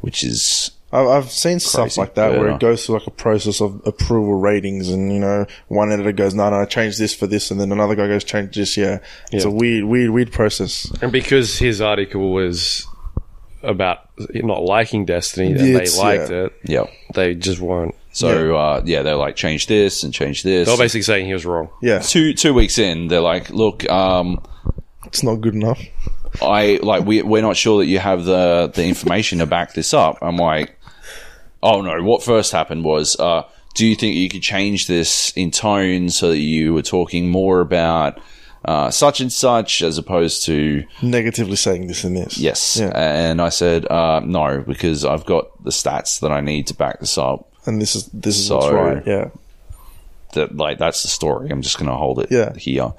[0.01, 3.61] which is I've, I've seen stuff like that where it goes through like a process
[3.61, 7.27] of approval ratings, and you know, one editor goes, "No, no, I change this for
[7.27, 8.97] this," and then another guy goes, "Change this." Yeah,
[9.31, 10.91] it's a weird, weird, weird process.
[11.03, 12.87] And because his article was
[13.61, 13.99] about
[14.33, 16.37] not liking Destiny and It's- they liked yeah.
[16.45, 16.83] it, yeah
[17.13, 17.93] they just weren't.
[18.11, 21.33] so uh, yeah they're like change this and change this They were basically saying he
[21.33, 21.69] was wrong.
[21.83, 24.41] Yeah, two two weeks in they're like look um
[25.05, 25.79] it's not good enough.
[26.41, 29.93] I like we we're not sure that you have the the information to back this
[29.93, 30.17] up.
[30.21, 30.79] I'm like,
[31.63, 32.01] oh no.
[32.03, 33.43] What first happened was, uh,
[33.75, 37.61] do you think you could change this in tone so that you were talking more
[37.61, 38.19] about
[38.65, 42.37] uh, such and such as opposed to Negatively saying this and this.
[42.37, 42.77] yes?
[42.79, 42.91] Yeah.
[42.93, 46.99] And I said uh, no because I've got the stats that I need to back
[46.99, 47.51] this up.
[47.65, 49.03] and this is this is So- what's right.
[49.07, 49.29] Yeah,
[50.33, 51.49] That like that's the story.
[51.49, 52.53] I'm just going to hold it Yeah.
[52.55, 52.93] here.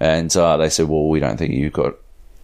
[0.00, 1.94] And uh, they said, well, we don't think you've got.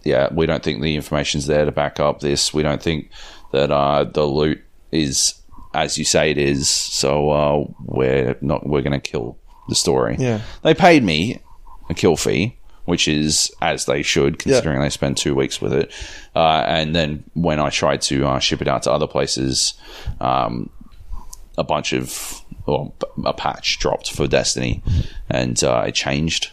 [0.03, 2.53] Yeah, we don't think the information's there to back up this.
[2.53, 3.09] We don't think
[3.51, 4.61] that uh, the loot
[4.91, 5.35] is
[5.73, 6.69] as you say it is.
[6.69, 8.65] So uh, we're not.
[8.67, 9.37] We're going to kill
[9.69, 10.15] the story.
[10.19, 10.41] Yeah.
[10.63, 11.41] They paid me
[11.89, 15.91] a kill fee, which is as they should, considering they spent two weeks with it.
[16.35, 19.73] Uh, and then when I tried to uh, ship it out to other places,
[20.19, 20.69] um,
[21.57, 22.93] a bunch of or
[23.25, 24.83] a patch dropped for Destiny,
[25.29, 26.51] and uh, it changed.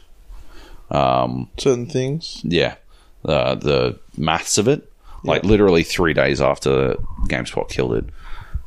[1.59, 2.41] Certain things.
[2.45, 2.77] Yeah,
[3.25, 4.91] uh, the maths of it.
[5.25, 6.95] Like literally three days after
[7.27, 8.05] GameSpot killed it,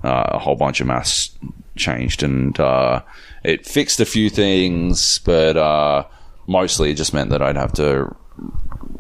[0.03, 1.31] uh, a whole bunch of maths
[1.77, 3.01] changed, and uh,
[3.43, 6.03] it fixed a few things, but uh,
[6.47, 8.13] mostly it just meant that I'd have to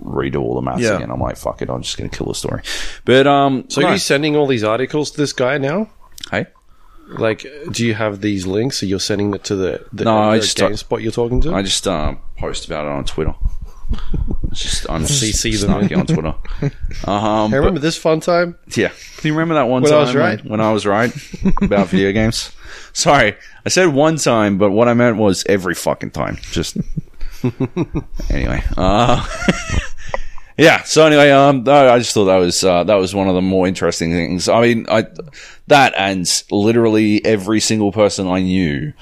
[0.01, 0.95] redo all the maths Yeah.
[0.95, 1.11] again.
[1.11, 2.61] I'm like, fuck it, I'm just going to kill the story.
[3.03, 3.87] But um, So no.
[3.87, 5.89] are you sending all these articles to this guy now?
[6.31, 6.45] hey,
[7.09, 8.77] Like, do you have these links?
[8.79, 11.53] So you're sending it to the, the, No, I the just- GameSpot you're talking to?
[11.53, 13.35] I just uh, post about it on Twitter.
[14.51, 16.35] It's just I'm CC them snarky on Twitter.
[17.09, 18.57] Um, Hey, remember this fun time?
[18.75, 18.91] Yeah.
[19.21, 20.45] Do you remember that one When I time was right?
[20.45, 21.11] when I was right
[21.61, 22.51] about video games?
[22.93, 23.35] Sorry,
[23.65, 26.37] I said one time, but what I meant was every fucking time.
[26.51, 26.77] Just
[28.29, 28.61] anyway.
[28.77, 29.25] Uh,
[30.57, 30.83] yeah.
[30.83, 33.67] So anyway, um, I just thought that was uh, that was one of the more
[33.67, 34.47] interesting things.
[34.49, 35.07] I mean, I
[35.67, 38.93] that and literally every single person I knew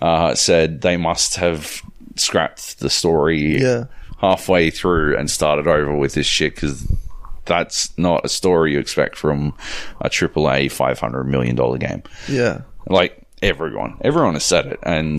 [0.00, 1.82] uh, said they must have
[2.16, 3.84] scrapped the story Yeah.
[4.22, 6.90] Halfway through and started over with this shit because
[7.44, 9.52] that's not a story you expect from
[10.00, 12.02] a AAA five hundred million dollar game.
[12.28, 12.62] Yeah.
[12.86, 15.18] Like everyone, everyone has said it, and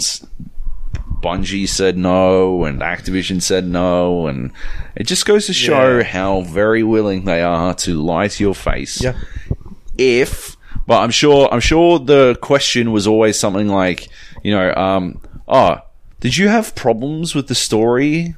[1.21, 4.51] Bungie said no, and Activision said no, and
[4.95, 6.03] it just goes to show Yeah.
[6.03, 9.01] how very willing they are to lie to your face.
[9.01, 9.15] Yeah.
[9.97, 10.57] If,
[10.87, 14.07] but I'm sure, I'm sure the question was always something like,
[14.43, 15.77] you know, um, oh,
[16.19, 18.35] did you have problems with the story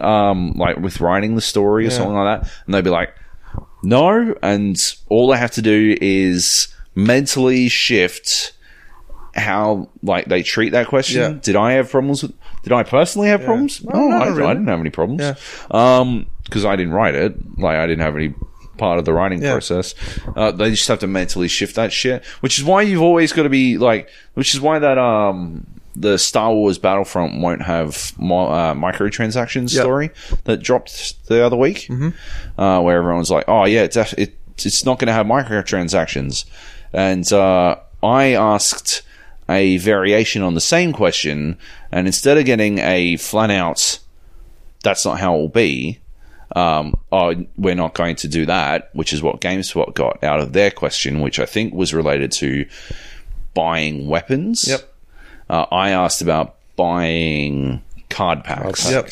[0.00, 1.96] um, like with writing the story or Yeah.
[1.96, 3.14] something like that, and they'd be like,
[3.82, 4.76] "No," and
[5.08, 8.52] all they have to do is mentally shift
[9.34, 11.20] how like they treat that question.
[11.20, 11.38] Yeah.
[11.42, 12.32] Did I have problems with?
[12.62, 13.82] Did I personally have problems?
[13.82, 14.44] No, No, I, really.
[14.44, 15.20] I didn't have any problems.
[15.22, 15.34] Yeah.
[15.70, 17.34] Um, because I didn't write it.
[17.58, 18.34] Like I didn't have any
[18.78, 19.52] part of the writing Yeah.
[19.52, 19.94] process.
[20.36, 23.44] Uh, they just have to mentally shift that shit, which is why you've always got
[23.44, 28.48] to be like, which is why that um the Star Wars Battlefront won't have mo-
[28.48, 29.82] uh, microtransactions Yeah.
[29.82, 30.10] story
[30.44, 32.60] that dropped the other week, mm-hmm.
[32.60, 36.44] uh, where everyone's like, oh yeah, it's def- it, it's not going to have microtransactions,
[36.92, 39.02] and uh, I asked
[39.48, 41.58] a variation on the same question,
[41.90, 43.98] and instead of getting a flat out
[44.82, 45.98] that's not how it will be.
[46.54, 50.52] Um, oh, we're not going to do that, which is what GameSpot got out of
[50.52, 52.66] their question, which I think was related to
[53.54, 54.66] buying weapons.
[54.68, 54.91] Yep.
[55.52, 58.90] Uh, I asked about buying card packs.
[58.90, 59.10] Yep.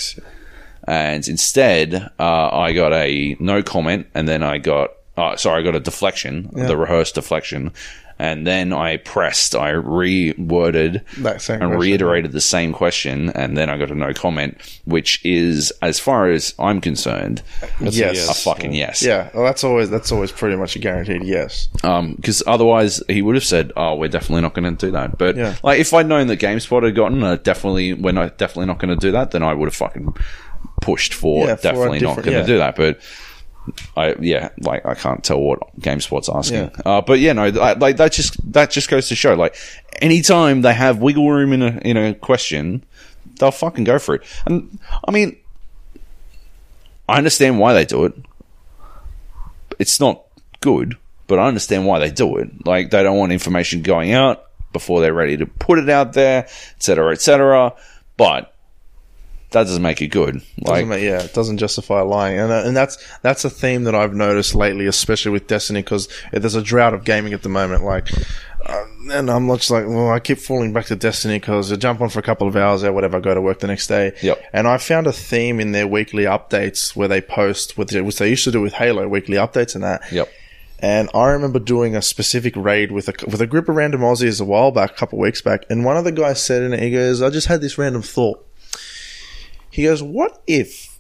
[0.85, 5.65] And instead, uh, I got a no comment, and then I got, uh, sorry, I
[5.65, 7.73] got a deflection, the rehearsed deflection.
[8.21, 11.81] And then I pressed, I reworded That same and question.
[11.81, 16.29] reiterated the same question, and then I got a no comment, which is, as far
[16.31, 17.41] as I'm concerned,
[17.81, 18.17] That's a Yes.
[18.17, 18.29] yes.
[18.29, 19.03] a fucking yes.
[19.03, 19.31] Yeah.
[19.35, 21.69] Well, that's always that's always pretty much a guaranteed yes.
[21.73, 25.37] because otherwise he would have said, "Oh, we're definitely not going to do that." But
[25.37, 25.55] Yeah.
[25.63, 28.91] like, if I'd known that GameSpot had gotten, uh, definitely we're not definitely not going
[28.95, 30.15] to do that, then I would have fucking
[30.83, 32.47] pushed for Yeah, for definitely not going to yeah.
[32.47, 32.77] do that.
[32.77, 33.01] But
[33.97, 36.59] I yeah, like I can't tell what GameSpot's asking.
[36.59, 36.71] Yeah.
[36.85, 39.57] Uh, but yeah, no, I- like that just that just goes to show, like
[40.01, 42.85] anytime they have wiggle room in a in a question,
[43.39, 44.23] they'll fucking go for it.
[44.47, 45.37] And I mean,
[47.09, 48.15] I understand why they do it.
[49.79, 50.23] It's not
[50.61, 52.67] good, but I understand why they do it.
[52.67, 56.45] Like they don't want information going out before they're ready to put it out there,
[56.77, 57.75] etc., etc.
[58.17, 58.50] But
[59.51, 60.37] that doesn't make it good.
[60.59, 63.85] Like, Doesn't ma- yeah, it doesn't justify lying, and uh, and that's that's a theme
[63.85, 67.49] that I've noticed lately, especially with Destiny, because there's a drought of gaming at the
[67.49, 67.85] moment.
[67.85, 68.09] Like,
[68.65, 72.01] uh, and I'm just like, well, I keep falling back to Destiny because I jump
[72.01, 74.13] on for a couple of hours or whatever, I go to work the next day.
[74.23, 74.41] Yep.
[74.53, 78.29] And I found a theme in their weekly updates where they post, with which they
[78.29, 80.11] used to do with Halo weekly updates and that.
[80.13, 80.31] yep.
[80.83, 84.41] And I remember doing a specific raid with a with a group of random Aussies
[84.41, 86.73] a while back, a couple of weeks back, and one of the guys said in
[86.73, 88.47] it, he goes, "I just had this random thought."
[89.71, 90.99] He goes, "What if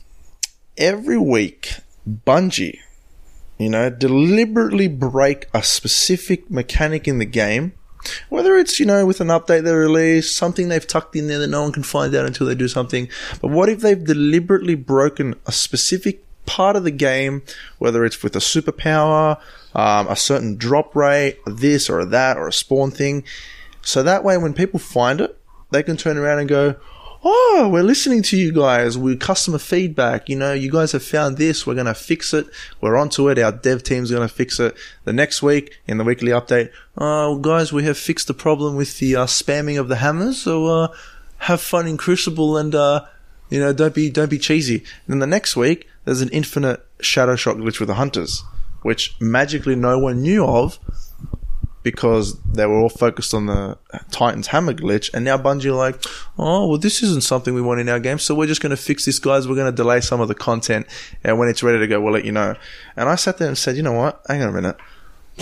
[0.76, 1.74] every week
[2.08, 2.78] Bungie,
[3.58, 7.72] you know, deliberately break a specific mechanic in the game?"
[8.30, 11.48] Whether it's, you know, with an update they release, something they've tucked in there that
[11.48, 13.08] no one can find out until they do something.
[13.42, 17.42] But what if they've deliberately broken a specific part of the game,
[17.78, 19.38] whether it's with a superpower,
[19.74, 23.24] um, a certain drop rate, this or that, or a spawn thing.
[23.82, 25.38] So that way, when people find it,
[25.70, 26.74] they can turn around and go,
[27.22, 28.96] Oh, we're listening to you guys.
[28.96, 30.30] We customer feedback.
[30.30, 31.66] You know, you guys have found this.
[31.66, 32.46] We're going to fix it.
[32.80, 33.38] We're onto it.
[33.38, 34.74] Our dev team's going to fix it.
[35.04, 38.98] The next week in the weekly update, oh, guys, we have fixed the problem with
[38.98, 40.40] the uh, spamming of the hammers.
[40.40, 40.88] So, uh,
[41.38, 43.04] have fun in Crucible and, uh,
[43.50, 44.76] You know, don't be don't be cheesy.
[44.76, 48.44] And then the next week, there's an infinite shadow shot glitch with the hunters,
[48.82, 50.78] which magically no one knew of
[51.82, 53.78] because they were all focused on the
[54.10, 55.12] Titans hammer glitch.
[55.14, 56.04] And now Bungie are like,
[56.38, 58.76] oh well, this isn't something we want in our game, so we're just going to
[58.76, 59.48] fix this, guys.
[59.48, 60.86] We're going to delay some of the content,
[61.24, 62.54] and when it's ready to go, we'll let you know.
[62.96, 64.22] And I sat there and said, you know what?
[64.28, 64.76] Hang on a minute.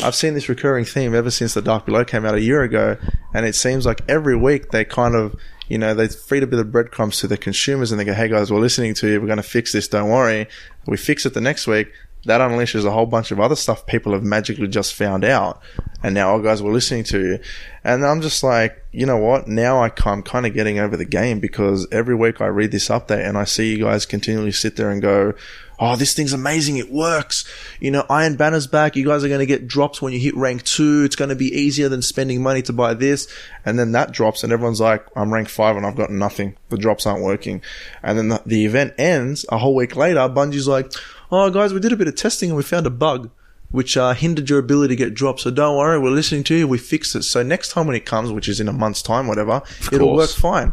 [0.03, 2.97] I've seen this recurring theme ever since the Dark Below came out a year ago,
[3.35, 5.35] and it seems like every week they kind of,
[5.67, 8.29] you know, they feed a bit of breadcrumbs to the consumers and they go, "Hey
[8.29, 9.21] guys, we're listening to you.
[9.21, 9.89] We're going to fix this.
[9.89, 10.47] Don't worry."
[10.87, 11.93] We fix it the next week.
[12.25, 15.61] That unleashes a whole bunch of other stuff people have magically just found out,
[16.03, 17.39] and now, oh guys, we're listening to you.
[17.83, 19.49] And I'm just like, you know what?
[19.49, 22.89] Now I, I'm kind of getting over the game because every week I read this
[22.89, 25.35] update and I see you guys continually sit there and go,
[25.81, 26.77] oh, this thing's amazing.
[26.77, 27.45] It works.
[27.81, 28.95] You know, Iron Banner's back.
[28.95, 31.03] You guys are going to get drops when you hit rank two.
[31.05, 33.27] It's going to be easier than spending money to buy this.
[33.65, 36.57] And then that drops and everyone's like, I'm rank five and I've got nothing.
[36.69, 37.63] The drops aren't working.
[38.03, 40.21] And then the, the event ends a whole week later.
[40.21, 40.93] Bungie's like,
[41.31, 43.31] oh, guys, we did a bit of testing and we found a bug.
[43.71, 45.41] Which uh, hindered your ability to get dropped.
[45.41, 46.67] So don't worry, we're listening to you.
[46.67, 47.23] We fixed it.
[47.25, 49.61] So next time when it comes, which is in a month's time, whatever,
[49.93, 50.73] it'll work fine.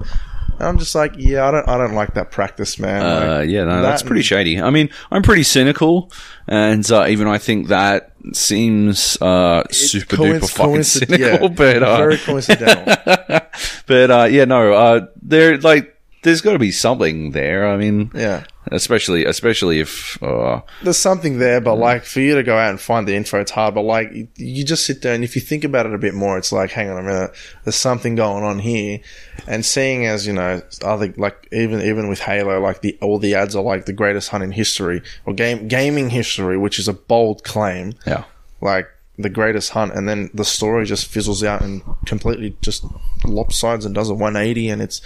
[0.60, 3.02] And I'm just like, yeah, I don't, I don't like that practice, man.
[3.02, 4.62] Uh, Like, yeah, no, that's pretty shady.
[4.62, 6.10] I mean, I'm pretty cynical,
[6.48, 11.20] and uh, even I think that seems uh, super Coinc- duper fucking coinci- cynical.
[11.20, 12.96] yeah, but uh, very coincidental.
[13.88, 15.95] but uh, yeah, no, uh, there like
[16.26, 17.68] there's got to be something there.
[17.68, 18.44] I mean, yeah.
[18.72, 22.82] especially especially if uh, there's something there, but like for you to go out and
[22.82, 23.76] find the info, it's hard.
[23.76, 26.38] But like you- just sit there and if you think about it a bit more,
[26.38, 27.32] it's like, hang on a minute,
[27.64, 29.00] there's something going on here.
[29.48, 33.36] And seeing as you know, other like even even with Halo, like the all the
[33.36, 36.94] ads are like the greatest hunt in history or game gaming history, which is a
[36.94, 37.94] bold claim.
[38.08, 38.24] yeah,
[38.62, 42.84] Like the greatest hunt, and then the story just fizzles out and completely just
[43.24, 45.00] lopsides and does a 180, and it's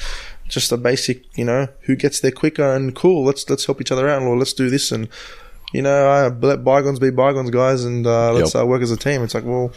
[0.49, 3.23] just a basic, you know, who gets there quicker and cool.
[3.23, 5.07] Let's let's help each other out, or let's do this, and
[5.73, 8.63] you know, uh, let bygones be bygones, guys, and uh, let's Yep.
[8.63, 9.23] uh, work as a team.
[9.23, 9.71] It's like, well,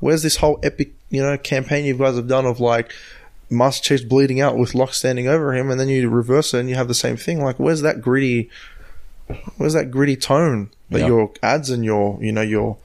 [0.00, 2.92] where's this whole epic, you know, campaign you guys have done of like
[3.50, 6.68] Master Chief's bleeding out with Locke standing over him, and then you reverse it and
[6.70, 7.42] you have the same thing.
[7.42, 8.48] Like, where's that gritty?
[9.56, 11.08] Where's that gritty tone that Yep.
[11.08, 12.76] your ads and your, you know, your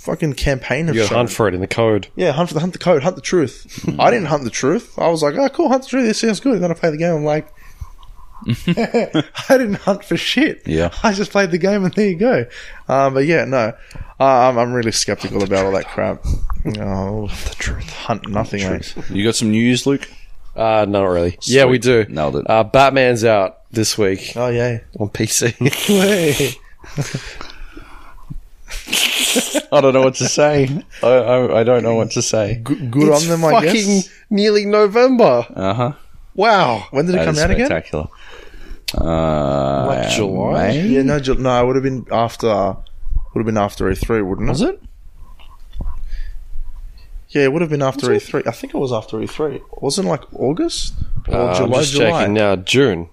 [0.00, 2.08] fucking campaign have You got to hunt for it in the code.
[2.16, 3.84] Yeah, hunt for the hunt the code, hunt the truth.
[3.98, 4.98] I didn't hunt the truth.
[4.98, 6.06] I was like, oh, cool, hunt the truth.
[6.06, 6.54] This sounds good.
[6.54, 7.14] And then I played the game.
[7.14, 7.52] I'm like,
[8.46, 9.22] I
[9.58, 10.62] didn't hunt for shit.
[10.66, 10.90] Yeah.
[11.02, 12.46] I just played the game, and there you go.
[12.88, 13.72] Um, but yeah, no,
[14.20, 16.24] uh, I'm, I'm really skeptical about all that crap.
[16.78, 18.62] Oh, the truth, hunt nothing.
[18.62, 18.94] mate.
[19.10, 20.08] you got some news, Luke?
[20.54, 21.36] Uh, not really.
[21.42, 22.04] Yeah, we do.
[22.08, 22.48] Nailed it.
[22.48, 24.78] Uh, Batman's out this week Oh yeah.
[24.98, 25.52] on PC.
[25.68, 26.54] Hey.
[29.72, 30.68] I don't know what to say.
[31.02, 32.56] I, I, I don't know what to say.
[32.62, 34.10] Good, good on them, I fucking guess.
[34.30, 35.46] nearly November.
[35.54, 35.92] Uh huh.
[36.34, 36.86] Wow.
[36.90, 37.66] When did it That come is out again?
[37.66, 38.06] spectacular.
[38.96, 40.68] Uh, Like July?
[40.68, 40.86] May?
[40.88, 42.46] Yeah, no, Ju- no, it would have been after.
[42.46, 44.52] Would have been after E3, wouldn't it?
[44.52, 44.80] Was it?
[47.30, 48.46] Yeah, it would have been after E3.
[48.46, 49.60] I think it was after E3.
[49.82, 50.94] Wasn't it like August
[51.28, 51.80] or Uh, I'm July?
[51.80, 52.10] just July.
[52.20, 52.56] checking now.
[52.56, 53.10] June.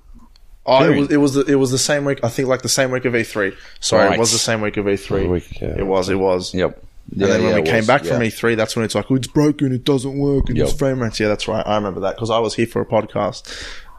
[0.67, 2.19] Oh, it was it was the, it was the same week.
[2.23, 3.55] I think like the same week of E3.
[3.79, 4.13] Sorry, Right.
[4.15, 5.25] it was the same week of E3.
[5.25, 5.75] Oh, week, yeah.
[5.77, 6.09] It was.
[6.09, 6.53] It was.
[6.53, 6.81] Yep.
[7.11, 8.19] And then when we it came was, back from.
[8.21, 10.67] E3, that's when it's like, oh, it's broken, it doesn't work, and Yep.
[10.67, 11.19] it's frame rates.
[11.19, 11.65] Yeah, that's right.
[11.67, 13.43] I remember that because I was here for a podcast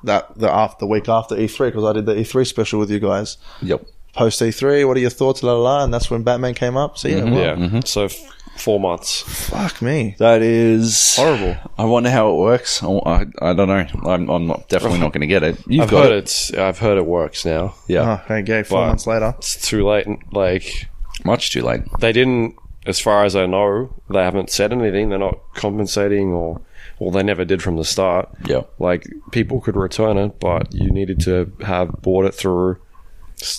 [0.03, 2.99] that the after the week after E3 because I did the E3 special with you
[2.99, 3.39] guys.
[3.63, 3.87] Yep.
[4.15, 5.43] Post E3, what are your thoughts?
[5.43, 6.99] La la la, and that's when Batman came up.
[6.99, 7.33] So mm-hmm.
[7.35, 7.81] yeah, well, Yeah.
[7.85, 9.21] So f- four months.
[9.49, 11.57] fuck me, That is horrible.
[11.79, 12.83] I wonder how it works.
[12.83, 13.87] I, I, I don't know.
[14.11, 15.59] I'm, I'm not, definitely not going to get it.
[15.67, 16.19] You've I've got heard it.
[16.19, 16.53] it's.
[16.55, 17.75] I've heard it works now.
[17.89, 18.23] Yeah.
[18.29, 19.35] Oh, okay, four But- months later.
[19.39, 20.07] It's too late.
[20.33, 20.89] Like
[21.25, 21.83] Much too late.
[22.01, 22.57] they didn't,
[22.87, 25.09] as far as I know, they haven't said anything.
[25.11, 26.61] They're not compensating, or
[26.99, 28.29] well, they never did from the start.
[28.47, 28.63] Yeah.
[28.79, 32.79] Like people could return it, but you needed to have bought it through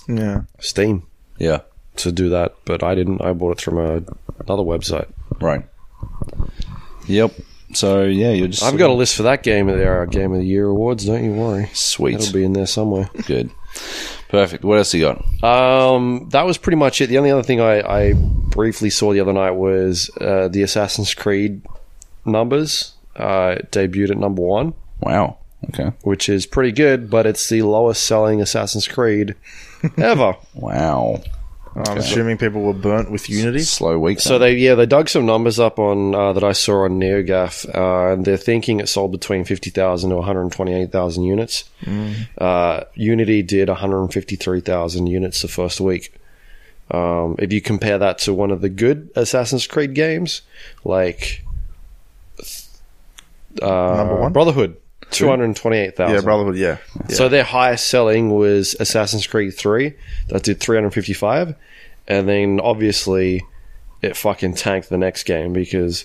[0.08, 0.42] Yeah.
[0.60, 1.04] Steam
[1.38, 1.60] Yeah.
[2.00, 2.56] To do that.
[2.66, 3.22] But I didn't.
[3.22, 4.02] I bought it from a,
[4.40, 5.08] another website.
[5.42, 5.64] Right.
[7.08, 7.34] Yep.
[7.74, 8.64] So yeah, you're just.
[8.64, 11.06] I've got a list for that game of the uh, game of the year awards.
[11.06, 11.70] Don't you worry.
[11.74, 12.16] sweet.
[12.16, 13.10] It'll be in there somewhere.
[13.26, 13.52] Good.
[14.30, 14.64] Perfect.
[14.64, 15.44] What else you got?
[15.44, 17.08] Um, that was pretty much it.
[17.08, 21.14] The only other thing I, I briefly saw the other night was uh, the Assassin's
[21.14, 21.62] Creed
[22.26, 22.94] numbers.
[23.16, 25.38] Uh, debuted at number one, Wow.
[25.70, 25.92] Okay.
[26.04, 29.34] which is pretty good, but it's the lowest selling Assassin's Creed
[29.98, 30.36] ever.
[30.54, 31.24] Wow.
[31.86, 33.60] I'm assuming people were burnt with Unity.
[33.60, 34.20] Slow week.
[34.20, 37.76] So they yeah they dug some numbers up on uh, that I saw on NeoGaf,
[37.76, 41.24] uh, and they're thinking it sold between fifty thousand to one hundred twenty eight thousand
[41.24, 41.66] units.
[42.38, 46.14] Uh, Unity did one hundred fifty three thousand units the first week.
[46.90, 50.42] Um, if you compare that to one of the good Assassin's Creed games,
[50.86, 51.44] like
[53.62, 54.34] uh, Number one?
[54.34, 54.78] Brotherhood,
[55.12, 56.16] two hundred twenty-eight thousand.
[56.16, 56.56] Yeah, Brotherhood.
[56.58, 56.78] Yeah.
[57.10, 57.16] yeah.
[57.16, 59.94] So their highest selling was Assassin's Creed 3.
[60.30, 61.56] That did 355.
[62.08, 63.44] And then obviously
[64.02, 66.04] it fucking tanked the next game because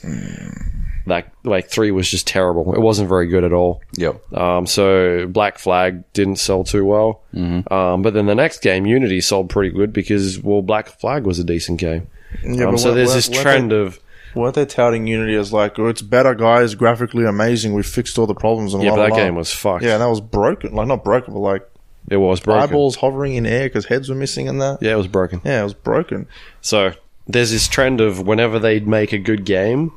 [1.07, 2.74] that like 3 was just terrible.
[2.74, 3.81] It wasn't very good at all.
[3.97, 4.33] Yep.
[4.33, 7.20] Um, so Black Flag didn't sell too well.
[7.35, 11.39] Um, but then the next game, Unity, sold pretty good because, well, Black Flag was
[11.39, 12.07] a decent game.
[12.45, 14.01] Yeah, Um, but so weren't- there's weren't- this weren't trend They, of,
[14.34, 17.74] weren't they touting Unity as like, oh, it's better, guys, graphically amazing.
[17.74, 18.74] We fixed all the problems.
[18.74, 19.16] And yeah, la, but that la.
[19.16, 19.84] game was fucked.
[19.84, 20.74] Yeah, and that was broken.
[20.74, 21.68] Like not broken, but like
[22.09, 22.62] it was broken.
[22.62, 24.78] eyeballs hovering in air because heads were missing and that.
[24.80, 25.40] Yeah, it was broken.
[25.44, 26.26] Yeah, it was broken.
[26.60, 26.94] So
[27.26, 29.92] there's this trend of whenever they make a good game,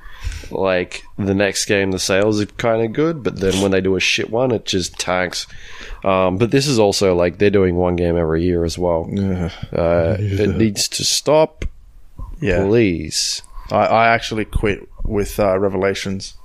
[0.52, 3.96] like the next game, the sales are kind of good, but then when they do
[3.96, 5.48] a shit one, it just tanks.
[6.04, 9.10] Um, but this is also like they're doing one game every year as well.
[9.74, 11.66] Uh, it needs to stop,
[12.40, 13.42] Yeah, please.
[13.72, 16.36] I, I actually quit with uh, Revelations,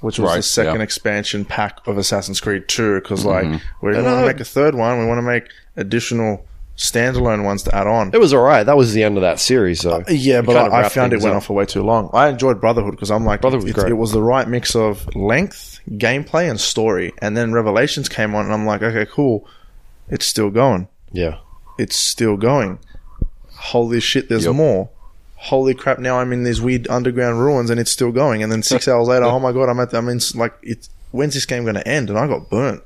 [0.00, 0.82] which was Right, the second yeah.
[0.82, 3.00] expansion pack of Assassin's Creed 2.
[3.00, 3.44] Because like
[3.82, 4.20] we want know.
[4.20, 6.46] to make a third one, we want to make additional
[6.76, 8.10] standalone ones to add on.
[8.12, 8.62] It was all right.
[8.62, 10.04] That was the end of that series, though.
[10.08, 11.36] Yeah, It but I, I found it went up.
[11.36, 12.10] on for way too long.
[12.12, 13.90] I enjoyed Brotherhood because I'm like, Brotherhood was it, great.
[13.90, 17.12] it was the right mix of length, gameplay, and story.
[17.22, 19.48] And then Revelations came on, and I'm like, okay, cool,
[20.10, 20.88] it's still going.
[21.12, 21.38] Yeah,
[21.78, 22.78] It's still going.
[23.54, 24.54] Holy shit, there's Yep.
[24.54, 24.90] more.
[25.46, 25.98] Holy crap!
[25.98, 28.42] Now I'm in these weird underground ruins, and it's still going.
[28.42, 29.90] And then six hours later, oh my god, I'm at.
[29.90, 32.10] The, I mean, it's like, it's when's this game going to end?
[32.10, 32.82] And I got burnt.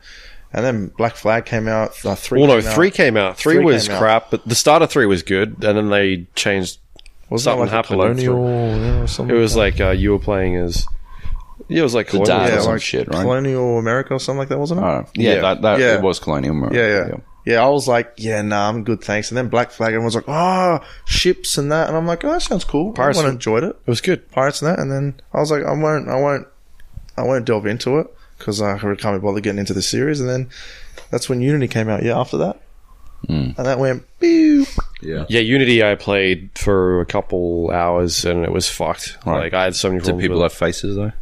[0.53, 2.05] And then Black Flag came out.
[2.05, 2.41] Uh, three.
[2.41, 2.75] well, no, came out.
[2.75, 3.37] three came out.
[3.39, 4.01] Three, Three was came out.
[4.01, 6.79] crap, but the start of three was good, and then they changed.
[7.31, 9.35] Wasn't something that like happened in colonial or something?
[9.37, 10.85] It was like uh, you were playing as.
[11.69, 12.39] Yeah, it was like The colonial.
[12.39, 13.23] dad yeah, some like shit, right?
[13.23, 14.85] colonial America or something like that, wasn't it?
[14.85, 15.41] Oh, yeah, Yeah.
[15.43, 15.95] that, that Yeah.
[15.95, 16.53] it was Colonial.
[16.57, 16.77] America.
[16.77, 17.21] Yeah, yeah.
[17.47, 19.31] Yeah, I was like, yeah, nah, I'm good, thanks.
[19.31, 21.89] And then Black Flag, everyone's like, oh, ships and that.
[21.89, 22.93] And I'm like, oh, that sounds cool.
[22.93, 23.71] Pirates- I enjoyed it.
[23.71, 24.31] It was good.
[24.31, 24.79] Pirates and that.
[24.79, 26.47] And then I was like, I won't, I won't,
[27.17, 28.07] I won't delve into it
[28.39, 30.21] because I can't be bothered getting into the series.
[30.21, 30.51] And then
[31.11, 32.61] that's when Unity came out, yeah, after that.
[33.29, 33.57] Mm.
[33.59, 34.67] And that went, pew.
[35.03, 35.25] Yeah.
[35.29, 39.17] Yeah, Unity I played for a couple hours and it was fucked.
[39.27, 39.45] Right.
[39.45, 40.23] Like I had so many Did problems.
[40.25, 41.13] people with have faces though?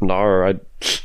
[0.00, 0.54] No, I.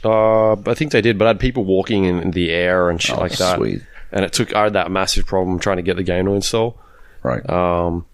[0.03, 3.01] Uh, I think they did, but I had people walking in, in the air and
[3.01, 3.57] shit Oh, like that.
[3.57, 3.81] sweet.
[4.13, 4.55] And it took.
[4.55, 6.79] I had that massive problem trying to get the game to install,
[7.23, 7.43] Right.
[7.49, 8.05] um,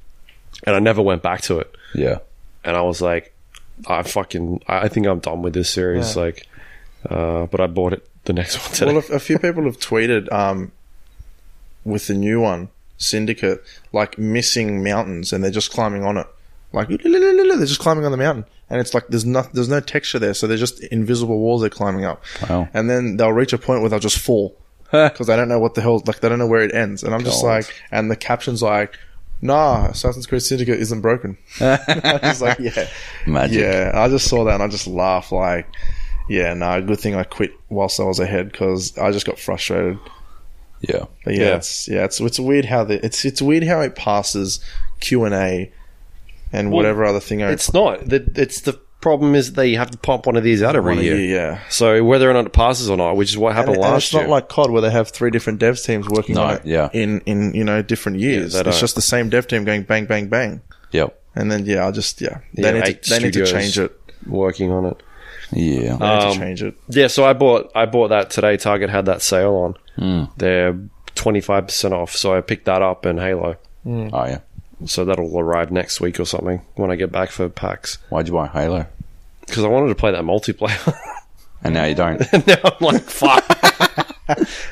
[0.66, 1.76] and I never went back to it.
[1.94, 2.20] yeah.
[2.64, 3.34] And I was like,
[3.88, 4.64] I fucking.
[4.68, 6.16] I I think I'm done with this series.
[6.16, 6.22] Yeah.
[6.24, 6.48] Like,
[7.10, 8.94] uh, but I bought it the next one today.
[8.94, 10.72] Well, a, a few people have tweeted um,
[11.86, 13.64] with the new one, Syndicate,
[13.94, 16.28] like missing mountains and they're just climbing on it.
[16.74, 18.46] Like, they're just climbing on the mountain.
[18.70, 21.70] And it's like there's no, there's no texture there, so they're just invisible walls they're
[21.70, 22.24] climbing up.
[22.48, 22.68] Wow.
[22.74, 24.56] And then they'll reach a point where they'll just fall
[25.10, 27.04] because they don't know what the hell, like they don't know where it ends.
[27.04, 27.48] And I'm just God.
[27.48, 28.98] like, and the caption's like,
[29.42, 32.88] "Nah, Assassin's Creed Syndicate isn't broken." I was like, "Yeah,
[33.28, 33.60] Magic.
[33.62, 35.32] yeah." I just saw that and I just laughed.
[35.32, 35.68] Like,
[36.28, 40.00] yeah, no, good thing I quit whilst I was ahead because I just got frustrated.
[40.82, 41.06] Yeah.
[41.26, 41.56] But yeah, Yeah.
[41.58, 44.60] it's yeah, it's it's weird how the it's it's weird how it passes
[45.02, 45.72] Q and A
[46.54, 47.44] and Well, whatever other thing.
[47.44, 48.08] I it's not.
[48.08, 50.94] The, it's the problem is that you have to pump one of these out every
[50.96, 51.18] want year.
[51.18, 51.60] Yeah.
[51.70, 54.14] So whether or not it passes or not, which is what happened And, last it's
[54.14, 54.24] year.
[54.24, 56.90] not like COD where they have three different dev teams working No, on it yeah.
[56.94, 58.54] in, in you know different years.
[58.54, 58.80] they it's don't.
[58.80, 60.62] just the same dev team going bang bang bang,
[60.92, 61.18] Yep.
[61.36, 63.52] and then yeah, I'll just yeah, they Yeah, need eight to, they need to studios.
[63.76, 64.00] change it.
[64.28, 65.02] working on it.
[65.52, 65.80] Yeah.
[65.80, 66.76] They need Um, to change it.
[66.90, 68.58] Yeah, so I bought I bought that today.
[68.58, 69.76] Target had that sale on.
[69.96, 70.24] Hmm.
[70.38, 70.78] They're
[71.16, 73.56] twenty five percent off, so I picked that up and Halo.
[73.86, 74.10] Mm.
[74.14, 74.40] oh yeah.
[74.86, 77.98] So that'll arrive next week or something when I get back for PAX.
[78.10, 78.86] Why'd you buy Halo?
[79.46, 80.94] Because I wanted to play that multiplayer.
[81.62, 82.22] And now you don't.
[82.34, 83.44] and now I'm like, fuck.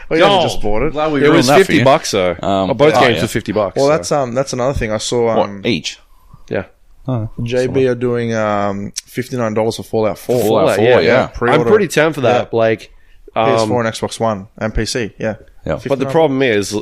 [0.10, 0.94] Well, you Yo, just bought it.
[0.94, 2.32] Glad we it was ruined that for fifty bucks though.
[2.42, 3.22] Um, Oh, both oh, games yeah.
[3.24, 3.76] were fifty bucks.
[3.76, 5.26] Well, so- that's um that's another thing I saw.
[5.36, 6.00] What Um, each?
[6.48, 6.66] yeah.
[7.08, 11.24] Oh, JB are doing um fifty nine dollars for Fallout Four, Fallout 4, yeah, yeah.
[11.26, 11.70] I'm Pre-order.
[11.70, 12.54] pretty down for that.
[12.54, 12.94] Like,
[13.36, 15.14] PS4 um, and Xbox One and PC.
[15.18, 15.36] Yeah,
[15.66, 15.80] Yeah.
[15.88, 16.74] but the problem is,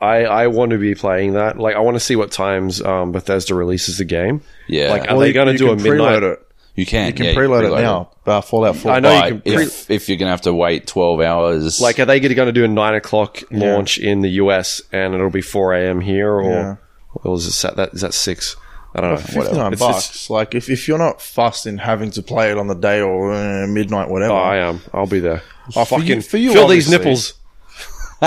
[0.00, 1.58] I I want to be playing that.
[1.58, 4.42] Like, I want to see what times um, Bethesda releases the game.
[4.68, 4.90] Yeah.
[4.90, 6.22] Like, are Well, they going to do a can midnight?
[6.22, 6.46] it.
[6.76, 7.08] you can.
[7.08, 8.10] You can yeah, preload it preload now.
[8.24, 8.92] Uh, Fallout Four.
[8.92, 11.80] I know you can pre- if, if you're going to have to wait 12 hours.
[11.80, 15.30] Like, are they going to do a nine o'clock launch in the US and it'll
[15.30, 16.00] be four a.m.
[16.00, 16.76] here, or, Yeah.
[17.24, 18.54] or is it set that is that six?
[18.94, 19.16] I don't know.
[19.16, 19.56] Fifty Whatever.
[19.56, 20.04] nine It's- bucks.
[20.10, 23.00] it's- like if, if you're not fussed in having to play it on the day
[23.00, 24.32] or uh, midnight, whatever.
[24.34, 24.80] oh, I am.
[24.94, 25.42] I'll be there.
[25.76, 27.34] I'll For you- fucking for you, feel these nipples.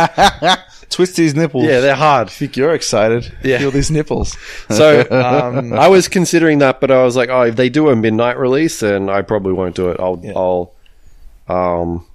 [0.92, 1.64] Twist these nipples.
[1.66, 2.28] Yeah, they're hard.
[2.28, 3.34] I think you're excited.
[3.44, 3.58] Yeah.
[3.60, 4.38] Feel these nipples.
[4.70, 7.96] So um, I was considering that, but I was like, oh, if they do a
[7.96, 10.00] midnight release, then I probably won't do it.
[10.00, 10.34] I'll, Yeah.
[10.36, 10.74] I'll,
[11.48, 12.06] um,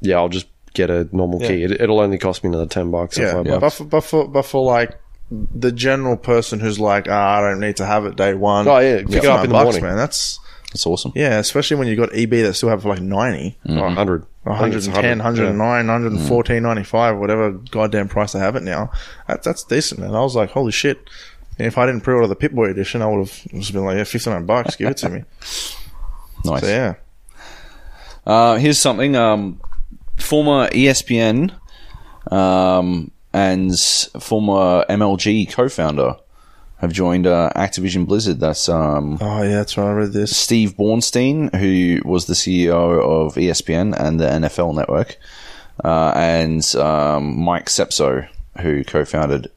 [0.00, 1.58] yeah, I'll just get a normal key.
[1.58, 1.66] Yeah.
[1.66, 3.18] It, it'll only cost me another ten bucks.
[3.18, 4.98] or Yeah, five but for, but for but for like
[5.30, 8.66] the general person who's like, ah, I don't need to have it day one.
[8.66, 9.82] Oh, yeah, pick it up in the $59 morning.
[9.82, 9.96] man.
[9.96, 10.38] That's
[10.72, 11.12] That's awesome.
[11.16, 14.26] Yeah, especially when you've got EB that still have like 90, Oh, 100.
[14.46, 15.92] I think it's 110, 109, yeah.
[15.92, 18.90] 114, 95, whatever goddamn price they have it now.
[19.26, 20.14] That, that's decent, man.
[20.14, 20.98] I was like, holy shit.
[21.58, 24.04] And if I didn't pre-order the Pip-Boy edition, I would have just been like, yeah,
[24.04, 25.24] 59 bucks, give it to me.
[26.42, 26.62] Nice.
[26.62, 26.94] So yeah.
[28.26, 29.14] Uh, here's something.
[29.14, 29.60] Um,
[30.16, 31.52] former ESPN
[32.32, 36.14] um, and former MLG co-founder
[36.80, 38.40] have joined uh, Activision Blizzard.
[38.40, 39.86] That's um, Oh yeah, that's right.
[39.88, 40.36] I read this.
[40.36, 45.16] Steve Bornstein, who was the CEO of ESPN and the NFL Network,
[45.84, 48.28] uh, and um, Mike Sepso,
[48.60, 49.50] who co-founded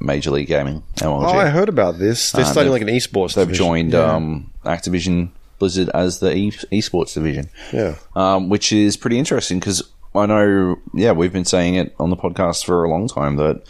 [0.00, 1.24] Major League Gaming MLG.
[1.24, 2.32] Oh, I heard about this.
[2.32, 3.34] They're Uh, starting like an esports.
[3.34, 3.64] They've division.
[3.66, 7.96] joined um, Activision Blizzard as the e- esports division Yeah.
[8.14, 9.82] um, which is pretty interesting because
[10.14, 13.62] I know, yeah, we've been saying it on the podcast for a long time that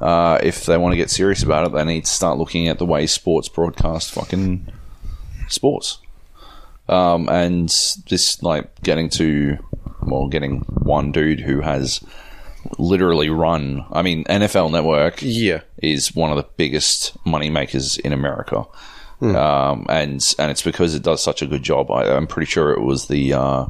[0.00, 2.78] uh, if they want to get serious about it, they need to start looking at
[2.78, 4.66] the way sports broadcast fucking
[5.48, 5.98] sports.
[6.88, 7.68] Um, and
[8.08, 9.58] this, like, getting to,
[10.02, 12.00] well, getting one dude who has
[12.78, 15.60] literally run, I mean, NFL Network Yeah.
[15.82, 18.64] is one of the biggest money makers in America.
[19.22, 21.90] Um, and and it's because it does such a good job.
[21.90, 23.64] I, I'm pretty sure it was the uh,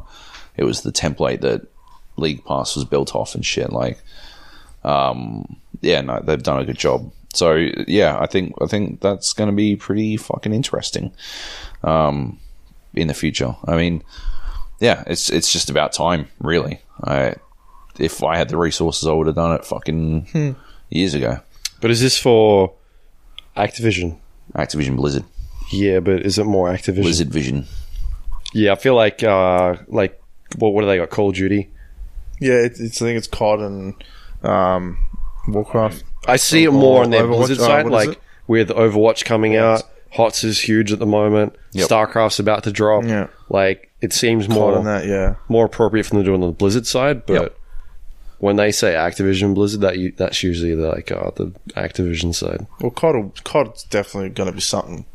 [0.57, 1.61] it was the template that
[2.17, 3.71] League Pass was built off and shit.
[3.71, 3.97] Like,
[4.87, 7.11] um, yeah, no, they've done a good job.
[7.33, 7.55] So
[7.87, 11.11] yeah, I think I think that's going to be pretty fucking interesting
[11.83, 12.39] um,
[12.93, 13.55] in the future.
[13.65, 14.03] I mean,
[14.79, 16.81] yeah, it's it's just about time, really.
[17.03, 17.35] I
[17.99, 20.55] if I had the resources, I would have done it fucking
[20.89, 21.39] years ago.
[21.81, 22.73] But is this for
[23.55, 24.17] Activision?
[24.55, 25.25] Activision Blizzard,
[25.71, 27.01] Yeah, but is it more Activision?
[27.03, 27.65] Blizzard Vision.
[28.53, 30.19] Yeah, I feel like uh like
[30.57, 31.09] what what do they got?
[31.09, 31.69] Call of Duty.
[32.39, 33.93] Yeah, it, it's I think it's COD and
[34.43, 34.97] um,
[35.47, 36.03] Warcraft.
[36.27, 38.23] I see it more on their Overwatch, Blizzard uh, side, what is like it?
[38.47, 39.83] with Overwatch coming out.
[40.11, 41.55] HOTS is huge at the moment.
[41.73, 41.89] Yep.
[41.89, 43.03] StarCraft's about to drop.
[43.03, 43.27] Yeah.
[43.49, 45.35] Like it seems COD more and that, yeah.
[45.49, 47.57] more appropriate for them to do on the Blizzard side, but Yep.
[48.39, 52.65] when they say Activision Blizzard, that you, that's usually the, like uh, the Activision side.
[52.81, 55.05] Well, COD, will- COD's definitely going to be something.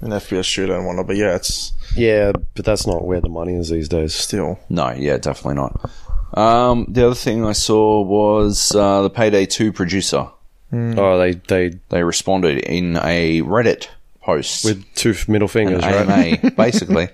[0.00, 3.54] An FPS shooter and whatnot, but yeah, it's Yeah, but that's not where the money
[3.54, 4.12] is these days.
[4.14, 4.58] still.
[4.68, 5.88] No, yeah, definitely not.
[6.34, 10.28] Um, the other thing I saw was uh, the Payday 2 producer.
[10.74, 13.88] Oh, they they They responded in a Reddit
[14.22, 16.38] post with two middle fingers, an right?
[16.42, 17.08] AMA, basically.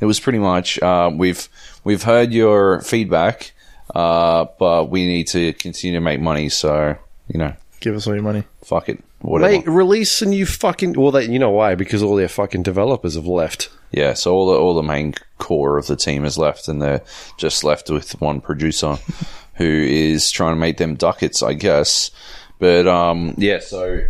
[0.00, 1.48] It was pretty much uh, we've
[1.84, 3.52] we've heard your feedback,
[3.94, 6.48] uh, but we need to continue to make money.
[6.48, 6.96] So
[7.28, 8.42] you know, Give us all your money.
[8.64, 9.52] fuck it, whatever.
[9.52, 10.94] Mate, release a new fucking.
[10.94, 11.76] Well, they, you know why?
[11.76, 13.68] Because all their fucking developers have left.
[13.92, 17.02] Yeah, so all the all the main core of the team is left, and they're
[17.38, 18.98] just left with one producer
[19.54, 22.10] who is trying to make them ducats, I guess.
[22.58, 24.02] But um, yeah, so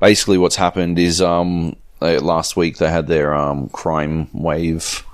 [0.00, 5.04] basically, what's happened is um, they, last week they had their um, crime wave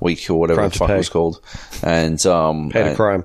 [0.00, 1.40] week or whatever Crime the fuck it was called,
[1.82, 3.24] and um, Pay to crime.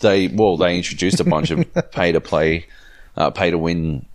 [0.00, 2.66] they well they introduced a bunch of pay to play,
[3.16, 4.06] uh, pay to win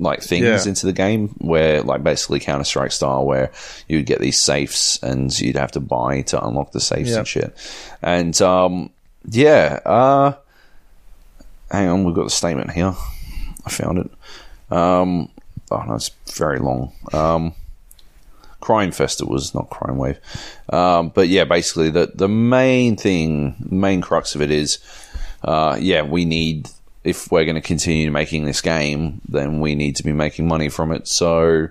[0.00, 0.62] like things Yeah.
[0.68, 3.50] into the game where like basically Counter Strike style where
[3.88, 7.18] you'd get these safes and you'd have to buy to unlock the safes Yeah.
[7.18, 7.56] and shit.
[8.02, 8.90] And um,
[9.28, 10.32] yeah, uh,
[11.70, 12.94] hang on, we've got the statement here.
[13.66, 14.10] I found it.
[14.70, 15.28] Um,
[15.70, 16.92] oh no, it's very long.
[17.12, 17.52] Um,
[18.60, 20.18] Crime Fest it was, not Crime Wave.
[20.72, 24.78] Um, but yeah, basically the the main thing, main crux of it is,
[25.44, 26.68] uh, yeah, we need
[27.08, 30.68] if we're going to continue making this game, then we need to be making money
[30.68, 31.08] from it.
[31.08, 31.68] So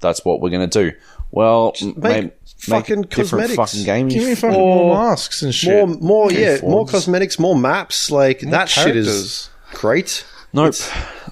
[0.00, 0.96] that's what we're going to do.
[1.30, 3.56] Well, m- make make, make fucking different cosmetics.
[3.56, 4.14] fucking games.
[4.14, 5.74] Give me fucking Or- more masks and shit.
[5.74, 6.92] More, more, Okay, yeah, more Forbes.
[6.92, 8.10] cosmetics, more maps.
[8.10, 10.24] Like that shit is great.
[10.52, 10.68] nope,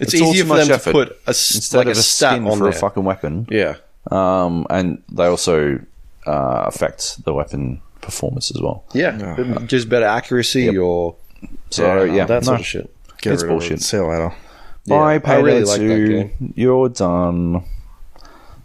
[0.01, 0.85] It's, all easier for much them effort.
[0.93, 2.73] to put a s- instead like of a a stat skin on for there.
[2.73, 3.47] a fucking weapon.
[3.51, 3.77] yeah,
[4.11, 5.79] Um, and they also
[6.27, 8.85] uh, affect the weapon performance as well.
[8.93, 11.15] yeah, just better accuracy or
[11.71, 12.94] So yeah, that no, sort of shit.
[13.25, 13.61] Get it's rid of it.
[13.61, 13.83] bullshit.
[13.83, 14.29] See you later.
[14.29, 14.35] Bye,
[14.85, 16.09] Yeah, I Payday really like 2.
[16.09, 16.53] game.
[16.55, 17.65] You're done.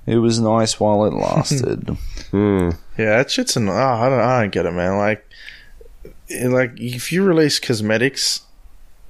[0.06, 1.98] It was nice while it lasted.
[2.32, 2.70] Hmm.
[2.96, 3.70] Yeah, that shit's an.
[3.70, 4.20] Oh, I don't.
[4.20, 4.98] I don't get it, man.
[5.00, 5.28] Like,
[6.30, 8.42] eh, like if you release cosmetics,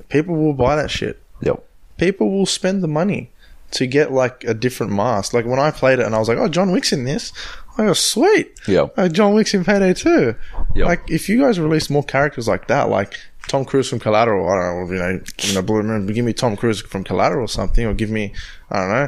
[0.07, 1.21] people will buy that shit.
[1.41, 1.61] yep.
[1.97, 3.29] People will spend the money
[3.71, 5.33] to get like a different mask.
[5.33, 7.33] Like when I played it, and I was like, "Oh, John Wick's in this."
[7.77, 8.93] I go, "Sweet." Yep.
[8.97, 10.33] Oh, John Wick's in Payday 2.
[10.75, 10.85] Yep.
[10.87, 13.19] Like if you guys release more characters like that, like
[13.49, 16.33] Tom Cruise from Collateral, I don't know, you know, you know, Blue Moon, give me
[16.33, 18.31] Tom Cruise from Collateral or something, or give me,
[18.69, 19.07] I don't know,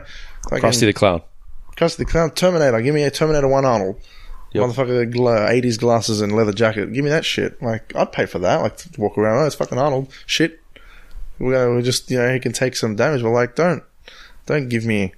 [0.52, 1.22] like Krusty the Clown.
[1.78, 2.82] Krusty the Clown, Terminator.
[2.82, 4.02] Give me a Terminator One Arnold.
[4.54, 4.64] Yep.
[4.64, 6.92] Motherfucker, gla- 80s glasses and leather jacket.
[6.92, 7.62] Give me that shit.
[7.62, 8.62] Like, I'd pay for that.
[8.62, 9.44] Like, to walk around.
[9.44, 10.12] Oh, it's fucking Arnold.
[10.26, 10.60] Shit.
[11.40, 13.84] We, uh, we just, you know, he can take some damage, but like, don't,
[14.48, 15.14] don't give me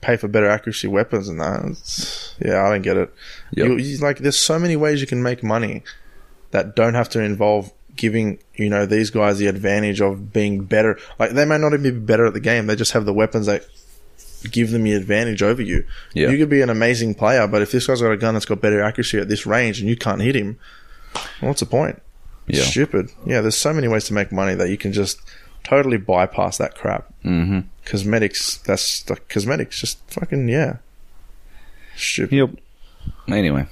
[0.00, 1.64] pay for better accuracy weapons and that.
[1.64, 3.12] It's, yeah, I don't get it.
[3.52, 3.66] Yep.
[3.68, 5.82] You, you, like, there's so many ways you can make money
[6.52, 10.98] that don't have to involve giving you know these guys the advantage of being better.
[11.18, 13.46] Like they may not even be better at the game; they just have the weapons
[13.46, 13.66] that
[14.50, 15.84] give them the advantage over you.
[16.14, 16.28] Yeah.
[16.28, 18.60] You could be an amazing player, but if this guy's got a gun that's got
[18.60, 20.58] better accuracy at this range and you can't hit him,
[21.14, 22.00] well, what's the point?
[22.46, 22.62] Yeah.
[22.62, 23.10] Stupid.
[23.24, 25.20] Yeah, there's so many ways to make money that you can just
[25.64, 27.12] totally bypass that crap.
[27.24, 27.60] Mm-hmm.
[27.84, 30.76] Cosmetics, that's the cosmetics, just fucking yeah.
[31.96, 32.36] Stupid.
[32.36, 32.50] Yep.
[33.28, 33.66] Anyway,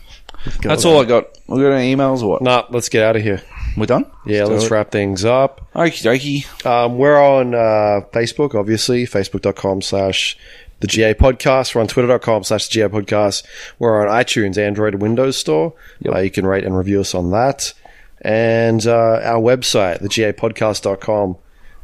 [0.60, 0.92] Go that's on.
[0.94, 1.26] all I got.
[1.46, 2.42] We got any emails or what?
[2.42, 3.42] Nah, let's get out of here.
[3.76, 4.06] We're done.
[4.24, 5.66] Yeah, let's wrap things up.
[5.74, 6.66] Okie dokie.
[6.66, 10.36] Um, we're on uh, Facebook, obviously, facebook.com slash
[10.80, 11.74] the GA podcast.
[11.74, 13.42] We're on twitter.com slash the GA podcast.
[13.78, 15.72] We're on iTunes, Android, and Windows Store.
[16.06, 17.72] Uh, you can rate and review us on that.
[18.20, 21.36] And uh, our website, thegapodcast.com,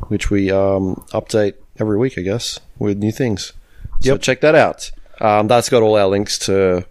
[0.09, 3.53] which we um, update every week, I guess, with new things.
[4.01, 4.23] So Yep.
[4.23, 4.91] check that out.
[5.21, 6.87] Um, that's got all our links to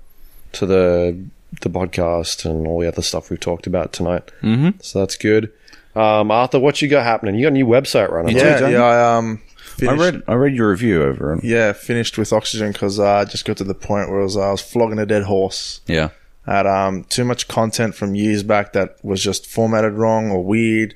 [0.52, 1.18] to the
[1.62, 4.32] the podcast and all the other stuff we've talked about tonight.
[4.42, 4.80] Mm-hmm.
[4.82, 5.52] So that's good.
[5.96, 7.36] Um, Arthur, what you got happening?
[7.36, 8.36] You got a new website running?
[8.36, 8.60] Yeah.
[8.62, 8.84] Yeah, yeah.
[8.84, 10.24] I um, I finished, read.
[10.28, 11.34] I read your review over.
[11.34, 11.44] it.
[11.44, 14.38] yeah, finished with oxygen because uh, I just got to the point where I was,
[14.38, 15.82] I was flogging a dead horse.
[15.88, 16.10] Yeah.
[16.46, 20.94] had um, too much content from years back that was just formatted wrong or weird.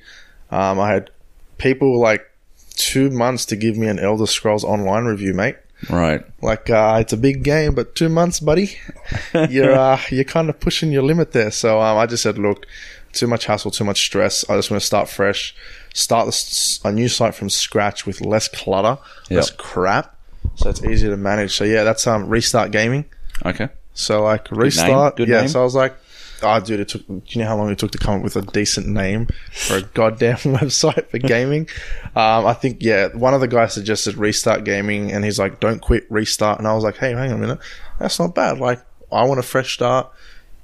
[0.50, 1.10] Um, I had
[1.58, 2.30] people like
[2.76, 5.56] two months to give me an Elder Scrolls Online review, mate.
[5.90, 6.24] Right.
[6.42, 8.76] Like uh, it's a big game, but two months, buddy,
[9.50, 11.50] you're uh, you're kind of pushing your limit there.
[11.50, 12.66] So um, I just said, look,
[13.12, 14.48] too much hassle, too much stress.
[14.48, 15.54] I just want to start fresh,
[15.94, 19.00] start this, a new site from scratch with less clutter,
[19.30, 20.16] less crap,
[20.56, 21.54] so it's easier to manage.
[21.56, 23.04] So yeah, that's um restart gaming.
[23.44, 23.68] Okay.
[23.94, 25.40] So like restart, Good yeah.
[25.40, 25.48] name.
[25.48, 25.96] So I was like,
[26.42, 27.06] oh, dude, it took.
[27.06, 29.76] Do you know how long it took to come up with a decent name for
[29.76, 31.68] a goddamn website for gaming?
[32.16, 35.80] um, I think yeah, one of the guys suggested restart gaming, and he's like, don't
[35.80, 36.58] quit, restart.
[36.58, 37.58] And I was like, hey, hang on a minute,
[37.98, 38.58] that's not bad.
[38.58, 40.10] Like, I want a fresh start.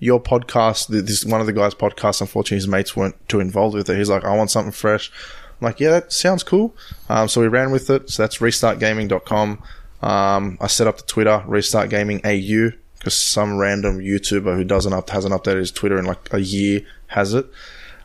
[0.03, 2.23] Your podcast, th- this one of the guys' podcasts.
[2.23, 3.99] Unfortunately, his mates weren't too involved with it.
[3.99, 5.13] He's like, I want something fresh.
[5.61, 6.75] I'm like, yeah, that sounds cool.
[7.11, 8.09] Um, so we ran with it.
[8.09, 9.63] So that's restartgaming.com.
[10.03, 14.93] Um, I set up the Twitter, Restart Gaming AU, because some random YouTuber who doesn't
[14.93, 17.47] up hasn't updated his Twitter in like a year has it,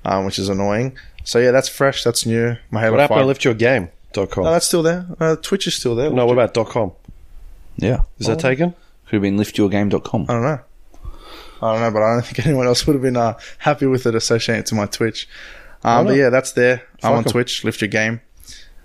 [0.03, 0.97] um, which is annoying.
[1.23, 2.55] So yeah, that's fresh, that's new.
[2.71, 3.39] My Halo What happened Five.
[3.39, 4.43] to liftyourgame.com?
[4.43, 5.05] no, that's still there.
[5.19, 6.09] Uh, Twitch is still there.
[6.09, 6.93] no, what about dot .com?
[7.77, 8.03] Yeah.
[8.19, 8.71] Is that taken?
[9.07, 10.25] Could have been liftyourgame.com.
[10.29, 10.59] I don't know.
[11.61, 14.05] I don't know, but I don't think anyone else would have been uh, happy with
[14.05, 15.27] it associated to my Twitch.
[15.83, 16.81] Um, but yeah, that's there.
[17.03, 17.23] I'm on 'em.
[17.25, 17.63] Twitch.
[17.63, 18.21] Lift your game.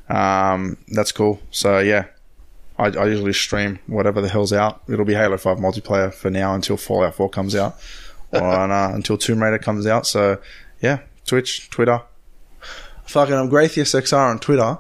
[0.08, 1.40] Um, that's cool.
[1.50, 2.06] So yeah,
[2.81, 4.82] I, I usually stream whatever the hell's out.
[4.89, 7.78] It'll be Halo Five multiplayer for now until Fallout Four comes out,
[8.32, 10.07] or uh, until Tomb Raider comes out.
[10.07, 10.40] So
[10.81, 12.02] yeah, Twitch, Twitter.
[13.05, 14.78] Fucking, I'm Graythius XR on Twitter.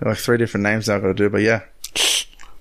[0.00, 1.62] There like three different names I've got to do, but yeah.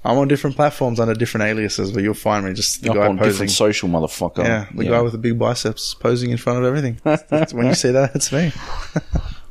[0.06, 3.08] I'm on different platforms under different aliases, but you'll find me just the Up guy
[3.08, 3.32] on posing.
[3.32, 4.44] different social motherfucker.
[4.44, 7.00] Yeah, the guy with the big biceps posing in front of everything.
[7.54, 8.54] When you see that, it's me.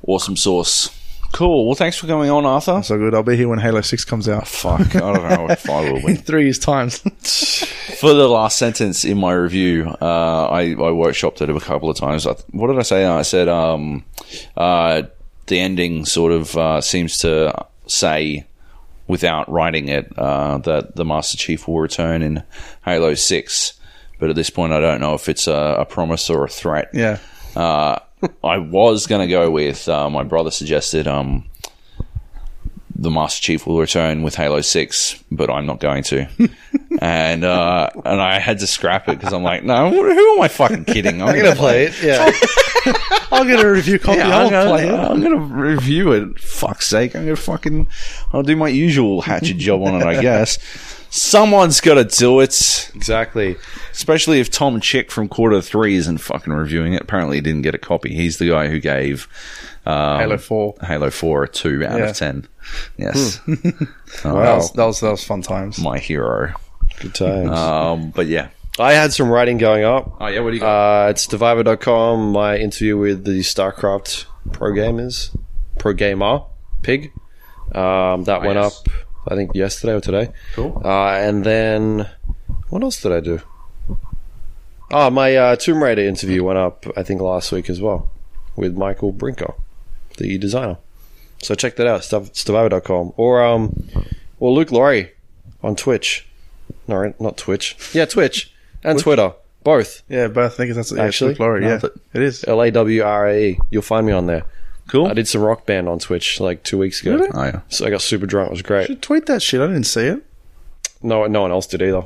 [0.07, 0.89] awesome sauce.
[1.37, 1.67] Cool.
[1.67, 2.83] Well, thanks for coming on, Arthur.
[2.83, 3.15] So good.
[3.15, 5.99] I'll be here when Halo Six comes out Fuck, I don't know if I will
[5.99, 6.15] in be.
[6.15, 6.89] three years' time.
[6.91, 11.97] For the last sentence in my review, uh, I, I workshopped it a couple of
[11.99, 12.27] times.
[12.27, 13.05] I, what did I say?
[13.05, 14.07] I said um,
[14.57, 15.03] uh,
[15.47, 18.47] the ending sort of uh, seems to say,
[19.07, 22.43] without writing it, uh, that the Master Chief will return in
[22.83, 23.73] Halo 6.
[24.19, 26.89] But at this point, I don't know if it's a, a promise or a threat.
[26.95, 27.19] yeah,
[27.55, 27.99] Uh,
[28.43, 31.45] I was going to go with uh, my brother suggested um,
[32.99, 36.27] the Master Chief will return with Halo Six, but I'm not going to.
[37.01, 40.49] and uh, and I had to scrap it because I'm like, no, who am I
[40.49, 41.21] fucking kidding?
[41.23, 42.03] I'm, gonna play it.
[42.03, 42.31] Yeah.
[43.31, 44.19] I'll get a review copy.
[44.19, 44.95] Yeah, I'll I'm, gonna, play it.
[44.95, 46.39] I'm gonna review it.
[46.39, 47.15] Fuck's sake!
[47.15, 47.89] I'm gonna fucking.
[48.33, 50.59] I'll do my usual hatchet job on it, I guess.
[51.11, 52.91] Someone's got to do it.
[52.95, 53.57] exactly.
[53.93, 57.03] Especially if Tom Chick from Quarter Three isn't fucking reviewing it.
[57.03, 58.15] Apparently, he didn't get a copy.
[58.15, 59.29] He's the guy who gave
[59.87, 60.75] um, Halo Four.
[60.83, 62.11] Halo Four a two out Yeah.
[62.11, 62.47] of ten.
[62.97, 63.53] Yes, Oh,
[64.41, 65.79] That was, that was that was fun times.
[65.79, 66.53] my hero.
[67.01, 67.51] Good times.
[67.51, 68.49] Um, but yeah.
[68.79, 70.17] I had some writing going up.
[70.21, 75.37] Oh yeah, what do you Uh, it's Stevivor.com, my interview with the StarCraft pro gamers,
[75.79, 76.43] pro gamer,
[76.83, 77.13] Pig.
[77.73, 78.81] Um, that went yes.
[78.81, 78.89] up,
[79.29, 80.33] I think, yesterday or today.
[80.55, 80.81] Cool.
[80.85, 82.09] Uh, and then,
[82.69, 83.41] what else did I do?
[84.91, 88.11] Oh, my uh, Tomb Raider interview went up, I think, last week as well,
[88.55, 89.55] with Michael Brinker,
[90.19, 90.79] the designer.
[91.43, 93.13] So check that out, stuff, Stevivor.com.
[93.17, 93.89] Or, um,
[94.41, 95.11] or Luke Lawrie
[95.63, 96.27] on Twitch.
[96.89, 97.77] No, not Twitch.
[97.93, 98.53] Yeah, Twitch
[98.83, 99.33] and Twitter.
[99.65, 100.03] Both.
[100.09, 100.55] Yeah, both.
[100.55, 101.33] I think that's yeah, Actually?
[101.33, 101.61] Actually, Glory.
[101.63, 102.45] No, Yeah, it is.
[102.47, 103.59] L A W R A E.
[103.71, 104.45] You'll find me on there.
[104.89, 105.07] Cool.
[105.09, 107.17] I did some rock band on Twitch like two weeks ago.
[107.17, 107.31] Really?
[107.35, 107.61] Oh yeah.
[107.69, 108.49] So I got super drunk.
[108.51, 108.87] It was great.
[108.87, 109.61] Should tweet that shit.
[109.61, 110.23] I didn't see it.
[111.03, 112.05] No, no one else did either.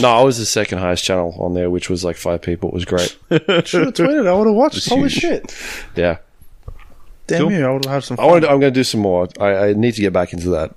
[0.00, 2.68] No, I was the second highest channel on there, which was like five people.
[2.68, 3.16] It was great.
[3.30, 4.26] Should have tweeted.
[4.26, 4.88] I would have watched.
[4.88, 5.12] Holy huge.
[5.14, 5.54] shit!
[5.96, 6.18] Yeah,
[7.26, 7.52] Damn Cool.
[7.52, 7.66] you!
[7.66, 8.14] I would have some.
[8.18, 8.30] I Fun.
[8.30, 8.44] want.
[8.44, 9.28] I'm going to do some more.
[9.40, 10.74] I, I need to get back into that,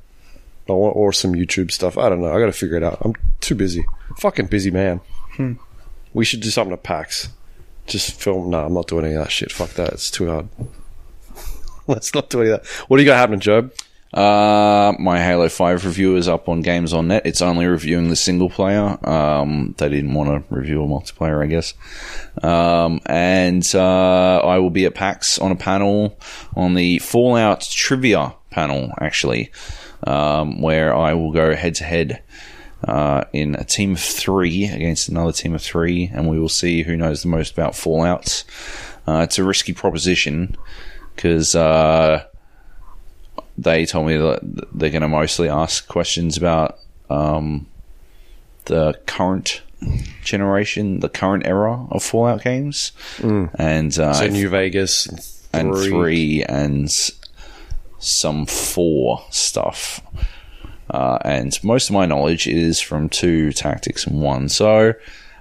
[0.68, 1.98] or, or some YouTube stuff.
[1.98, 2.34] I don't know.
[2.34, 2.99] I got to figure it out.
[3.02, 3.86] I'm too busy.
[4.18, 5.02] Fucking busy man.
[5.36, 5.53] Hmm.
[6.14, 7.30] We should do something at PAX.
[7.86, 8.49] Just film.
[8.49, 9.52] No, I'm not doing any of that shit.
[9.52, 9.94] Fuck that.
[9.94, 10.48] It's too hard.
[11.88, 12.68] Let's not do any of that.
[12.90, 13.74] What do you got happening, Joab?
[14.13, 17.25] Uh, my Halo 5 review is up on Games on Net.
[17.25, 18.97] It's only reviewing the single player.
[19.07, 21.73] Um, they didn't want to review a multiplayer, I guess.
[22.41, 26.17] Um, and uh, I will be at PAX on a panel
[26.55, 29.51] on the Fallout trivia panel, actually,
[30.03, 32.23] um, where I will go head to head
[32.85, 36.84] uh, in a team of three against another team of three, and we will see
[36.84, 38.45] who knows the most about Fallout.
[39.05, 40.55] Uh, it's a risky proposition
[41.13, 41.57] because.
[43.57, 44.39] They told me that
[44.73, 46.77] they're going to mostly ask questions about
[47.09, 47.65] um,
[48.65, 49.61] the current
[50.23, 52.91] generation, the current era of Fallout games,
[53.57, 55.07] and uh, So New Vegas
[55.53, 57.11] and three and s-
[57.99, 60.01] some four stuff.
[60.89, 64.47] Uh, and most of my knowledge is from two tactics and one.
[64.49, 64.93] So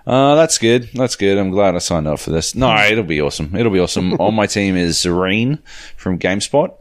[0.06, 0.88] uh, that's good.
[0.94, 1.38] That's good.
[1.38, 2.54] I'm glad I signed up for this.
[2.54, 3.54] No, it'll be awesome.
[3.54, 4.14] It'll be awesome.
[4.14, 5.58] On my team is Zareen
[5.96, 6.72] from GameSpot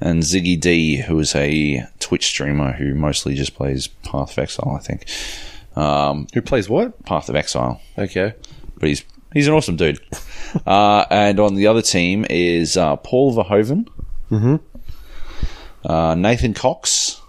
[0.00, 4.76] and Ziggy D, who is a Twitch streamer who mostly just plays Path of Exile,
[4.76, 5.04] I think.
[5.76, 7.04] Um, Who plays what?
[7.04, 8.34] Path of Exile Okay.
[8.78, 10.00] but he's he's an awesome dude.
[10.66, 13.86] uh, and on the other team is uh, Paul Verhoeven,
[15.84, 17.20] uh, Nathan Cox,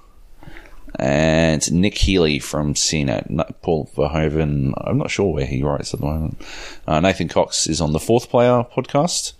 [0.97, 3.61] and Nic Healey from CNET.
[3.61, 6.41] Paul Verhoeven, I'm not sure where he writes at the moment.
[6.87, 9.33] Uh, Nathan Cox is on the Fourth Player podcast.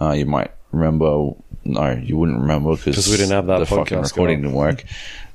[0.00, 1.32] Uh, you might remember.
[1.72, 4.84] No, you wouldn't remember because we didn't have that the fucking recording going didn't work.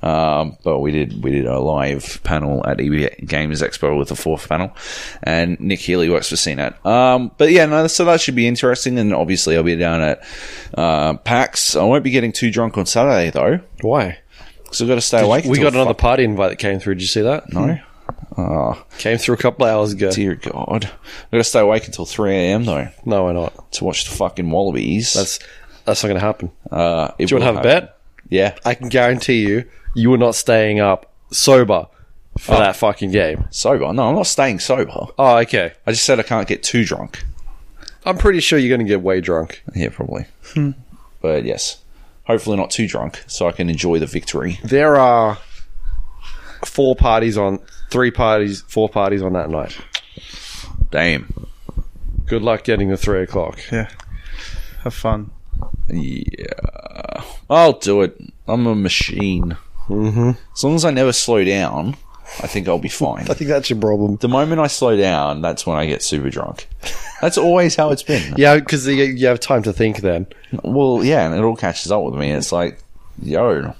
[0.03, 4.15] Um, but we did we did a live panel at EB Games Expo with the
[4.15, 4.75] fourth panel,
[5.21, 6.83] and Nic Healey works for CNET.
[6.85, 8.97] Um, but yeah, no, so that should be interesting.
[8.97, 10.23] And obviously, I'll be down at
[10.75, 11.75] uh, PAX.
[11.75, 14.17] I won't be getting too drunk on Saturday though, Why?
[14.63, 15.45] because I've got to stay awake.
[15.45, 16.95] We got another party invite that came through.
[16.95, 17.51] Did you see that?
[17.53, 17.77] no.
[18.37, 20.09] Oh, Came through a couple of hours ago.
[20.09, 22.63] dear God, I've got to stay awake until three a.m.
[22.63, 23.71] though No, why not?
[23.73, 25.13] to watch the fucking Wallabies.
[25.13, 25.39] That's
[25.91, 26.51] that's not going to happen.
[26.71, 27.97] uh, it Do you want to will have a bet?
[28.29, 31.87] Yeah, I can guarantee you, you were not staying up sober
[32.37, 32.59] for Oh.
[32.59, 33.45] that fucking game.
[33.51, 33.91] sober.
[33.93, 35.07] No, I'm not staying sober.
[35.17, 35.73] Oh, okay.
[35.85, 37.23] I just said I can't get too drunk.
[38.05, 39.63] I'm pretty sure you're going to get way drunk.
[39.75, 40.25] Yeah, probably.
[41.21, 41.83] But yes,
[42.23, 44.59] hopefully not too drunk, so I can enjoy the victory.
[44.63, 45.37] There are
[46.65, 47.59] four parties on,
[47.91, 49.77] three parties, four parties on that night.
[50.89, 51.47] Damn.
[52.25, 53.59] Good luck getting the three o'clock.
[53.71, 53.89] Yeah.
[54.83, 55.31] Have fun.
[55.89, 58.19] Yeah, I'll do it.
[58.47, 59.57] I'm a machine.
[59.87, 60.31] Mm-hmm.
[60.55, 61.95] As long as I never slow down,
[62.41, 63.29] I think I'll be fine.
[63.29, 64.15] I think that's your problem.
[64.17, 66.67] the moment I slow down, that's when I get super drunk.
[67.21, 68.35] That's always how it's been.
[68.37, 70.27] Yeah, because you have time to think then.
[70.63, 72.31] Well, yeah, and it all catches up with me.
[72.31, 72.81] It's like,
[73.21, 73.73] yo,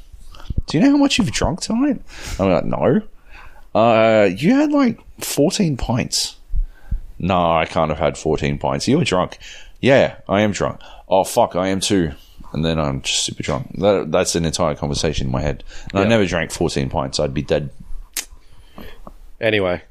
[0.67, 2.01] do you know how much you've drunk tonight?
[2.39, 3.01] I'm like, no.
[3.73, 6.35] Uh, you had like 14 pints.
[7.19, 8.87] No, I can't have had 14 pints.
[8.87, 9.37] You were drunk.
[9.79, 10.79] Yeah, I am drunk.
[11.11, 12.13] Oh, fuck, I am too.
[12.53, 13.77] And then I'm just super drunk.
[13.79, 15.63] That, that's an entire conversation in my head.
[15.91, 17.19] And I never drank 14 pints.
[17.19, 17.69] I'd be dead.
[19.39, 19.81] Anyway,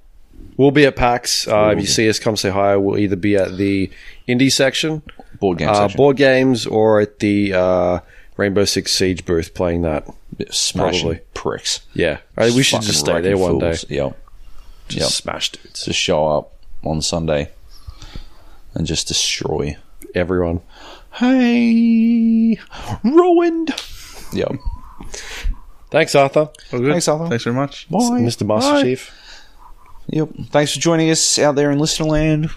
[0.57, 1.49] we'll be at PAX.
[1.49, 2.77] Uh, if you see us, come say hi.
[2.77, 3.91] We'll either be at the
[4.29, 5.03] indie section,
[5.41, 8.01] Board game uh, board games, or at the uh,
[8.37, 10.07] Rainbow Six Siege booth playing that.
[10.51, 11.21] Smashing probably.
[11.35, 11.81] pricks.
[11.93, 13.73] Yeah, I think we should just stay there one day.
[13.73, 13.85] fools.
[13.91, 14.19] Yep.
[14.89, 15.11] Just Yep.
[15.11, 15.85] smash dudes.
[15.85, 16.53] Just show up
[16.85, 17.51] on Sunday
[18.75, 19.77] and just destroy.
[20.15, 20.61] Everyone.
[21.21, 22.59] Hey,
[23.05, 23.75] ruined.
[24.33, 24.53] Yep.
[25.91, 26.49] Thanks, Arthur.
[26.73, 26.93] All good.
[26.93, 27.29] Thanks, Arthur.
[27.29, 27.91] Thanks very much.
[27.91, 27.99] Bye.
[27.99, 28.47] Mr.
[28.47, 28.83] Master Bye.
[28.83, 29.13] Chief.
[30.07, 30.29] Yep.
[30.49, 32.51] Thanks for joining us out there in listenerland.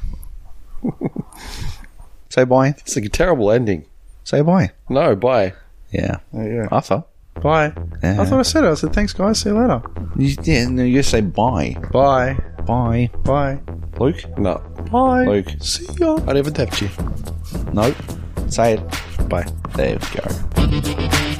[2.29, 2.69] Say bye.
[2.69, 3.83] It's like a terrible ending.
[4.23, 4.71] Say bye.
[4.87, 5.51] No, bye.
[5.91, 6.19] Yeah.
[6.31, 6.67] There you go.
[6.71, 7.03] Arthur.
[7.41, 7.73] Bye.
[8.01, 8.21] Yeah.
[8.21, 8.67] I thought I said it.
[8.67, 9.41] I said thanks, guys.
[9.41, 9.81] See you later.
[10.15, 11.75] You, yeah, no, you say bye.
[11.91, 12.37] Bye.
[12.65, 13.09] Bye.
[13.25, 13.59] Bye.
[13.99, 14.37] Luke?
[14.37, 14.55] No.
[14.89, 15.25] Bye.
[15.25, 15.49] Luke?
[15.59, 16.17] See ya.
[16.25, 16.89] I never tapped you.
[17.73, 17.93] No.
[18.73, 19.29] It.
[19.29, 19.45] Bye.
[19.75, 21.32] There we.